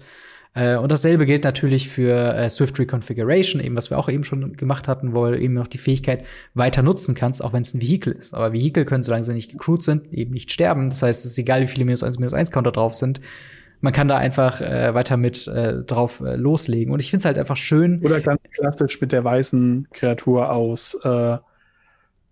Äh, 0.53 0.75
und 0.75 0.91
dasselbe 0.91 1.25
gilt 1.25 1.45
natürlich 1.45 1.87
für 1.87 2.35
äh, 2.35 2.49
Swift 2.49 2.77
Reconfiguration, 2.77 3.61
eben 3.61 3.77
was 3.77 3.89
wir 3.89 3.97
auch 3.97 4.09
eben 4.09 4.23
schon 4.23 4.57
gemacht 4.57 4.87
hatten, 4.87 5.13
wo 5.13 5.25
du 5.27 5.39
eben 5.39 5.53
noch 5.53 5.67
die 5.67 5.77
Fähigkeit 5.77 6.25
weiter 6.53 6.81
nutzen 6.81 7.15
kannst, 7.15 7.43
auch 7.43 7.53
wenn 7.53 7.61
es 7.61 7.73
ein 7.73 7.81
Vehikel 7.81 8.13
ist. 8.13 8.33
Aber 8.33 8.51
Vehikel 8.51 8.83
können, 8.83 9.03
solange 9.03 9.23
sie 9.23 9.33
nicht 9.33 9.51
gecrewt 9.51 9.81
sind, 9.81 10.11
eben 10.11 10.33
nicht 10.33 10.51
sterben. 10.51 10.89
Das 10.89 11.01
heißt, 11.01 11.23
es 11.23 11.31
ist 11.31 11.39
egal, 11.39 11.61
wie 11.61 11.67
viele 11.67 11.85
minus 11.85 12.03
eins 12.03 12.19
minus 12.19 12.33
eins 12.33 12.51
Counter 12.51 12.73
drauf 12.73 12.93
sind. 12.93 13.21
Man 13.79 13.93
kann 13.93 14.07
da 14.07 14.17
einfach 14.17 14.61
äh, 14.61 14.93
weiter 14.93 15.17
mit 15.17 15.47
äh, 15.47 15.83
drauf 15.83 16.19
äh, 16.19 16.35
loslegen. 16.35 16.93
Und 16.93 17.01
ich 17.01 17.09
finde 17.09 17.21
es 17.21 17.25
halt 17.25 17.39
einfach 17.39 17.57
schön. 17.57 18.01
Oder 18.03 18.19
ganz 18.19 18.43
klassisch 18.53 18.99
mit 18.99 19.11
der 19.11 19.23
weißen 19.23 19.87
Kreatur 19.91 20.51
aus, 20.51 20.99
äh, 21.03 21.37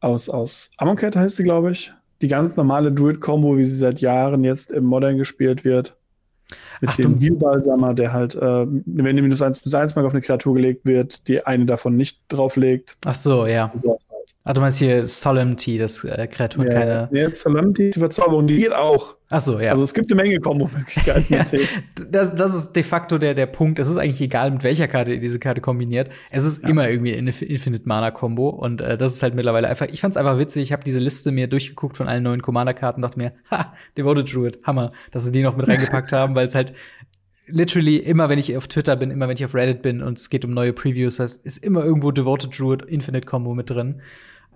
aus, 0.02 0.30
aus 0.30 0.72
Amonkhet 0.78 1.16
heißt 1.16 1.38
sie, 1.38 1.44
glaube 1.44 1.72
ich 1.72 1.94
die 2.22 2.28
ganz 2.28 2.56
normale 2.56 2.92
Druid-Combo, 2.92 3.58
wie 3.58 3.66
sie 3.66 3.78
seit 3.78 4.02
Jahren 4.02 4.44
jetzt 4.44 4.72
im 4.72 4.86
Modern 4.86 5.18
gespielt 5.18 5.64
wird. 5.64 5.96
Mit 6.82 6.92
Ach, 6.92 6.96
dem 6.96 7.20
Heal-Balsamer, 7.20 7.94
der 7.94 8.14
halt, 8.14 8.36
äh, 8.36 8.66
wenn 8.68 9.16
die 9.16 9.22
minus 9.22 9.42
1 9.42 9.60
bis 9.60 9.74
1 9.74 9.96
mal 9.96 10.06
auf 10.06 10.14
eine 10.14 10.22
Kreatur 10.22 10.56
gelegt 10.56 10.86
wird, 10.86 11.28
die 11.28 11.46
eine 11.46 11.66
davon 11.66 11.98
nicht 11.98 12.22
drauflegt. 12.30 12.98
Ach 13.06 13.16
so, 13.16 13.46
ja. 13.46 13.72
Ah, 14.50 14.54
du 14.54 14.62
meinst 14.62 14.80
hier 14.80 15.06
Solemnity, 15.06 15.78
dass 15.78 16.04
äh, 16.04 16.26
Kreaturen 16.26 16.72
ja, 16.72 16.74
keine. 16.74 17.10
Nee, 17.12 17.32
Solemnity, 17.32 17.92
die 17.92 18.00
Verzauberung, 18.00 18.48
die 18.48 18.56
geht 18.56 18.74
auch. 18.74 19.16
Ach 19.30 19.42
so, 19.42 19.60
ja. 19.60 19.70
Also 19.70 19.84
es 19.84 19.94
gibt 19.94 20.12
eine 20.12 20.20
Menge 20.20 20.40
Kombo-Möglichkeiten. 20.40 21.32
ja, 21.32 21.46
das, 22.10 22.34
das 22.34 22.56
ist 22.56 22.74
de 22.74 22.82
facto 22.82 23.20
der, 23.20 23.36
der 23.36 23.46
Punkt. 23.46 23.78
Es 23.78 23.88
ist 23.88 23.98
eigentlich 23.98 24.22
egal, 24.22 24.50
mit 24.50 24.64
welcher 24.64 24.88
Karte 24.88 25.14
ihr 25.14 25.20
diese 25.20 25.38
Karte 25.38 25.62
kombiniert. 25.62 26.10
Es 26.32 26.46
ist 26.46 26.64
ja. 26.64 26.70
immer 26.70 26.90
irgendwie 26.90 27.16
eine 27.16 27.30
Infinite 27.30 27.88
Mana-Kombo. 27.88 28.50
Und 28.50 28.82
äh, 28.82 28.98
das 28.98 29.14
ist 29.14 29.22
halt 29.22 29.36
mittlerweile 29.36 29.68
einfach. 29.68 29.86
Ich 29.86 30.02
fand's 30.02 30.18
einfach 30.18 30.40
witzig. 30.40 30.64
Ich 30.64 30.72
habe 30.72 30.84
diese 30.84 30.98
Liste 30.98 31.32
mir 31.32 31.46
durchgeguckt 31.46 31.96
von 31.96 32.08
allen 32.08 32.24
neuen 32.24 32.42
Commander-Karten 32.42 33.04
dachte 33.04 33.20
mir, 33.20 33.34
ha, 33.52 33.72
Devoted 33.98 34.34
Druid, 34.34 34.64
Hammer, 34.64 34.94
dass 35.12 35.26
sie 35.26 35.32
die 35.32 35.44
noch 35.44 35.56
mit 35.56 35.68
reingepackt 35.70 36.12
haben, 36.12 36.34
weil 36.34 36.48
es 36.48 36.56
halt 36.56 36.74
literally 37.46 37.98
immer, 37.98 38.30
wenn 38.30 38.40
ich 38.40 38.58
auf 38.58 38.68
Twitter 38.68 38.96
bin, 38.96 39.12
immer 39.12 39.28
wenn 39.28 39.38
ich 39.38 39.46
auf 39.46 39.54
Reddit 39.54 39.84
bin 39.84 40.02
und 40.02 40.18
es 40.18 40.32
geht 40.32 40.44
um 40.44 40.56
neue 40.56 40.74
Previews, 40.74 41.20
heißt, 41.20 41.46
ist 41.46 41.64
immer 41.64 41.84
irgendwo 41.86 42.10
Devoted 42.10 42.60
Druid 42.60 42.82
Infinite 42.82 43.28
Combo 43.28 43.54
mit 43.54 43.70
drin. 43.70 44.02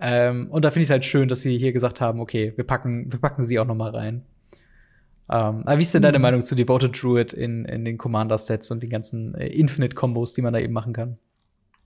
Ähm, 0.00 0.48
und 0.50 0.64
da 0.64 0.70
finde 0.70 0.82
ich 0.82 0.86
es 0.86 0.90
halt 0.90 1.04
schön, 1.04 1.28
dass 1.28 1.40
sie 1.40 1.56
hier 1.58 1.72
gesagt 1.72 2.00
haben, 2.00 2.20
okay, 2.20 2.52
wir 2.56 2.64
packen, 2.64 3.12
wir 3.12 3.20
packen 3.20 3.44
sie 3.44 3.58
auch 3.58 3.66
noch 3.66 3.74
mal 3.74 3.90
rein. 3.90 4.22
Ähm, 5.30 5.62
aber 5.64 5.78
wie 5.78 5.82
ist 5.82 5.94
denn 5.94 6.02
deine 6.02 6.18
mhm. 6.18 6.22
Meinung 6.22 6.44
zu 6.44 6.54
Devoted 6.54 7.00
Druid 7.00 7.32
in, 7.32 7.64
in 7.64 7.84
den 7.84 7.96
Commander-Sets 7.96 8.70
und 8.70 8.82
den 8.82 8.90
ganzen 8.90 9.34
äh, 9.34 9.46
Infinite-Kombos, 9.48 10.34
die 10.34 10.42
man 10.42 10.52
da 10.52 10.58
eben 10.58 10.72
machen 10.72 10.92
kann? 10.92 11.18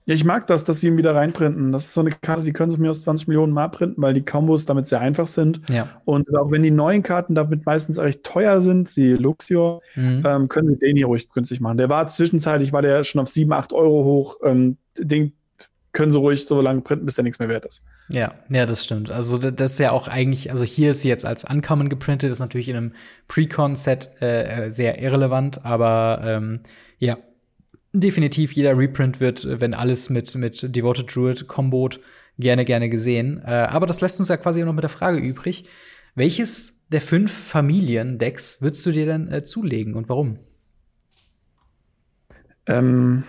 Ja, 0.08 0.14
ich 0.14 0.24
mag 0.24 0.46
das, 0.46 0.64
dass 0.64 0.80
sie 0.80 0.86
ihn 0.88 0.96
wieder 0.96 1.14
reinprinten. 1.14 1.70
Das 1.70 1.84
ist 1.84 1.92
so 1.92 2.00
eine 2.00 2.10
Karte, 2.10 2.42
die 2.42 2.54
können 2.54 2.72
sie 2.72 2.78
mir 2.78 2.90
aus 2.90 3.02
20 3.02 3.28
Millionen 3.28 3.52
Mal 3.52 3.68
printen, 3.68 4.00
weil 4.00 4.14
die 4.14 4.24
Kombos 4.24 4.64
damit 4.64 4.86
sehr 4.86 5.02
einfach 5.02 5.26
sind. 5.26 5.60
Ja. 5.68 6.00
Und 6.06 6.34
auch 6.34 6.50
wenn 6.50 6.62
die 6.62 6.70
neuen 6.70 7.02
Karten 7.02 7.34
damit 7.34 7.66
meistens 7.66 7.98
recht 7.98 8.24
teuer 8.24 8.62
sind, 8.62 8.88
sie 8.88 9.12
Luxior, 9.12 9.82
mhm. 9.96 10.22
ähm, 10.26 10.48
können 10.48 10.70
sie 10.70 10.78
den 10.78 10.96
hier 10.96 11.06
ruhig 11.06 11.28
günstig 11.28 11.60
machen. 11.60 11.76
Der 11.76 11.90
war 11.90 12.06
zwischenzeitlich, 12.06 12.72
war 12.72 12.80
der 12.80 13.04
schon 13.04 13.20
auf 13.20 13.28
7, 13.28 13.52
8 13.52 13.74
Euro 13.74 14.04
hoch. 14.04 14.36
Ähm, 14.42 14.78
den 14.96 15.34
können 15.92 16.10
sie 16.10 16.18
ruhig 16.18 16.46
so 16.46 16.58
lange 16.62 16.80
printen, 16.80 17.04
bis 17.04 17.16
der 17.16 17.24
nichts 17.24 17.38
mehr 17.38 17.50
wert 17.50 17.66
ist. 17.66 17.84
Ja, 18.10 18.34
ja, 18.48 18.64
das 18.64 18.84
stimmt. 18.84 19.10
Also 19.10 19.36
das 19.36 19.72
ist 19.72 19.78
ja 19.78 19.90
auch 19.90 20.08
eigentlich, 20.08 20.50
also 20.50 20.64
hier 20.64 20.90
ist 20.90 21.02
sie 21.02 21.08
jetzt 21.08 21.26
als 21.26 21.44
Uncommon 21.44 21.90
geprintet, 21.90 22.32
ist 22.32 22.38
natürlich 22.38 22.70
in 22.70 22.76
einem 22.76 22.92
Pre-Con-Set 23.28 24.22
äh, 24.22 24.66
äh, 24.66 24.70
sehr 24.70 25.00
irrelevant, 25.02 25.64
aber 25.66 26.20
ähm, 26.24 26.60
ja, 26.98 27.18
definitiv 27.92 28.52
jeder 28.52 28.78
Reprint 28.78 29.20
wird, 29.20 29.46
wenn 29.60 29.74
alles 29.74 30.08
mit, 30.08 30.34
mit 30.36 30.74
Devoted 30.74 31.14
Druid 31.14 31.48
kombot, 31.48 32.00
gerne, 32.38 32.64
gerne 32.64 32.88
gesehen. 32.88 33.42
Äh, 33.44 33.50
aber 33.50 33.86
das 33.86 34.00
lässt 34.00 34.18
uns 34.20 34.28
ja 34.28 34.38
quasi 34.38 34.62
noch 34.62 34.72
mit 34.72 34.84
der 34.84 34.90
Frage 34.90 35.18
übrig, 35.18 35.64
welches 36.14 36.86
der 36.88 37.02
fünf 37.02 37.30
Familiendecks 37.30 38.62
würdest 38.62 38.86
du 38.86 38.92
dir 38.92 39.04
denn 39.04 39.30
äh, 39.30 39.44
zulegen 39.44 39.94
und 39.94 40.08
warum? 40.08 40.38
Ähm, 42.66 43.24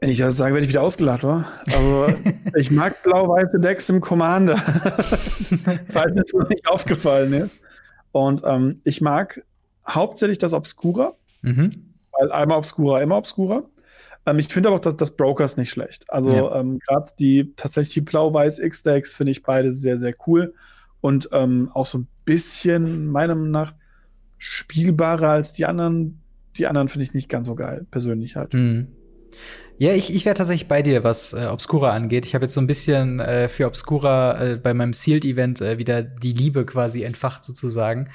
wenn 0.00 0.10
ich 0.10 0.18
das 0.18 0.36
sage, 0.36 0.54
werde 0.54 0.64
ich 0.64 0.70
wieder 0.70 0.82
ausgelacht, 0.82 1.24
oder? 1.24 1.46
Also, 1.66 2.08
ich 2.56 2.70
mag 2.70 3.02
blau-weiße 3.02 3.60
Decks 3.60 3.88
im 3.90 4.00
Commander. 4.00 4.56
Falls 5.92 6.18
es 6.18 6.32
mir 6.32 6.48
nicht 6.48 6.66
aufgefallen 6.66 7.32
ist. 7.34 7.60
Und 8.12 8.42
ähm, 8.44 8.80
ich 8.84 9.00
mag 9.00 9.44
hauptsächlich 9.86 10.38
das 10.38 10.54
Obscura. 10.54 11.14
Mhm. 11.42 11.92
Weil 12.12 12.32
einmal 12.32 12.58
Obscura, 12.58 13.02
immer 13.02 13.18
Obscura. 13.18 13.64
Ähm, 14.24 14.38
ich 14.38 14.48
finde 14.48 14.70
aber 14.70 14.76
auch 14.76 14.80
das, 14.80 14.96
das 14.96 15.16
Brokers 15.16 15.58
nicht 15.58 15.70
schlecht. 15.70 16.04
Also, 16.08 16.30
ja. 16.30 16.58
ähm, 16.58 16.78
gerade 16.78 17.10
die 17.18 17.52
tatsächlich 17.56 17.94
die 17.94 18.00
blau-weiß 18.00 18.58
X-Decks 18.58 19.14
finde 19.14 19.32
ich 19.32 19.42
beide 19.42 19.70
sehr, 19.70 19.98
sehr 19.98 20.14
cool. 20.26 20.54
Und 21.02 21.28
ähm, 21.32 21.70
auch 21.74 21.86
so 21.86 21.98
ein 21.98 22.08
bisschen, 22.24 23.06
meiner 23.06 23.34
Meinung 23.34 23.50
nach, 23.50 23.74
spielbarer 24.38 25.28
als 25.28 25.52
die 25.52 25.66
anderen. 25.66 26.22
Die 26.56 26.66
anderen 26.66 26.88
finde 26.88 27.04
ich 27.04 27.14
nicht 27.14 27.28
ganz 27.28 27.46
so 27.46 27.54
geil, 27.54 27.86
persönlich 27.90 28.36
halt. 28.36 28.54
Mhm. 28.54 28.88
Ja, 29.80 29.94
ich, 29.94 30.14
ich 30.14 30.26
wäre 30.26 30.34
tatsächlich 30.34 30.68
bei 30.68 30.82
dir, 30.82 31.04
was 31.04 31.32
äh, 31.32 31.46
Obscura 31.46 31.92
angeht. 31.92 32.26
Ich 32.26 32.34
habe 32.34 32.44
jetzt 32.44 32.52
so 32.52 32.60
ein 32.60 32.66
bisschen 32.66 33.18
äh, 33.18 33.48
für 33.48 33.66
Obscura 33.66 34.38
äh, 34.38 34.56
bei 34.58 34.74
meinem 34.74 34.92
Sealed-Event 34.92 35.62
äh, 35.62 35.78
wieder 35.78 36.02
die 36.02 36.34
Liebe 36.34 36.66
quasi 36.66 37.02
entfacht 37.02 37.46
sozusagen. 37.46 38.10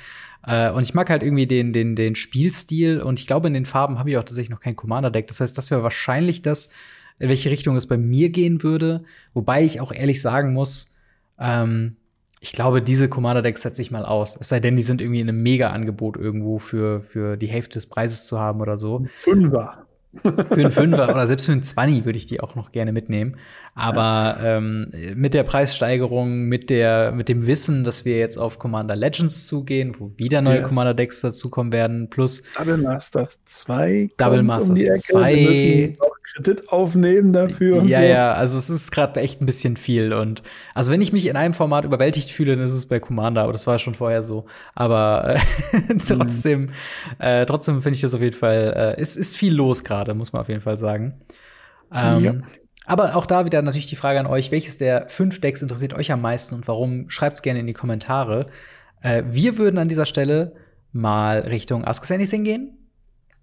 Äh, 0.45 0.69
und 0.69 0.83
ich 0.83 0.93
mag 0.93 1.09
halt 1.09 1.23
irgendwie 1.23 1.47
den, 1.47 1.73
den, 1.73 1.95
den 1.95 2.13
Spielstil 2.13 3.01
und 3.01 3.19
ich 3.19 3.25
glaube, 3.25 3.47
in 3.47 3.55
den 3.55 3.65
Farben 3.65 3.97
habe 3.97 4.11
ich 4.11 4.17
auch 4.17 4.23
tatsächlich 4.23 4.51
noch 4.51 4.59
kein 4.59 4.75
Commander-Deck. 4.75 5.25
Das 5.25 5.39
heißt, 5.39 5.57
das 5.57 5.71
wäre 5.71 5.81
wahrscheinlich 5.81 6.43
das, 6.43 6.69
in 7.17 7.29
welche 7.29 7.49
Richtung 7.49 7.75
es 7.77 7.87
bei 7.87 7.97
mir 7.97 8.29
gehen 8.29 8.61
würde. 8.61 9.03
Wobei 9.33 9.63
ich 9.63 9.81
auch 9.81 9.91
ehrlich 9.91 10.21
sagen 10.21 10.53
muss, 10.53 10.93
ähm, 11.39 11.95
ich 12.41 12.51
glaube, 12.51 12.83
diese 12.83 13.09
Commander-Decks 13.09 13.63
setze 13.63 13.81
ich 13.81 13.89
mal 13.89 14.05
aus. 14.05 14.37
Es 14.39 14.49
sei 14.49 14.59
denn, 14.59 14.75
die 14.75 14.83
sind 14.83 15.01
irgendwie 15.01 15.21
in 15.21 15.29
einem 15.29 15.41
Mega-Angebot 15.41 16.15
irgendwo 16.15 16.59
für, 16.59 17.01
für 17.01 17.37
die 17.37 17.47
Hälfte 17.47 17.73
des 17.73 17.87
Preises 17.87 18.27
zu 18.27 18.39
haben 18.39 18.61
oder 18.61 18.77
so. 18.77 19.03
Fünfer. 19.07 19.84
Für 20.23 20.53
einen 20.53 20.71
Fünfer 20.71 21.09
oder 21.09 21.27
selbst 21.27 21.45
für 21.45 21.51
einen 21.51 21.63
Zwanni 21.63 22.05
würde 22.05 22.17
ich 22.17 22.25
die 22.25 22.39
auch 22.39 22.55
noch 22.55 22.71
gerne 22.71 22.91
mitnehmen. 22.91 23.37
Aber 23.73 24.37
ja. 24.41 24.57
ähm, 24.57 24.91
mit 25.15 25.33
der 25.33 25.43
Preissteigerung, 25.43 26.43
mit 26.45 26.69
der, 26.69 27.11
mit 27.11 27.29
dem 27.29 27.45
Wissen, 27.45 27.83
dass 27.83 28.05
wir 28.05 28.17
jetzt 28.17 28.37
auf 28.37 28.57
Commander 28.59 28.95
Legends 28.95 29.47
zugehen, 29.47 29.95
wo 29.99 30.11
wieder 30.17 30.41
neue 30.41 30.59
yes. 30.59 30.69
Commander 30.69 30.93
Decks 30.93 31.21
dazukommen 31.21 31.73
werden, 31.73 32.09
plus 32.09 32.43
Double 32.57 32.77
Masters 32.77 33.39
2 33.43 34.11
Double 34.17 34.43
Masters 34.43 34.69
um 34.69 34.77
2 34.77 35.97
Kredit 36.33 36.69
aufnehmen 36.69 37.33
dafür. 37.33 37.83
ja, 37.83 37.99
so. 37.99 38.03
ja, 38.03 38.33
also 38.33 38.57
es 38.57 38.69
ist 38.69 38.91
gerade 38.91 39.19
echt 39.19 39.41
ein 39.41 39.45
bisschen 39.45 39.77
viel. 39.77 40.13
Und 40.13 40.41
also 40.73 40.91
wenn 40.91 41.01
ich 41.01 41.13
mich 41.13 41.27
in 41.27 41.35
einem 41.35 41.53
Format 41.53 41.85
überwältigt 41.85 42.31
fühle, 42.31 42.55
dann 42.55 42.63
ist 42.63 42.71
es 42.71 42.87
bei 42.87 42.99
Commander, 42.99 43.43
aber 43.43 43.53
das 43.53 43.67
war 43.67 43.77
schon 43.77 43.93
vorher 43.93 44.23
so. 44.23 44.45
Aber 44.73 45.35
äh, 45.35 45.95
trotzdem, 46.07 46.61
mhm. 46.61 46.69
äh, 47.19 47.45
trotzdem 47.45 47.81
finde 47.81 47.95
ich 47.95 48.01
das 48.01 48.13
auf 48.13 48.21
jeden 48.21 48.35
Fall, 48.35 48.95
äh, 48.97 49.01
es 49.01 49.15
ist 49.15 49.37
viel 49.37 49.53
los 49.53 49.83
gerade, 49.83 50.13
muss 50.13 50.33
man 50.33 50.41
auf 50.41 50.49
jeden 50.49 50.61
Fall 50.61 50.77
sagen. 50.77 51.21
Ähm, 51.93 52.23
ja. 52.23 52.33
Aber 52.85 53.15
auch 53.15 53.25
da 53.25 53.45
wieder 53.45 53.61
natürlich 53.61 53.87
die 53.87 53.95
Frage 53.95 54.19
an 54.19 54.27
euch, 54.27 54.51
welches 54.51 54.77
der 54.77 55.09
fünf 55.09 55.41
Decks 55.41 55.61
interessiert 55.61 55.93
euch 55.93 56.11
am 56.11 56.21
meisten 56.21 56.55
und 56.55 56.67
warum? 56.67 57.09
Schreibt's 57.09 57.41
gerne 57.41 57.59
in 57.59 57.67
die 57.67 57.73
Kommentare. 57.73 58.47
Äh, 59.01 59.23
wir 59.27 59.57
würden 59.57 59.77
an 59.77 59.89
dieser 59.89 60.05
Stelle 60.05 60.53
mal 60.91 61.39
Richtung 61.39 61.85
Ask 61.85 62.03
Us 62.03 62.11
Anything 62.11 62.43
gehen. 62.43 62.77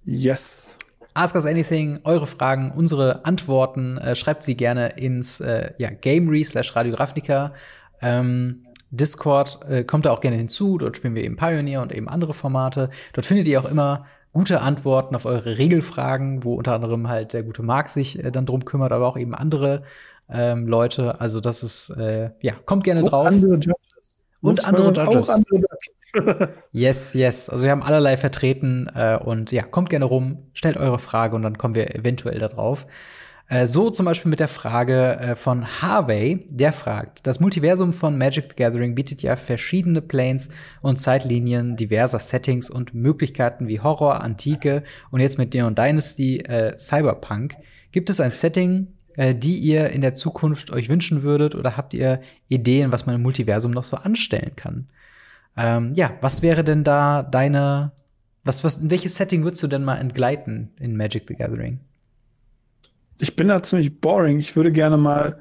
Yes. 0.05 0.78
Ask 1.14 1.34
Us 1.34 1.46
Anything, 1.46 2.00
eure 2.04 2.26
Fragen, 2.26 2.72
unsere 2.74 3.24
Antworten, 3.24 3.98
äh, 3.98 4.14
schreibt 4.14 4.42
sie 4.42 4.56
gerne 4.56 4.90
ins 4.96 5.40
äh, 5.40 5.72
ja, 5.78 5.90
Gamery 5.90 6.44
slash 6.44 6.74
Radio 6.74 6.94
Ravnica. 6.94 7.52
Ähm, 8.00 8.66
Discord 8.90 9.60
äh, 9.68 9.84
kommt 9.84 10.06
da 10.06 10.10
auch 10.10 10.20
gerne 10.20 10.36
hinzu. 10.36 10.78
Dort 10.78 10.96
spielen 10.96 11.14
wir 11.14 11.24
eben 11.24 11.36
Pioneer 11.36 11.82
und 11.82 11.92
eben 11.94 12.08
andere 12.08 12.34
Formate. 12.34 12.90
Dort 13.12 13.26
findet 13.26 13.46
ihr 13.46 13.60
auch 13.60 13.70
immer 13.70 14.06
gute 14.32 14.60
Antworten 14.60 15.14
auf 15.14 15.26
eure 15.26 15.58
Regelfragen, 15.58 16.44
wo 16.44 16.54
unter 16.54 16.74
anderem 16.74 17.08
halt 17.08 17.32
der 17.32 17.42
gute 17.42 17.62
Marc 17.62 17.88
sich 17.88 18.22
äh, 18.22 18.30
dann 18.30 18.46
drum 18.46 18.64
kümmert, 18.64 18.92
aber 18.92 19.06
auch 19.06 19.18
eben 19.18 19.34
andere 19.34 19.82
ähm, 20.30 20.66
Leute. 20.66 21.20
Also 21.20 21.40
das 21.40 21.62
ist, 21.62 21.90
äh, 21.90 22.30
ja, 22.40 22.54
kommt 22.64 22.84
gerne 22.84 23.02
drauf. 23.02 23.26
Andere 23.26 23.58
und 24.43 24.64
andere 24.64 24.93
Judges. 24.93 25.28
Auch 25.28 25.34
andere 25.34 25.57
Judges. 25.57 26.49
yes, 26.72 27.14
yes. 27.14 27.49
Also 27.49 27.64
wir 27.64 27.70
haben 27.70 27.82
allerlei 27.82 28.16
vertreten 28.16 28.90
äh, 28.95 29.18
und 29.22 29.53
ja, 29.53 29.62
kommt 29.62 29.90
gerne 29.90 30.05
rum, 30.05 30.38
stellt 30.53 30.76
eure 30.76 30.99
Frage 30.99 31.36
und 31.36 31.43
dann 31.43 31.59
kommen 31.59 31.74
wir 31.74 31.95
eventuell 31.95 32.38
da 32.38 32.49
drauf. 32.49 32.86
Äh, 33.49 33.66
so 33.66 33.90
zum 33.90 34.07
Beispiel 34.07 34.30
mit 34.30 34.40
der 34.40 34.49
Frage 34.49 35.18
äh, 35.18 35.36
von 35.36 35.82
Harvey, 35.82 36.47
der 36.49 36.72
fragt, 36.72 37.26
das 37.26 37.38
Multiversum 37.38 37.93
von 37.93 38.16
Magic 38.16 38.47
the 38.51 38.57
Gathering 38.57 38.95
bietet 38.95 39.22
ja 39.22 39.36
verschiedene 39.36 40.01
Planes 40.01 40.49
und 40.80 41.01
Zeitlinien 41.01 41.76
diverser 41.76 42.18
Settings 42.18 42.70
und 42.70 42.95
Möglichkeiten 42.95 43.68
wie 43.68 43.80
Horror, 43.80 44.22
Antike 44.22 44.84
und 45.11 45.20
jetzt 45.20 45.38
mit 45.38 45.55
Neon 45.55 45.74
Dynasty 45.74 46.38
äh, 46.38 46.76
Cyberpunk. 46.76 47.57
Gibt 47.90 48.09
es 48.09 48.20
ein 48.20 48.30
Setting, 48.30 48.88
äh, 49.16 49.34
die 49.34 49.58
ihr 49.58 49.90
in 49.90 50.00
der 50.00 50.14
Zukunft 50.14 50.70
euch 50.70 50.88
wünschen 50.88 51.22
würdet? 51.22 51.54
Oder 51.54 51.76
habt 51.76 51.94
ihr 51.94 52.20
Ideen, 52.48 52.92
was 52.92 53.06
man 53.06 53.16
im 53.16 53.22
Multiversum 53.22 53.70
noch 53.72 53.84
so 53.84 53.96
anstellen 53.96 54.52
kann? 54.56 54.88
Ähm, 55.56 55.92
ja, 55.94 56.16
was 56.20 56.42
wäre 56.42 56.64
denn 56.64 56.84
da 56.84 57.22
deine, 57.22 57.92
was, 58.44 58.64
was, 58.64 58.78
in 58.78 58.90
welches 58.90 59.16
Setting 59.16 59.44
würdest 59.44 59.62
du 59.62 59.66
denn 59.66 59.84
mal 59.84 59.96
entgleiten 59.96 60.70
in 60.78 60.96
Magic 60.96 61.24
the 61.28 61.34
Gathering? 61.34 61.80
Ich 63.18 63.36
bin 63.36 63.48
da 63.48 63.62
ziemlich 63.62 64.00
boring. 64.00 64.38
Ich 64.38 64.56
würde 64.56 64.72
gerne 64.72 64.96
mal 64.96 65.38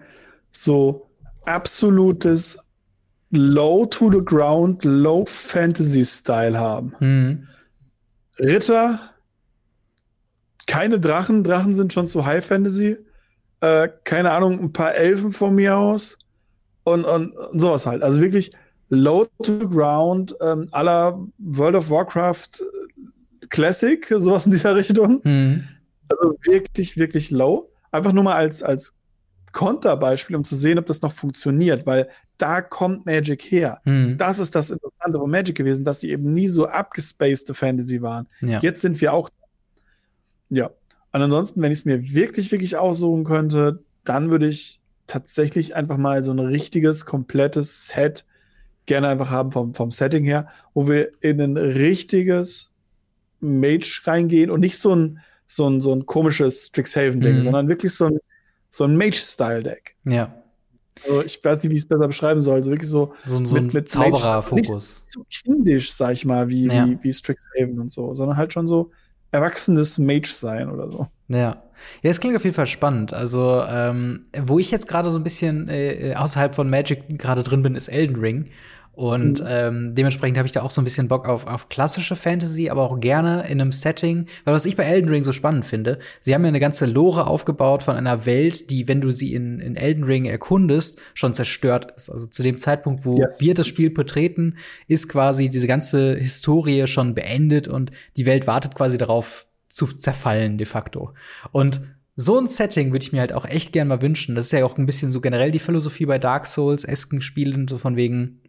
so 0.52 1.10
absolutes 1.46 2.60
Low 3.32 3.86
to 3.86 4.12
the 4.12 4.24
Ground, 4.24 4.84
Low 4.84 5.26
Fantasy 5.26 6.04
Style 6.04 6.60
haben. 6.60 6.94
Mhm. 7.00 7.48
Ritter, 8.38 9.00
keine 10.68 11.00
Drachen. 11.00 11.44
Drachen 11.44 11.76
sind 11.76 11.94
schon 11.94 12.10
zu 12.10 12.26
High 12.26 12.46
Fantasy 12.46 12.98
äh, 13.62 13.90
keine 14.04 14.32
Ahnung, 14.32 14.60
ein 14.60 14.74
paar 14.74 14.94
Elfen 14.96 15.32
von 15.32 15.56
mir 15.56 15.78
aus 15.78 16.18
und, 16.84 17.06
und, 17.06 17.36
und 17.36 17.60
sowas 17.60 17.86
halt. 17.86 18.04
Also 18.04 18.22
wirklich 18.22 18.52
low 18.90 19.26
to 19.44 19.60
the 19.60 19.68
ground, 19.68 20.36
ähm, 20.42 20.68
aller 20.72 21.26
World 21.38 21.76
of 21.76 21.90
Warcraft 21.90 22.62
äh, 22.62 23.48
Classic, 23.48 24.06
sowas 24.20 24.46
in 24.46 24.52
dieser 24.52 24.76
Richtung. 24.76 25.22
Mhm. 25.24 25.64
Also 26.10 26.36
wirklich, 26.44 26.98
wirklich 26.98 27.32
low. 27.32 27.72
Einfach 27.92 28.14
nur 28.14 28.24
mal 28.24 28.36
als, 28.36 28.64
als 28.64 28.94
Konterbeispiel, 29.52 30.36
um 30.36 30.44
zu 30.44 30.56
sehen, 30.56 30.80
ob 30.80 30.86
das 30.86 31.02
noch 31.02 31.12
funktioniert, 31.12 31.86
weil 31.86 32.10
da 32.38 32.62
kommt 32.62 33.06
Magic 33.06 33.44
her. 33.44 33.80
Mhm. 33.86 34.18
Das 34.18 34.40
ist 34.40 34.56
das 34.56 34.72
Interessante 34.72 35.20
von 35.20 35.30
Magic 35.30 35.56
gewesen, 35.56 35.86
dass 35.86 36.00
sie 36.00 36.10
eben 36.10 36.34
nie 36.34 36.48
so 36.48 36.68
abgespacede 36.68 37.54
Fantasy 37.54 38.02
waren. 38.02 38.28
Ja. 38.42 38.60
Jetzt 38.60 38.82
sind 38.82 39.00
wir 39.00 39.14
auch. 39.14 39.30
Ja. 40.50 40.72
Und 41.14 41.22
ansonsten, 41.22 41.62
wenn 41.62 41.72
ich 41.72 41.80
es 41.80 41.86
mir 41.86 42.14
wirklich, 42.14 42.52
wirklich 42.52 42.78
aussuchen 42.78 43.24
könnte, 43.24 43.84
dann 44.04 44.32
würde 44.32 44.48
ich 44.48 44.80
tatsächlich 45.08 45.76
einfach 45.76 45.98
mal 45.98 46.24
so 46.24 46.32
ein 46.32 46.40
richtiges, 46.40 47.06
komplettes 47.06 47.88
Set 47.88 48.26
gerne 48.86 49.10
einfach 49.10 49.30
haben 49.30 49.52
vom, 49.52 49.74
vom 49.74 49.92
Setting 49.92 50.24
her, 50.24 50.48
wo 50.74 50.88
wir 50.88 51.12
in 51.22 51.40
ein 51.42 51.58
richtiges 51.58 52.72
Mage 53.40 54.02
reingehen 54.06 54.50
und 54.50 54.62
nicht 54.62 54.80
so 54.80 54.96
ein, 54.96 55.20
so 55.46 55.68
ein, 55.68 55.82
so 55.82 55.94
ein 55.94 56.06
komisches 56.06 56.68
Strixhaven-Ding, 56.68 57.36
mhm. 57.36 57.42
sondern 57.42 57.68
wirklich 57.68 57.94
so 57.94 58.06
ein, 58.06 58.20
so 58.70 58.86
ein 58.86 58.96
Mage-Style-Deck. 58.96 59.96
Ja. 60.06 60.34
Also 61.04 61.24
ich 61.24 61.44
weiß 61.44 61.64
nicht, 61.64 61.72
wie 61.72 61.76
ich 61.76 61.84
es 61.84 61.88
besser 61.88 62.08
beschreiben 62.08 62.42
soll. 62.42 62.56
Also 62.56 62.72
wirklich 62.72 62.90
so, 62.90 63.14
so, 63.26 63.44
so 63.44 63.56
mit, 63.56 63.74
mit 63.74 63.90
Zauberer-Fokus. 63.90 65.04
So 65.06 65.26
kindisch, 65.30 65.92
sag 65.94 66.14
ich 66.14 66.26
mal, 66.26 66.48
wie, 66.50 66.68
ja. 66.68 66.88
wie, 66.88 66.98
wie 67.02 67.14
Strixhaven 67.14 67.80
und 67.80 67.92
so, 67.92 68.14
sondern 68.14 68.38
halt 68.38 68.54
schon 68.54 68.68
so 68.68 68.92
erwachsenes 69.32 69.98
Mage 70.00 70.28
sein 70.28 70.70
oder 70.70 70.90
so. 70.92 71.08
Ja. 71.28 71.64
Ja, 72.04 72.12
es 72.12 72.20
klingt 72.20 72.36
auf 72.36 72.44
jeden 72.44 72.56
Fall 72.56 72.68
spannend. 72.68 73.12
Also, 73.14 73.64
ähm, 73.68 74.24
wo 74.40 74.60
ich 74.60 74.70
jetzt 74.70 74.88
gerade 74.88 75.10
so 75.10 75.18
ein 75.18 75.24
bisschen 75.24 75.68
äh, 75.68 76.14
außerhalb 76.16 76.54
von 76.54 76.70
Magic 76.70 77.18
gerade 77.18 77.42
drin 77.42 77.64
bin, 77.64 77.76
ist 77.76 77.88
Elden 77.88 78.18
Ring. 78.18 78.50
Und 79.02 79.42
mhm. 79.42 79.48
ähm, 79.50 79.96
dementsprechend 79.96 80.38
habe 80.38 80.46
ich 80.46 80.52
da 80.52 80.62
auch 80.62 80.70
so 80.70 80.80
ein 80.80 80.84
bisschen 80.84 81.08
Bock 81.08 81.28
auf, 81.28 81.48
auf 81.48 81.70
klassische 81.70 82.16
Fantasy, 82.16 82.70
aber 82.70 82.84
auch 82.84 83.00
gerne 83.00 83.48
in 83.50 83.60
einem 83.60 83.72
Setting. 83.72 84.28
Weil 84.46 84.54
was 84.54 84.68
ich 84.68 84.78
bei 84.78 84.84
Elden 84.84 85.10
Ring 85.10 85.24
so 85.24 85.34
spannend 85.34 85.66
finde, 85.66 85.98
sie 86.22 86.36
haben 86.36 86.44
ja 86.44 86.50
eine 86.50 86.60
ganze 86.60 86.86
Lore 86.86 87.26
aufgebaut 87.26 87.82
von 87.82 87.96
einer 87.96 88.28
Welt, 88.28 88.70
die, 88.70 88.88
wenn 88.88 89.02
du 89.02 89.10
sie 89.10 89.34
in, 89.34 89.60
in 89.60 89.76
Elden 89.76 90.04
Ring 90.04 90.26
erkundest, 90.26 91.02
schon 91.16 91.34
zerstört 91.34 91.94
ist. 91.98 92.12
Also 92.12 92.28
zu 92.28 92.44
dem 92.44 92.60
Zeitpunkt, 92.60 93.04
wo 93.04 93.18
yes. 93.18 93.42
wir 93.42 93.56
das 93.56 93.68
Spiel 93.68 93.90
betreten, 93.90 94.58
ist 94.88 95.10
quasi 95.10 95.50
diese 95.50 95.66
ganze 95.66 96.16
Historie 96.16 96.86
schon 96.86 97.16
beendet 97.16 97.68
und 97.68 97.90
die 98.18 98.28
Welt 98.28 98.46
wartet 98.46 98.76
quasi 98.76 99.00
darauf 99.00 99.48
zu 99.70 99.88
zerfallen 99.88 100.60
de 100.60 100.68
facto. 100.68 101.16
Und 101.52 101.82
so 102.16 102.38
ein 102.38 102.48
Setting 102.48 102.92
würde 102.92 103.04
ich 103.04 103.14
mir 103.14 103.22
halt 103.22 103.34
auch 103.34 103.46
echt 103.46 103.74
gern 103.74 103.88
mal 103.88 104.04
wünschen. 104.04 104.36
Das 104.36 104.46
ist 104.46 104.52
ja 104.52 104.64
auch 104.64 104.78
ein 104.78 104.86
bisschen 104.86 105.10
so 105.10 105.22
generell 105.22 105.50
die 105.50 105.60
Philosophie 105.60 106.06
bei 106.06 106.20
Dark 106.20 106.46
Souls-esken 106.46 107.22
Spielen, 107.24 107.68
so 107.68 107.80
von 107.80 107.96
wegen, 107.96 108.41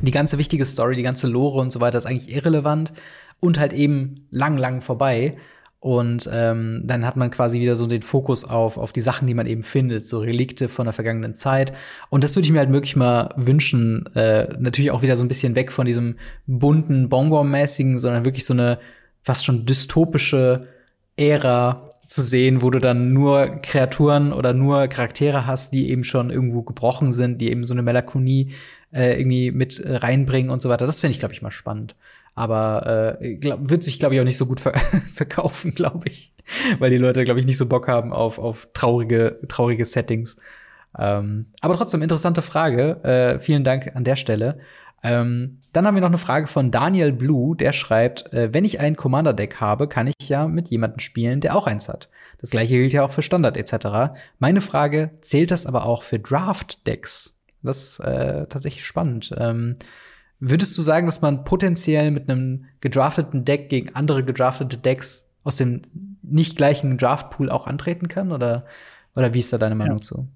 die 0.00 0.10
ganze 0.10 0.38
wichtige 0.38 0.64
Story, 0.64 0.96
die 0.96 1.02
ganze 1.02 1.26
Lore 1.26 1.60
und 1.60 1.70
so 1.70 1.80
weiter 1.80 1.98
ist 1.98 2.06
eigentlich 2.06 2.34
irrelevant 2.34 2.92
und 3.40 3.58
halt 3.58 3.72
eben 3.72 4.26
lang, 4.30 4.56
lang 4.58 4.80
vorbei. 4.80 5.36
Und 5.80 6.28
ähm, 6.30 6.82
dann 6.84 7.06
hat 7.06 7.16
man 7.16 7.30
quasi 7.30 7.58
wieder 7.58 7.74
so 7.74 7.86
den 7.86 8.02
Fokus 8.02 8.44
auf, 8.44 8.76
auf 8.76 8.92
die 8.92 9.00
Sachen, 9.00 9.26
die 9.26 9.32
man 9.32 9.46
eben 9.46 9.62
findet, 9.62 10.06
so 10.06 10.18
Relikte 10.18 10.68
von 10.68 10.84
der 10.84 10.92
vergangenen 10.92 11.34
Zeit. 11.34 11.72
Und 12.10 12.22
das 12.22 12.36
würde 12.36 12.44
ich 12.44 12.52
mir 12.52 12.58
halt 12.58 12.72
wirklich 12.72 12.96
mal 12.96 13.32
wünschen. 13.36 14.04
Äh, 14.14 14.54
natürlich 14.58 14.90
auch 14.90 15.00
wieder 15.00 15.16
so 15.16 15.24
ein 15.24 15.28
bisschen 15.28 15.56
weg 15.56 15.72
von 15.72 15.86
diesem 15.86 16.16
bunten, 16.46 17.08
Bonbon-mäßigen, 17.08 17.96
sondern 17.96 18.26
wirklich 18.26 18.44
so 18.44 18.52
eine 18.52 18.78
fast 19.22 19.46
schon 19.46 19.64
dystopische 19.64 20.66
Ära 21.16 21.88
zu 22.06 22.20
sehen, 22.20 22.60
wo 22.60 22.70
du 22.70 22.78
dann 22.78 23.14
nur 23.14 23.46
Kreaturen 23.62 24.34
oder 24.34 24.52
nur 24.52 24.86
Charaktere 24.88 25.46
hast, 25.46 25.72
die 25.72 25.90
eben 25.90 26.04
schon 26.04 26.28
irgendwo 26.28 26.62
gebrochen 26.62 27.14
sind, 27.14 27.40
die 27.40 27.50
eben 27.50 27.64
so 27.64 27.72
eine 27.72 27.82
Melancholie 27.82 28.48
äh, 28.92 29.18
irgendwie 29.18 29.50
mit 29.50 29.78
äh, 29.78 29.96
reinbringen 29.96 30.50
und 30.50 30.60
so 30.60 30.68
weiter. 30.68 30.86
Das 30.86 31.00
finde 31.00 31.12
ich, 31.12 31.18
glaube 31.18 31.34
ich, 31.34 31.42
mal 31.42 31.50
spannend. 31.50 31.96
Aber 32.34 33.18
äh, 33.20 33.34
glaub, 33.36 33.68
wird 33.68 33.82
sich, 33.82 33.98
glaube 33.98 34.14
ich, 34.14 34.20
auch 34.20 34.24
nicht 34.24 34.36
so 34.36 34.46
gut 34.46 34.60
ver 34.60 34.72
verkaufen, 35.14 35.74
glaube 35.74 36.08
ich. 36.08 36.32
Weil 36.78 36.90
die 36.90 36.98
Leute, 36.98 37.24
glaube 37.24 37.40
ich, 37.40 37.46
nicht 37.46 37.56
so 37.56 37.68
Bock 37.68 37.88
haben 37.88 38.12
auf, 38.12 38.38
auf 38.38 38.68
traurige, 38.72 39.40
traurige 39.48 39.84
Settings. 39.84 40.38
Ähm, 40.98 41.46
aber 41.60 41.76
trotzdem, 41.76 42.02
interessante 42.02 42.42
Frage. 42.42 43.02
Äh, 43.04 43.38
vielen 43.40 43.64
Dank 43.64 43.92
an 43.94 44.04
der 44.04 44.16
Stelle. 44.16 44.58
Ähm, 45.02 45.60
dann 45.72 45.86
haben 45.86 45.94
wir 45.94 46.00
noch 46.00 46.08
eine 46.08 46.18
Frage 46.18 46.46
von 46.46 46.70
Daniel 46.70 47.12
Blue, 47.12 47.56
der 47.56 47.72
schreibt, 47.72 48.32
äh, 48.32 48.52
wenn 48.52 48.64
ich 48.64 48.80
ein 48.80 48.96
Commander-Deck 48.96 49.56
habe, 49.56 49.88
kann 49.88 50.08
ich 50.08 50.28
ja 50.28 50.46
mit 50.46 50.68
jemandem 50.68 50.98
spielen, 50.98 51.40
der 51.40 51.56
auch 51.56 51.66
eins 51.66 51.88
hat. 51.88 52.10
Das 52.38 52.50
gleiche 52.50 52.74
gilt 52.74 52.92
ja 52.92 53.04
auch 53.04 53.10
für 53.10 53.22
Standard 53.22 53.56
etc. 53.56 54.14
Meine 54.38 54.60
Frage, 54.60 55.10
zählt 55.20 55.50
das 55.50 55.66
aber 55.66 55.86
auch 55.86 56.02
für 56.02 56.18
Draft-Decks? 56.18 57.39
Das 57.62 57.82
ist 57.82 58.00
äh, 58.00 58.46
tatsächlich 58.46 58.84
spannend. 58.84 59.34
Ähm, 59.36 59.76
würdest 60.38 60.76
du 60.76 60.82
sagen, 60.82 61.06
dass 61.06 61.20
man 61.20 61.44
potenziell 61.44 62.10
mit 62.10 62.28
einem 62.28 62.66
gedrafteten 62.80 63.44
Deck 63.44 63.68
gegen 63.68 63.94
andere 63.94 64.24
gedraftete 64.24 64.78
Decks 64.78 65.30
aus 65.44 65.56
dem 65.56 65.82
nicht 66.22 66.56
gleichen 66.56 66.96
Draftpool 66.98 67.50
auch 67.50 67.66
antreten 67.66 68.08
kann? 68.08 68.32
Oder, 68.32 68.64
oder 69.14 69.34
wie 69.34 69.38
ist 69.38 69.52
da 69.52 69.58
deine 69.58 69.74
Meinung 69.74 69.98
ja. 69.98 70.02
zu? 70.02 70.28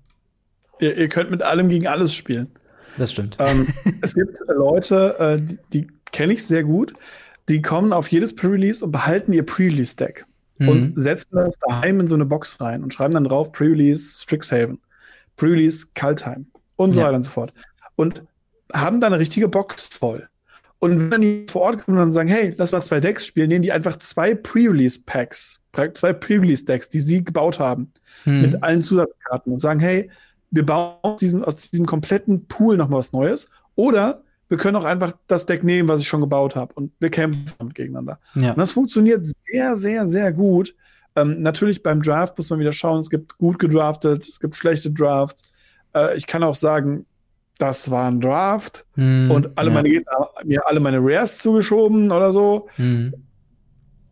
Ihr, 0.81 0.97
ihr, 0.97 1.09
könnt 1.09 1.31
mit 1.31 1.43
allem 1.43 1.68
gegen 1.68 1.87
alles 1.87 2.14
spielen. 2.14 2.49
Das 2.99 3.12
stimmt. 3.12 3.37
Ähm, 3.39 3.66
es 4.03 4.14
gibt 4.14 4.39
Leute, 4.49 5.16
äh, 5.18 5.41
die, 5.41 5.59
die 5.72 5.87
kenne 6.12 6.35
ich 6.35 6.47
sehr 6.47 6.64
gut, 6.64 6.93
die 7.49 7.62
kommen 7.62 7.93
auf 7.93 8.09
jedes 8.09 8.35
Pre-Release 8.35 8.85
und 8.85 8.93
behalten 8.93 9.33
ihr 9.33 9.45
Pre-Release-Deck 9.45 10.27
mhm. 10.59 10.68
und 10.68 10.99
setzen 10.99 11.37
das 11.37 11.59
daheim 11.59 12.01
in 12.01 12.07
so 12.07 12.14
eine 12.14 12.25
Box 12.25 12.61
rein 12.61 12.83
und 12.83 12.93
schreiben 12.93 13.14
dann 13.14 13.25
drauf 13.25 13.53
Pre-Release 13.53 14.22
Strixhaven, 14.22 14.81
Pre-Release 15.37 15.89
Kaltheim 15.95 16.47
und 16.77 16.93
so 16.93 17.01
ja. 17.01 17.07
weiter 17.07 17.16
und 17.16 17.22
so 17.22 17.31
fort. 17.31 17.53
Und 17.97 18.22
haben 18.72 19.01
da 19.01 19.07
eine 19.09 19.18
richtige 19.18 19.49
Box 19.49 19.87
voll. 19.87 20.29
Und 20.79 21.11
wenn 21.11 21.22
die 21.22 21.47
vor 21.49 21.62
Ort 21.62 21.85
kommen 21.85 21.99
und 21.99 22.12
sagen, 22.12 22.29
hey, 22.29 22.55
lass 22.59 22.72
mal 22.72 22.83
zwei 22.83 23.01
Decks 23.01 23.27
spielen, 23.27 23.49
nehmen 23.49 23.62
die 23.62 23.72
einfach 23.72 23.97
zwei 23.97 24.35
Pre-Release-Packs, 24.35 25.61
zwei 25.95 26.12
Pre-Release-Decks, 26.12 26.91
die 26.91 27.01
sie 27.01 27.25
gebaut 27.25 27.59
haben, 27.59 27.93
hm. 28.25 28.43
mit 28.43 28.62
allen 28.62 28.83
Zusatzkarten 28.83 29.53
und 29.53 29.61
sagen, 29.61 29.81
hey, 29.81 30.11
wir 30.51 30.66
bauen 30.66 30.97
aus 31.03 31.20
diesem, 31.20 31.43
aus 31.43 31.57
diesem 31.70 31.87
kompletten 31.87 32.47
Pool 32.47 32.77
noch 32.77 32.89
mal 32.89 32.99
was 32.99 33.12
Neues. 33.12 33.49
Oder 33.77 34.22
wir 34.49 34.59
können 34.59 34.77
auch 34.77 34.85
einfach 34.85 35.14
das 35.27 35.47
Deck 35.47 35.64
nehmen, 35.64 35.89
was 35.89 36.01
ich 36.01 36.07
schon 36.09 36.20
gebaut 36.20 36.55
habe 36.55 36.75
und 36.75 36.93
wir 37.01 37.11
kämpfen 37.11 37.72
gegeneinander. 37.72 38.20
Ja. 38.35 38.51
Und 38.51 38.59
das 38.59 38.72
funktioniert 38.72 39.27
sehr, 39.27 39.77
sehr, 39.77 40.07
sehr 40.07 40.33
gut. 40.33 40.75
Ähm, 41.16 41.43
natürlich 41.43 41.83
beim 41.83 42.03
Draft 42.03 42.37
muss 42.37 42.51
man 42.51 42.59
wieder 42.59 42.72
schauen, 42.72 43.01
es 43.01 43.11
gibt 43.11 43.39
gut 43.39 43.59
gedraftet, 43.59 44.29
es 44.29 44.39
gibt 44.39 44.55
schlechte 44.55 44.91
Drafts. 44.91 45.51
Äh, 45.95 46.16
ich 46.16 46.26
kann 46.26 46.42
auch 46.42 46.55
sagen, 46.55 47.07
das 47.59 47.90
war 47.90 48.09
ein 48.09 48.20
Draft 48.20 48.84
hm, 48.95 49.30
und 49.30 49.57
alle 49.57 49.68
ja. 49.70 49.74
meine 49.74 49.88
Gegner 49.88 50.28
mir 50.45 50.66
alle 50.66 50.80
meine 50.80 50.99
Rares 51.01 51.38
zugeschoben 51.38 52.11
oder 52.11 52.32
so. 52.32 52.68
Hm. 52.76 53.14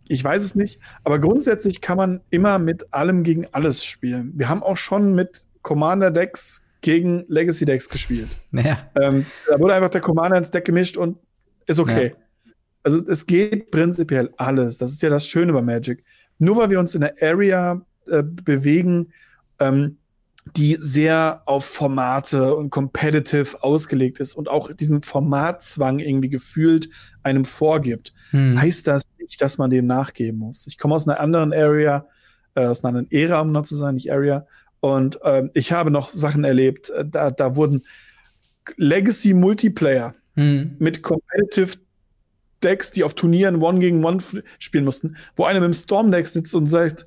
Ich 0.08 0.22
weiß 0.22 0.44
es 0.44 0.54
nicht, 0.54 0.78
aber 1.04 1.18
grundsätzlich 1.18 1.80
kann 1.80 1.96
man 1.96 2.20
immer 2.30 2.58
mit 2.58 2.92
allem 2.92 3.22
gegen 3.22 3.46
alles 3.52 3.84
spielen. 3.84 4.32
Wir 4.36 4.48
haben 4.48 4.62
auch 4.62 4.76
schon 4.76 5.14
mit 5.14 5.44
Commander-Decks 5.62 6.62
gegen 6.82 7.24
Legacy-Decks 7.28 7.88
gespielt. 7.88 8.28
Ja. 8.52 8.78
Ähm, 9.00 9.24
da 9.48 9.58
wurde 9.58 9.74
einfach 9.74 9.88
der 9.88 10.00
Commander 10.00 10.36
ins 10.36 10.50
Deck 10.50 10.64
gemischt 10.64 10.96
und 10.96 11.18
ist 11.66 11.80
okay. 11.80 12.14
Ja. 12.14 12.52
Also 12.82 13.00
es 13.06 13.26
geht 13.26 13.70
prinzipiell 13.70 14.30
alles. 14.36 14.78
Das 14.78 14.90
ist 14.90 15.02
ja 15.02 15.08
das 15.08 15.26
Schöne 15.26 15.52
bei 15.52 15.62
Magic. 15.62 16.04
Nur 16.38 16.56
weil 16.56 16.70
wir 16.70 16.80
uns 16.80 16.94
in 16.94 17.02
der 17.02 17.14
Area 17.20 17.80
äh, 18.08 18.22
bewegen, 18.22 19.12
ähm, 19.60 19.98
die 20.44 20.76
sehr 20.78 21.42
auf 21.46 21.64
Formate 21.64 22.54
und 22.54 22.70
competitive 22.70 23.62
ausgelegt 23.62 24.18
ist 24.18 24.34
und 24.34 24.48
auch 24.48 24.72
diesen 24.72 25.02
Formatzwang 25.02 26.00
irgendwie 26.00 26.28
gefühlt 26.28 26.88
einem 27.22 27.44
vorgibt, 27.44 28.12
hm. 28.30 28.60
heißt 28.60 28.86
das 28.86 29.04
nicht, 29.18 29.40
dass 29.40 29.58
man 29.58 29.70
dem 29.70 29.86
nachgeben 29.86 30.38
muss. 30.38 30.66
Ich 30.66 30.78
komme 30.78 30.94
aus 30.94 31.06
einer 31.06 31.20
anderen 31.20 31.52
Area, 31.52 32.06
äh, 32.54 32.66
aus 32.66 32.82
einer 32.82 32.98
anderen 32.98 33.10
Ära, 33.10 33.40
um 33.40 33.52
noch 33.52 33.62
zu 33.62 33.76
sein, 33.76 33.94
nicht 33.94 34.12
Area. 34.12 34.46
Und 34.80 35.20
ähm, 35.22 35.50
ich 35.54 35.70
habe 35.70 35.92
noch 35.92 36.08
Sachen 36.08 36.42
erlebt, 36.42 36.90
äh, 36.90 37.04
da, 37.06 37.30
da 37.30 37.54
wurden 37.54 37.82
Legacy 38.76 39.34
Multiplayer 39.34 40.14
hm. 40.34 40.76
mit 40.80 41.02
competitive 41.02 41.78
Decks, 42.64 42.90
die 42.90 43.04
auf 43.04 43.14
Turnieren 43.14 43.62
One 43.62 43.78
gegen 43.78 44.04
One 44.04 44.18
spielen 44.58 44.84
mussten, 44.84 45.16
wo 45.36 45.44
einer 45.44 45.60
mit 45.60 45.68
dem 45.68 45.74
Storm 45.74 46.10
Deck 46.10 46.26
sitzt 46.26 46.54
und 46.54 46.66
sagt, 46.66 47.06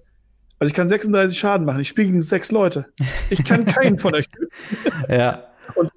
also 0.60 0.70
ich 0.70 0.74
kann 0.74 0.88
36 0.88 1.38
Schaden 1.38 1.66
machen. 1.66 1.80
Ich 1.82 1.90
spiele 1.90 2.08
gegen 2.08 2.22
sechs 2.22 2.52
Leute. 2.52 2.86
Ich 3.30 3.44
kann 3.44 3.66
keinen 3.66 4.00
von 4.00 4.16
euch 4.16 4.26
ja. 5.10 5.44
Und 5.76 5.92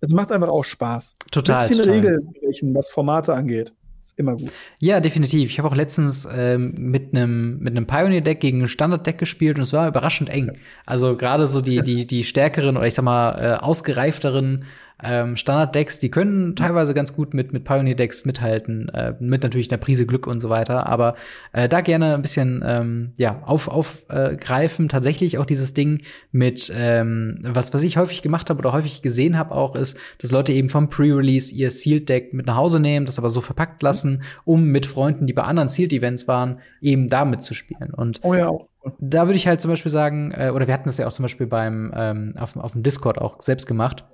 es 0.00 0.12
macht 0.12 0.32
einfach 0.32 0.48
auch 0.48 0.64
Spaß. 0.64 1.16
Total. 1.30 1.62
Ein 1.62 1.68
bisschen 1.68 1.90
Regeln, 1.90 2.34
was 2.74 2.90
Formate 2.90 3.32
angeht. 3.32 3.72
Ist 4.00 4.18
immer 4.18 4.36
gut. 4.36 4.50
Ja, 4.80 4.98
definitiv. 4.98 5.48
Ich 5.48 5.58
habe 5.58 5.68
auch 5.68 5.76
letztens 5.76 6.28
ähm, 6.34 6.74
mit 6.76 7.14
einem 7.14 7.60
mit 7.60 7.76
einem 7.76 7.86
Pioneer 7.86 8.20
Deck 8.20 8.40
gegen 8.40 8.60
ein 8.60 8.68
Standard 8.68 9.06
Deck 9.06 9.18
gespielt 9.18 9.58
und 9.58 9.62
es 9.62 9.72
war 9.72 9.86
überraschend 9.86 10.28
eng. 10.28 10.58
Also 10.86 11.16
gerade 11.16 11.46
so 11.46 11.60
die 11.60 11.82
die 11.82 12.04
die 12.04 12.24
stärkeren 12.24 12.76
oder 12.76 12.86
ich 12.86 12.94
sag 12.94 13.04
mal 13.04 13.38
äh, 13.38 13.54
ausgereifteren 13.62 14.64
ähm, 15.02 15.36
Standard-Decks, 15.36 15.98
die 15.98 16.10
können 16.10 16.56
teilweise 16.56 16.94
ganz 16.94 17.14
gut 17.14 17.34
mit, 17.34 17.52
mit 17.52 17.64
Pioneer-Decks 17.64 18.24
mithalten, 18.24 18.88
äh, 18.90 19.14
mit 19.20 19.42
natürlich 19.42 19.70
einer 19.70 19.78
Prise 19.78 20.06
Glück 20.06 20.26
und 20.26 20.40
so 20.40 20.48
weiter. 20.48 20.86
Aber 20.86 21.14
äh, 21.52 21.68
da 21.68 21.80
gerne 21.80 22.14
ein 22.14 22.22
bisschen 22.22 22.62
ähm, 22.64 23.12
ja, 23.18 23.42
auf, 23.44 23.68
aufgreifen. 23.68 24.86
Äh, 24.86 24.88
Tatsächlich 24.88 25.38
auch 25.38 25.46
dieses 25.46 25.74
Ding 25.74 26.02
mit, 26.30 26.72
ähm, 26.76 27.38
was, 27.42 27.72
was 27.74 27.82
ich 27.82 27.96
häufig 27.96 28.22
gemacht 28.22 28.50
habe 28.50 28.58
oder 28.58 28.72
häufig 28.72 29.02
gesehen 29.02 29.38
habe 29.38 29.52
auch, 29.52 29.74
ist, 29.74 29.98
dass 30.18 30.30
Leute 30.30 30.52
eben 30.52 30.68
vom 30.68 30.88
Pre-Release 30.88 31.54
ihr 31.54 31.70
Sealed-Deck 31.70 32.32
mit 32.34 32.46
nach 32.46 32.56
Hause 32.56 32.78
nehmen, 32.78 33.06
das 33.06 33.18
aber 33.18 33.30
so 33.30 33.40
verpackt 33.40 33.82
lassen, 33.82 34.22
um 34.44 34.64
mit 34.66 34.86
Freunden, 34.86 35.26
die 35.26 35.32
bei 35.32 35.42
anderen 35.42 35.68
Sealed-Events 35.68 36.28
waren, 36.28 36.58
eben 36.80 37.08
damit 37.08 37.42
zu 37.42 37.54
spielen. 37.54 37.92
Und 37.94 38.20
oh 38.22 38.34
ja, 38.34 38.48
auch 38.48 38.68
da 38.98 39.26
würde 39.26 39.36
ich 39.36 39.46
halt 39.46 39.60
zum 39.60 39.70
Beispiel 39.70 39.92
sagen, 39.92 40.32
äh, 40.36 40.50
oder 40.50 40.66
wir 40.66 40.74
hatten 40.74 40.86
das 40.86 40.98
ja 40.98 41.06
auch 41.06 41.12
zum 41.12 41.22
Beispiel 41.22 41.46
beim 41.46 41.92
ähm, 41.94 42.34
auf, 42.38 42.56
auf 42.56 42.72
dem 42.72 42.82
Discord 42.82 43.18
auch 43.18 43.40
selbst 43.40 43.66
gemacht 43.66 44.04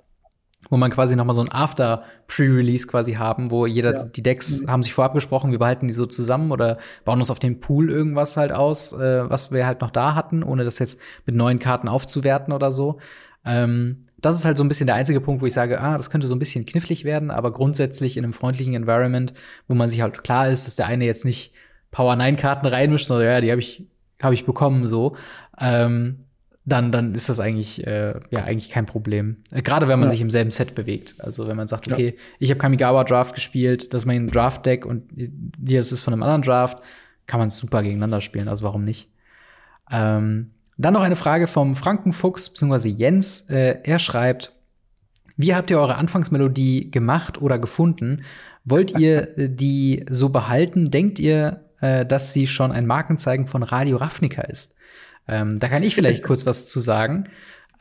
wo 0.69 0.77
man 0.77 0.91
quasi 0.91 1.15
noch 1.15 1.25
mal 1.25 1.33
so 1.33 1.41
ein 1.41 1.51
After 1.51 2.03
Pre-Release 2.27 2.87
quasi 2.87 3.13
haben, 3.13 3.51
wo 3.51 3.65
jeder 3.65 3.97
ja. 3.97 4.03
die 4.03 4.23
Decks 4.23 4.61
mhm. 4.61 4.71
haben 4.71 4.83
sich 4.83 4.93
vorab 4.93 5.13
gesprochen, 5.13 5.51
wir 5.51 5.59
behalten 5.59 5.87
die 5.87 5.93
so 5.93 6.05
zusammen 6.05 6.51
oder 6.51 6.77
bauen 7.05 7.19
uns 7.19 7.31
auf 7.31 7.39
den 7.39 7.59
Pool 7.59 7.89
irgendwas 7.89 8.37
halt 8.37 8.51
aus, 8.51 8.93
äh, 8.93 9.29
was 9.29 9.51
wir 9.51 9.65
halt 9.65 9.81
noch 9.81 9.91
da 9.91 10.15
hatten, 10.15 10.43
ohne 10.43 10.63
das 10.63 10.79
jetzt 10.79 10.99
mit 11.25 11.35
neuen 11.35 11.59
Karten 11.59 11.87
aufzuwerten 11.87 12.53
oder 12.53 12.71
so. 12.71 12.99
Ähm, 13.45 14.05
das 14.17 14.35
ist 14.35 14.45
halt 14.45 14.57
so 14.57 14.63
ein 14.63 14.67
bisschen 14.67 14.87
der 14.87 14.95
einzige 14.95 15.21
Punkt, 15.21 15.41
wo 15.41 15.45
ich 15.45 15.53
sage, 15.53 15.79
ah, 15.79 15.97
das 15.97 16.09
könnte 16.09 16.27
so 16.27 16.35
ein 16.35 16.39
bisschen 16.39 16.65
knifflig 16.65 17.05
werden, 17.05 17.31
aber 17.31 17.51
grundsätzlich 17.51 18.17
in 18.17 18.23
einem 18.23 18.33
freundlichen 18.33 18.73
Environment, 18.73 19.33
wo 19.67 19.75
man 19.75 19.87
sich 19.87 20.01
halt 20.01 20.23
klar 20.23 20.49
ist, 20.49 20.67
dass 20.67 20.75
der 20.75 20.87
eine 20.87 21.05
jetzt 21.05 21.25
nicht 21.25 21.53
Power 21.91 22.15
9 22.15 22.35
Karten 22.35 22.67
reinmischt, 22.67 23.07
sondern 23.07 23.27
ja, 23.27 23.41
die 23.41 23.51
habe 23.51 23.61
ich 23.61 23.87
habe 24.21 24.33
ich 24.33 24.45
bekommen 24.45 24.85
so. 24.85 25.15
Ähm, 25.59 26.25
dann, 26.69 26.91
dann 26.91 27.13
ist 27.13 27.29
das 27.29 27.39
eigentlich, 27.39 27.85
äh, 27.85 28.19
ja, 28.29 28.43
eigentlich 28.43 28.69
kein 28.69 28.85
Problem. 28.85 29.37
Äh, 29.51 29.61
Gerade 29.61 29.87
wenn 29.87 29.99
man 29.99 30.07
ja. 30.07 30.11
sich 30.11 30.21
im 30.21 30.29
selben 30.29 30.51
Set 30.51 30.75
bewegt. 30.75 31.15
Also 31.19 31.47
wenn 31.47 31.57
man 31.57 31.67
sagt, 31.67 31.91
okay, 31.91 32.15
ja. 32.15 32.23
ich 32.39 32.49
habe 32.51 32.59
Kamigawa 32.59 33.03
Draft 33.03 33.35
gespielt, 33.35 33.93
das 33.93 34.03
ist 34.03 34.05
mein 34.05 34.27
Draft-Deck 34.27 34.85
und 34.85 35.09
hier 35.65 35.79
ist 35.79 35.91
es 35.91 36.01
von 36.01 36.13
einem 36.13 36.23
anderen 36.23 36.41
Draft, 36.41 36.81
kann 37.27 37.39
man 37.39 37.47
es 37.47 37.57
super 37.57 37.83
gegeneinander 37.83 38.21
spielen, 38.21 38.47
also 38.47 38.63
warum 38.65 38.83
nicht? 38.83 39.09
Ähm, 39.91 40.51
dann 40.77 40.93
noch 40.93 41.01
eine 41.01 41.15
Frage 41.17 41.47
vom 41.47 41.75
Frankenfuchs, 41.75 42.49
beziehungsweise 42.49 42.89
Jens. 42.89 43.49
Äh, 43.49 43.79
er 43.83 43.99
schreibt, 43.99 44.53
wie 45.35 45.53
habt 45.53 45.69
ihr 45.71 45.79
eure 45.79 45.95
Anfangsmelodie 45.95 46.89
gemacht 46.89 47.41
oder 47.41 47.59
gefunden? 47.59 48.23
Wollt 48.63 48.97
ihr 48.97 49.37
äh, 49.37 49.49
die 49.49 50.05
so 50.09 50.29
behalten? 50.29 50.89
Denkt 50.89 51.19
ihr, 51.19 51.65
äh, 51.81 52.05
dass 52.05 52.33
sie 52.33 52.47
schon 52.47 52.71
ein 52.71 52.85
Markenzeichen 52.85 53.47
von 53.47 53.63
Radio 53.63 53.97
Ravnica 53.97 54.43
ist? 54.43 54.75
Ähm, 55.29 55.59
da 55.59 55.67
kann 55.67 55.83
ich 55.83 55.95
vielleicht 55.95 56.23
kurz 56.23 56.45
was 56.45 56.67
zu 56.67 56.79
sagen. 56.79 57.25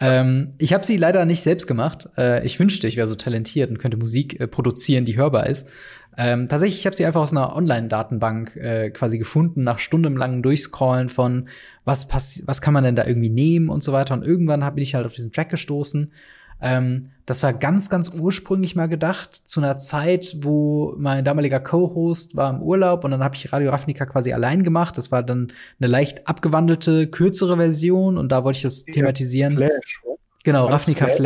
Ähm, 0.01 0.55
ich 0.59 0.72
habe 0.72 0.86
sie 0.86 0.96
leider 0.96 1.24
nicht 1.24 1.42
selbst 1.42 1.66
gemacht. 1.66 2.09
Äh, 2.16 2.44
ich 2.44 2.61
wünschte, 2.61 2.86
ich 2.86 2.96
wäre 2.96 3.07
so 3.07 3.14
talentiert 3.14 3.70
und 3.70 3.78
könnte 3.78 3.96
Musik 3.96 4.38
äh, 4.38 4.46
produzieren, 4.46 5.05
die 5.05 5.16
hörbar 5.16 5.46
ist. 5.46 5.72
Ähm, 6.16 6.49
tatsächlich, 6.49 6.80
ich 6.80 6.86
habe 6.86 6.96
sie 6.96 7.07
einfach 7.07 7.20
aus 7.20 7.32
einer 7.32 7.55
Online-Datenbank 7.55 8.57
äh, 8.57 8.90
quasi 8.90 9.18
gefunden, 9.18 9.62
nach 9.62 9.78
stundenlangem 9.78 10.42
Durchscrollen 10.42 11.09
von 11.09 11.49
was 11.84 12.09
was 12.12 12.61
kann 12.61 12.74
man 12.74 12.84
denn 12.84 12.96
da 12.96 13.07
irgendwie 13.07 13.30
nehmen 13.30 13.68
und 13.68 13.82
so 13.82 13.92
weiter. 13.92 14.14
Und 14.14 14.24
irgendwann 14.24 14.61
bin 14.74 14.82
ich 14.82 14.94
halt 14.94 15.07
auf 15.07 15.14
diesen 15.14 15.32
Track 15.32 15.49
gestoßen 15.49 16.12
ähm, 16.61 17.11
das 17.29 17.43
war 17.43 17.53
ganz, 17.53 17.91
ganz 17.91 18.09
ursprünglich 18.09 18.74
mal 18.74 18.89
gedacht, 18.89 19.35
zu 19.35 19.61
einer 19.61 19.76
Zeit, 19.76 20.39
wo 20.41 20.95
mein 20.97 21.26
damaliger 21.26 21.61
Co-Host 21.61 22.37
war 22.37 22.49
im 22.49 22.62
Urlaub 22.62 23.05
und 23.05 23.11
dann 23.11 23.22
habe 23.22 23.37
ich 23.37 23.53
Radio 23.53 23.70
Ravnica 23.70 24.07
quasi 24.07 24.33
allein 24.33 24.64
gemacht. 24.64 24.97
Das 24.97 25.12
war 25.12 25.22
dann 25.22 25.53
eine 25.79 25.91
leicht 25.91 26.26
abgewandelte, 26.26 27.07
kürzere 27.07 27.59
Version 27.59 28.16
und 28.16 28.33
da 28.33 28.45
wollte 28.45 28.57
ich 28.57 28.62
das 28.62 28.87
ja, 28.87 28.95
thematisieren. 28.95 29.57
Flash. 29.57 30.01
Genau, 30.43 30.64
Ravnica 30.68 31.05
Flash. 31.05 31.16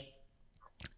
Flash. 0.00 0.12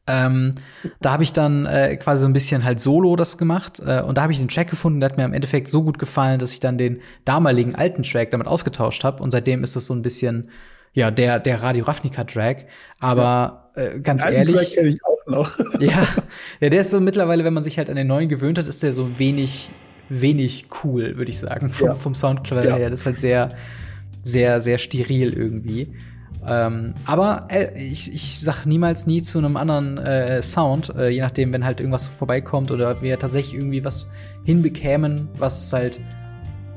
Ähm, 0.06 0.54
da 0.98 1.12
habe 1.12 1.24
ich 1.24 1.34
dann 1.34 1.66
äh, 1.66 1.98
quasi 1.98 2.22
so 2.22 2.26
ein 2.26 2.32
bisschen 2.32 2.64
halt 2.64 2.80
solo 2.80 3.16
das 3.16 3.36
gemacht 3.36 3.82
äh, 3.84 4.00
und 4.00 4.16
da 4.16 4.22
habe 4.22 4.32
ich 4.32 4.38
den 4.38 4.48
Track 4.48 4.70
gefunden, 4.70 5.00
der 5.00 5.10
hat 5.10 5.18
mir 5.18 5.24
im 5.26 5.34
Endeffekt 5.34 5.68
so 5.68 5.82
gut 5.82 5.98
gefallen, 5.98 6.38
dass 6.38 6.52
ich 6.52 6.60
dann 6.60 6.78
den 6.78 7.02
damaligen 7.26 7.74
alten 7.74 8.02
Track 8.02 8.30
damit 8.30 8.46
ausgetauscht 8.46 9.04
habe 9.04 9.22
und 9.22 9.30
seitdem 9.30 9.62
ist 9.62 9.76
es 9.76 9.84
so 9.86 9.94
ein 9.94 10.00
bisschen 10.00 10.48
ja 10.94 11.10
der 11.10 11.38
der 11.38 11.62
Radio 11.62 11.84
Ravnica 11.84 12.24
Track, 12.24 12.66
aber 12.98 13.63
äh, 13.74 13.98
ganz 14.00 14.24
Den 14.24 14.34
ehrlich. 14.34 14.74
Track 14.74 14.84
ich 14.84 15.04
auch 15.04 15.26
noch. 15.26 15.58
ja, 15.80 16.06
ja, 16.60 16.68
der 16.68 16.80
ist 16.80 16.90
so 16.90 17.00
mittlerweile, 17.00 17.44
wenn 17.44 17.54
man 17.54 17.62
sich 17.62 17.78
halt 17.78 17.90
an 17.90 17.96
den 17.96 18.06
neuen 18.06 18.28
gewöhnt 18.28 18.58
hat, 18.58 18.68
ist 18.68 18.82
der 18.82 18.92
so 18.92 19.18
wenig, 19.18 19.70
wenig 20.08 20.66
cool, 20.82 21.16
würde 21.16 21.30
ich 21.30 21.38
sagen, 21.38 21.70
vom, 21.70 21.88
ja. 21.88 21.94
vom 21.94 22.14
Soundcloud 22.14 22.64
ja. 22.64 22.76
her. 22.76 22.90
Das 22.90 23.00
ist 23.00 23.06
halt 23.06 23.18
sehr, 23.18 23.50
sehr, 24.22 24.60
sehr 24.60 24.78
steril 24.78 25.32
irgendwie. 25.32 25.94
Ähm, 26.46 26.92
aber 27.06 27.48
äh, 27.50 27.70
ich, 27.82 28.12
ich 28.12 28.40
sag 28.40 28.66
niemals 28.66 29.06
nie 29.06 29.22
zu 29.22 29.38
einem 29.38 29.56
anderen 29.56 29.96
äh, 29.98 30.42
Sound, 30.42 30.94
äh, 30.94 31.08
je 31.08 31.20
nachdem, 31.20 31.52
wenn 31.52 31.64
halt 31.64 31.80
irgendwas 31.80 32.06
vorbeikommt 32.06 32.70
oder 32.70 33.00
wir 33.00 33.18
tatsächlich 33.18 33.54
irgendwie 33.54 33.82
was 33.84 34.10
hinbekämen, 34.44 35.28
was 35.38 35.72
halt 35.72 36.00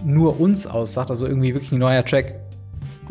nur 0.06 0.40
uns 0.40 0.68
aussagt, 0.68 1.10
also 1.10 1.28
irgendwie 1.28 1.54
wirklich 1.54 1.74
ein 1.74 1.80
neuer 1.80 2.06
Track, 2.06 2.36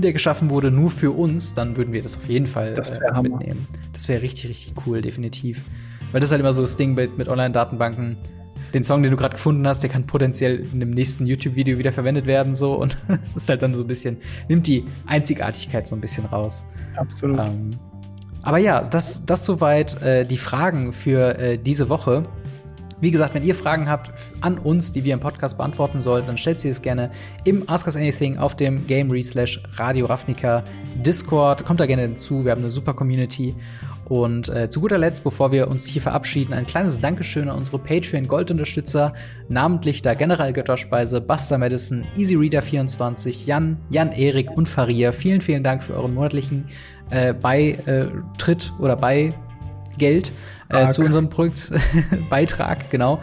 der 0.02 0.12
geschaffen 0.12 0.50
wurde 0.50 0.70
nur 0.70 0.90
für 0.90 1.10
uns, 1.10 1.54
dann 1.54 1.76
würden 1.76 1.92
wir 1.92 2.02
das 2.02 2.16
auf 2.16 2.28
jeden 2.28 2.46
Fall 2.46 2.74
äh, 2.74 3.22
mitnehmen. 3.22 3.66
Das 3.92 4.08
wäre 4.08 4.22
richtig, 4.22 4.50
richtig 4.50 4.74
cool, 4.86 5.00
definitiv. 5.00 5.64
Weil 6.12 6.20
das 6.20 6.28
ist 6.28 6.32
halt 6.32 6.40
immer 6.40 6.52
so 6.52 6.62
das 6.62 6.76
Ding 6.76 6.94
mit, 6.94 7.18
mit 7.18 7.28
Online-Datenbanken. 7.28 8.16
Den 8.74 8.84
Song, 8.84 9.02
den 9.02 9.10
du 9.10 9.16
gerade 9.16 9.34
gefunden 9.34 9.66
hast, 9.66 9.82
der 9.82 9.90
kann 9.90 10.06
potenziell 10.06 10.60
in 10.60 10.82
einem 10.82 10.90
nächsten 10.90 11.26
YouTube-Video 11.26 11.78
wieder 11.78 11.92
verwendet 11.92 12.26
werden, 12.26 12.54
so. 12.54 12.74
Und 12.74 12.96
es 13.22 13.36
ist 13.36 13.48
halt 13.48 13.62
dann 13.62 13.74
so 13.74 13.82
ein 13.82 13.86
bisschen, 13.86 14.18
nimmt 14.48 14.66
die 14.66 14.84
Einzigartigkeit 15.06 15.86
so 15.86 15.94
ein 15.94 16.00
bisschen 16.00 16.26
raus. 16.26 16.64
Absolut. 16.96 17.38
Ähm, 17.38 17.70
aber 18.42 18.58
ja, 18.58 18.82
das, 18.82 19.26
das 19.26 19.44
soweit 19.44 20.00
äh, 20.02 20.24
die 20.24 20.36
Fragen 20.36 20.92
für 20.92 21.38
äh, 21.38 21.58
diese 21.58 21.88
Woche. 21.88 22.24
Wie 22.98 23.10
gesagt, 23.10 23.34
wenn 23.34 23.44
ihr 23.44 23.54
Fragen 23.54 23.90
habt 23.90 24.10
an 24.40 24.56
uns, 24.56 24.90
die 24.90 25.04
wir 25.04 25.12
im 25.12 25.20
Podcast 25.20 25.58
beantworten 25.58 26.00
sollen, 26.00 26.24
dann 26.26 26.38
stellt 26.38 26.60
sie 26.60 26.70
es 26.70 26.80
gerne 26.80 27.10
im 27.44 27.68
Ask 27.68 27.86
Us 27.86 27.96
Anything 27.96 28.38
auf 28.38 28.56
dem 28.56 28.86
Gamery 28.86 29.22
slash 29.22 29.62
Radio 29.74 30.06
Ravnica 30.06 30.64
Discord. 31.04 31.64
Kommt 31.66 31.78
da 31.80 31.84
gerne 31.84 32.02
hinzu, 32.02 32.44
wir 32.44 32.52
haben 32.52 32.62
eine 32.62 32.70
super 32.70 32.94
Community. 32.94 33.54
Und 34.08 34.48
äh, 34.48 34.70
zu 34.70 34.80
guter 34.80 34.96
Letzt, 34.96 35.24
bevor 35.24 35.52
wir 35.52 35.68
uns 35.68 35.84
hier 35.84 36.00
verabschieden, 36.00 36.54
ein 36.54 36.64
kleines 36.64 36.98
Dankeschön 37.00 37.50
an 37.50 37.58
unsere 37.58 37.78
Patreon-Goldunterstützer, 37.80 39.12
namentlich 39.48 40.00
da 40.00 40.14
General 40.14 40.52
Götterspeise, 40.52 41.20
Buster 41.20 41.58
Madison, 41.58 42.04
EasyReader24, 42.16 43.46
Jan, 43.46 43.76
Jan 43.90 44.12
Erik 44.12 44.52
und 44.52 44.68
Faria. 44.68 45.12
Vielen, 45.12 45.42
vielen 45.42 45.64
Dank 45.64 45.82
für 45.82 45.94
euren 45.94 46.14
monatlichen 46.14 46.66
äh, 47.10 47.34
Beitritt 47.34 48.72
oder 48.78 48.96
Beigeld 48.96 50.32
äh, 50.68 50.88
zu 50.88 51.02
unserem 51.02 51.28
Projekt 51.28 51.70
Beitrag, 52.30 52.90
genau. 52.90 53.20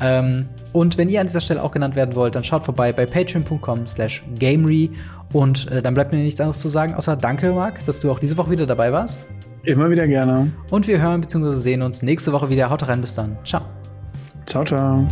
Ähm, 0.00 0.46
und 0.72 0.96
wenn 0.96 1.08
ihr 1.08 1.20
an 1.20 1.26
dieser 1.26 1.40
Stelle 1.40 1.62
auch 1.62 1.70
genannt 1.70 1.96
werden 1.96 2.14
wollt, 2.14 2.34
dann 2.34 2.44
schaut 2.44 2.64
vorbei 2.64 2.92
bei 2.92 3.04
patreon.com 3.06 3.86
slash 3.86 4.22
gamery 4.38 4.90
und 5.32 5.70
äh, 5.70 5.82
dann 5.82 5.94
bleibt 5.94 6.12
mir 6.12 6.18
nichts 6.18 6.40
anderes 6.40 6.60
zu 6.60 6.68
sagen, 6.68 6.94
außer 6.94 7.16
danke, 7.16 7.52
Marc, 7.52 7.84
dass 7.86 8.00
du 8.00 8.10
auch 8.10 8.18
diese 8.18 8.36
Woche 8.36 8.50
wieder 8.50 8.66
dabei 8.66 8.92
warst. 8.92 9.26
Immer 9.64 9.90
wieder 9.90 10.06
gerne. 10.06 10.50
Und 10.70 10.86
wir 10.86 11.00
hören 11.00 11.20
bzw. 11.20 11.52
sehen 11.52 11.82
uns 11.82 12.02
nächste 12.02 12.32
Woche 12.32 12.48
wieder. 12.48 12.70
Haut 12.70 12.86
rein, 12.88 13.00
bis 13.00 13.14
dann. 13.14 13.36
Ciao. 13.44 13.62
Ciao, 14.46 14.64
ciao. 14.64 15.06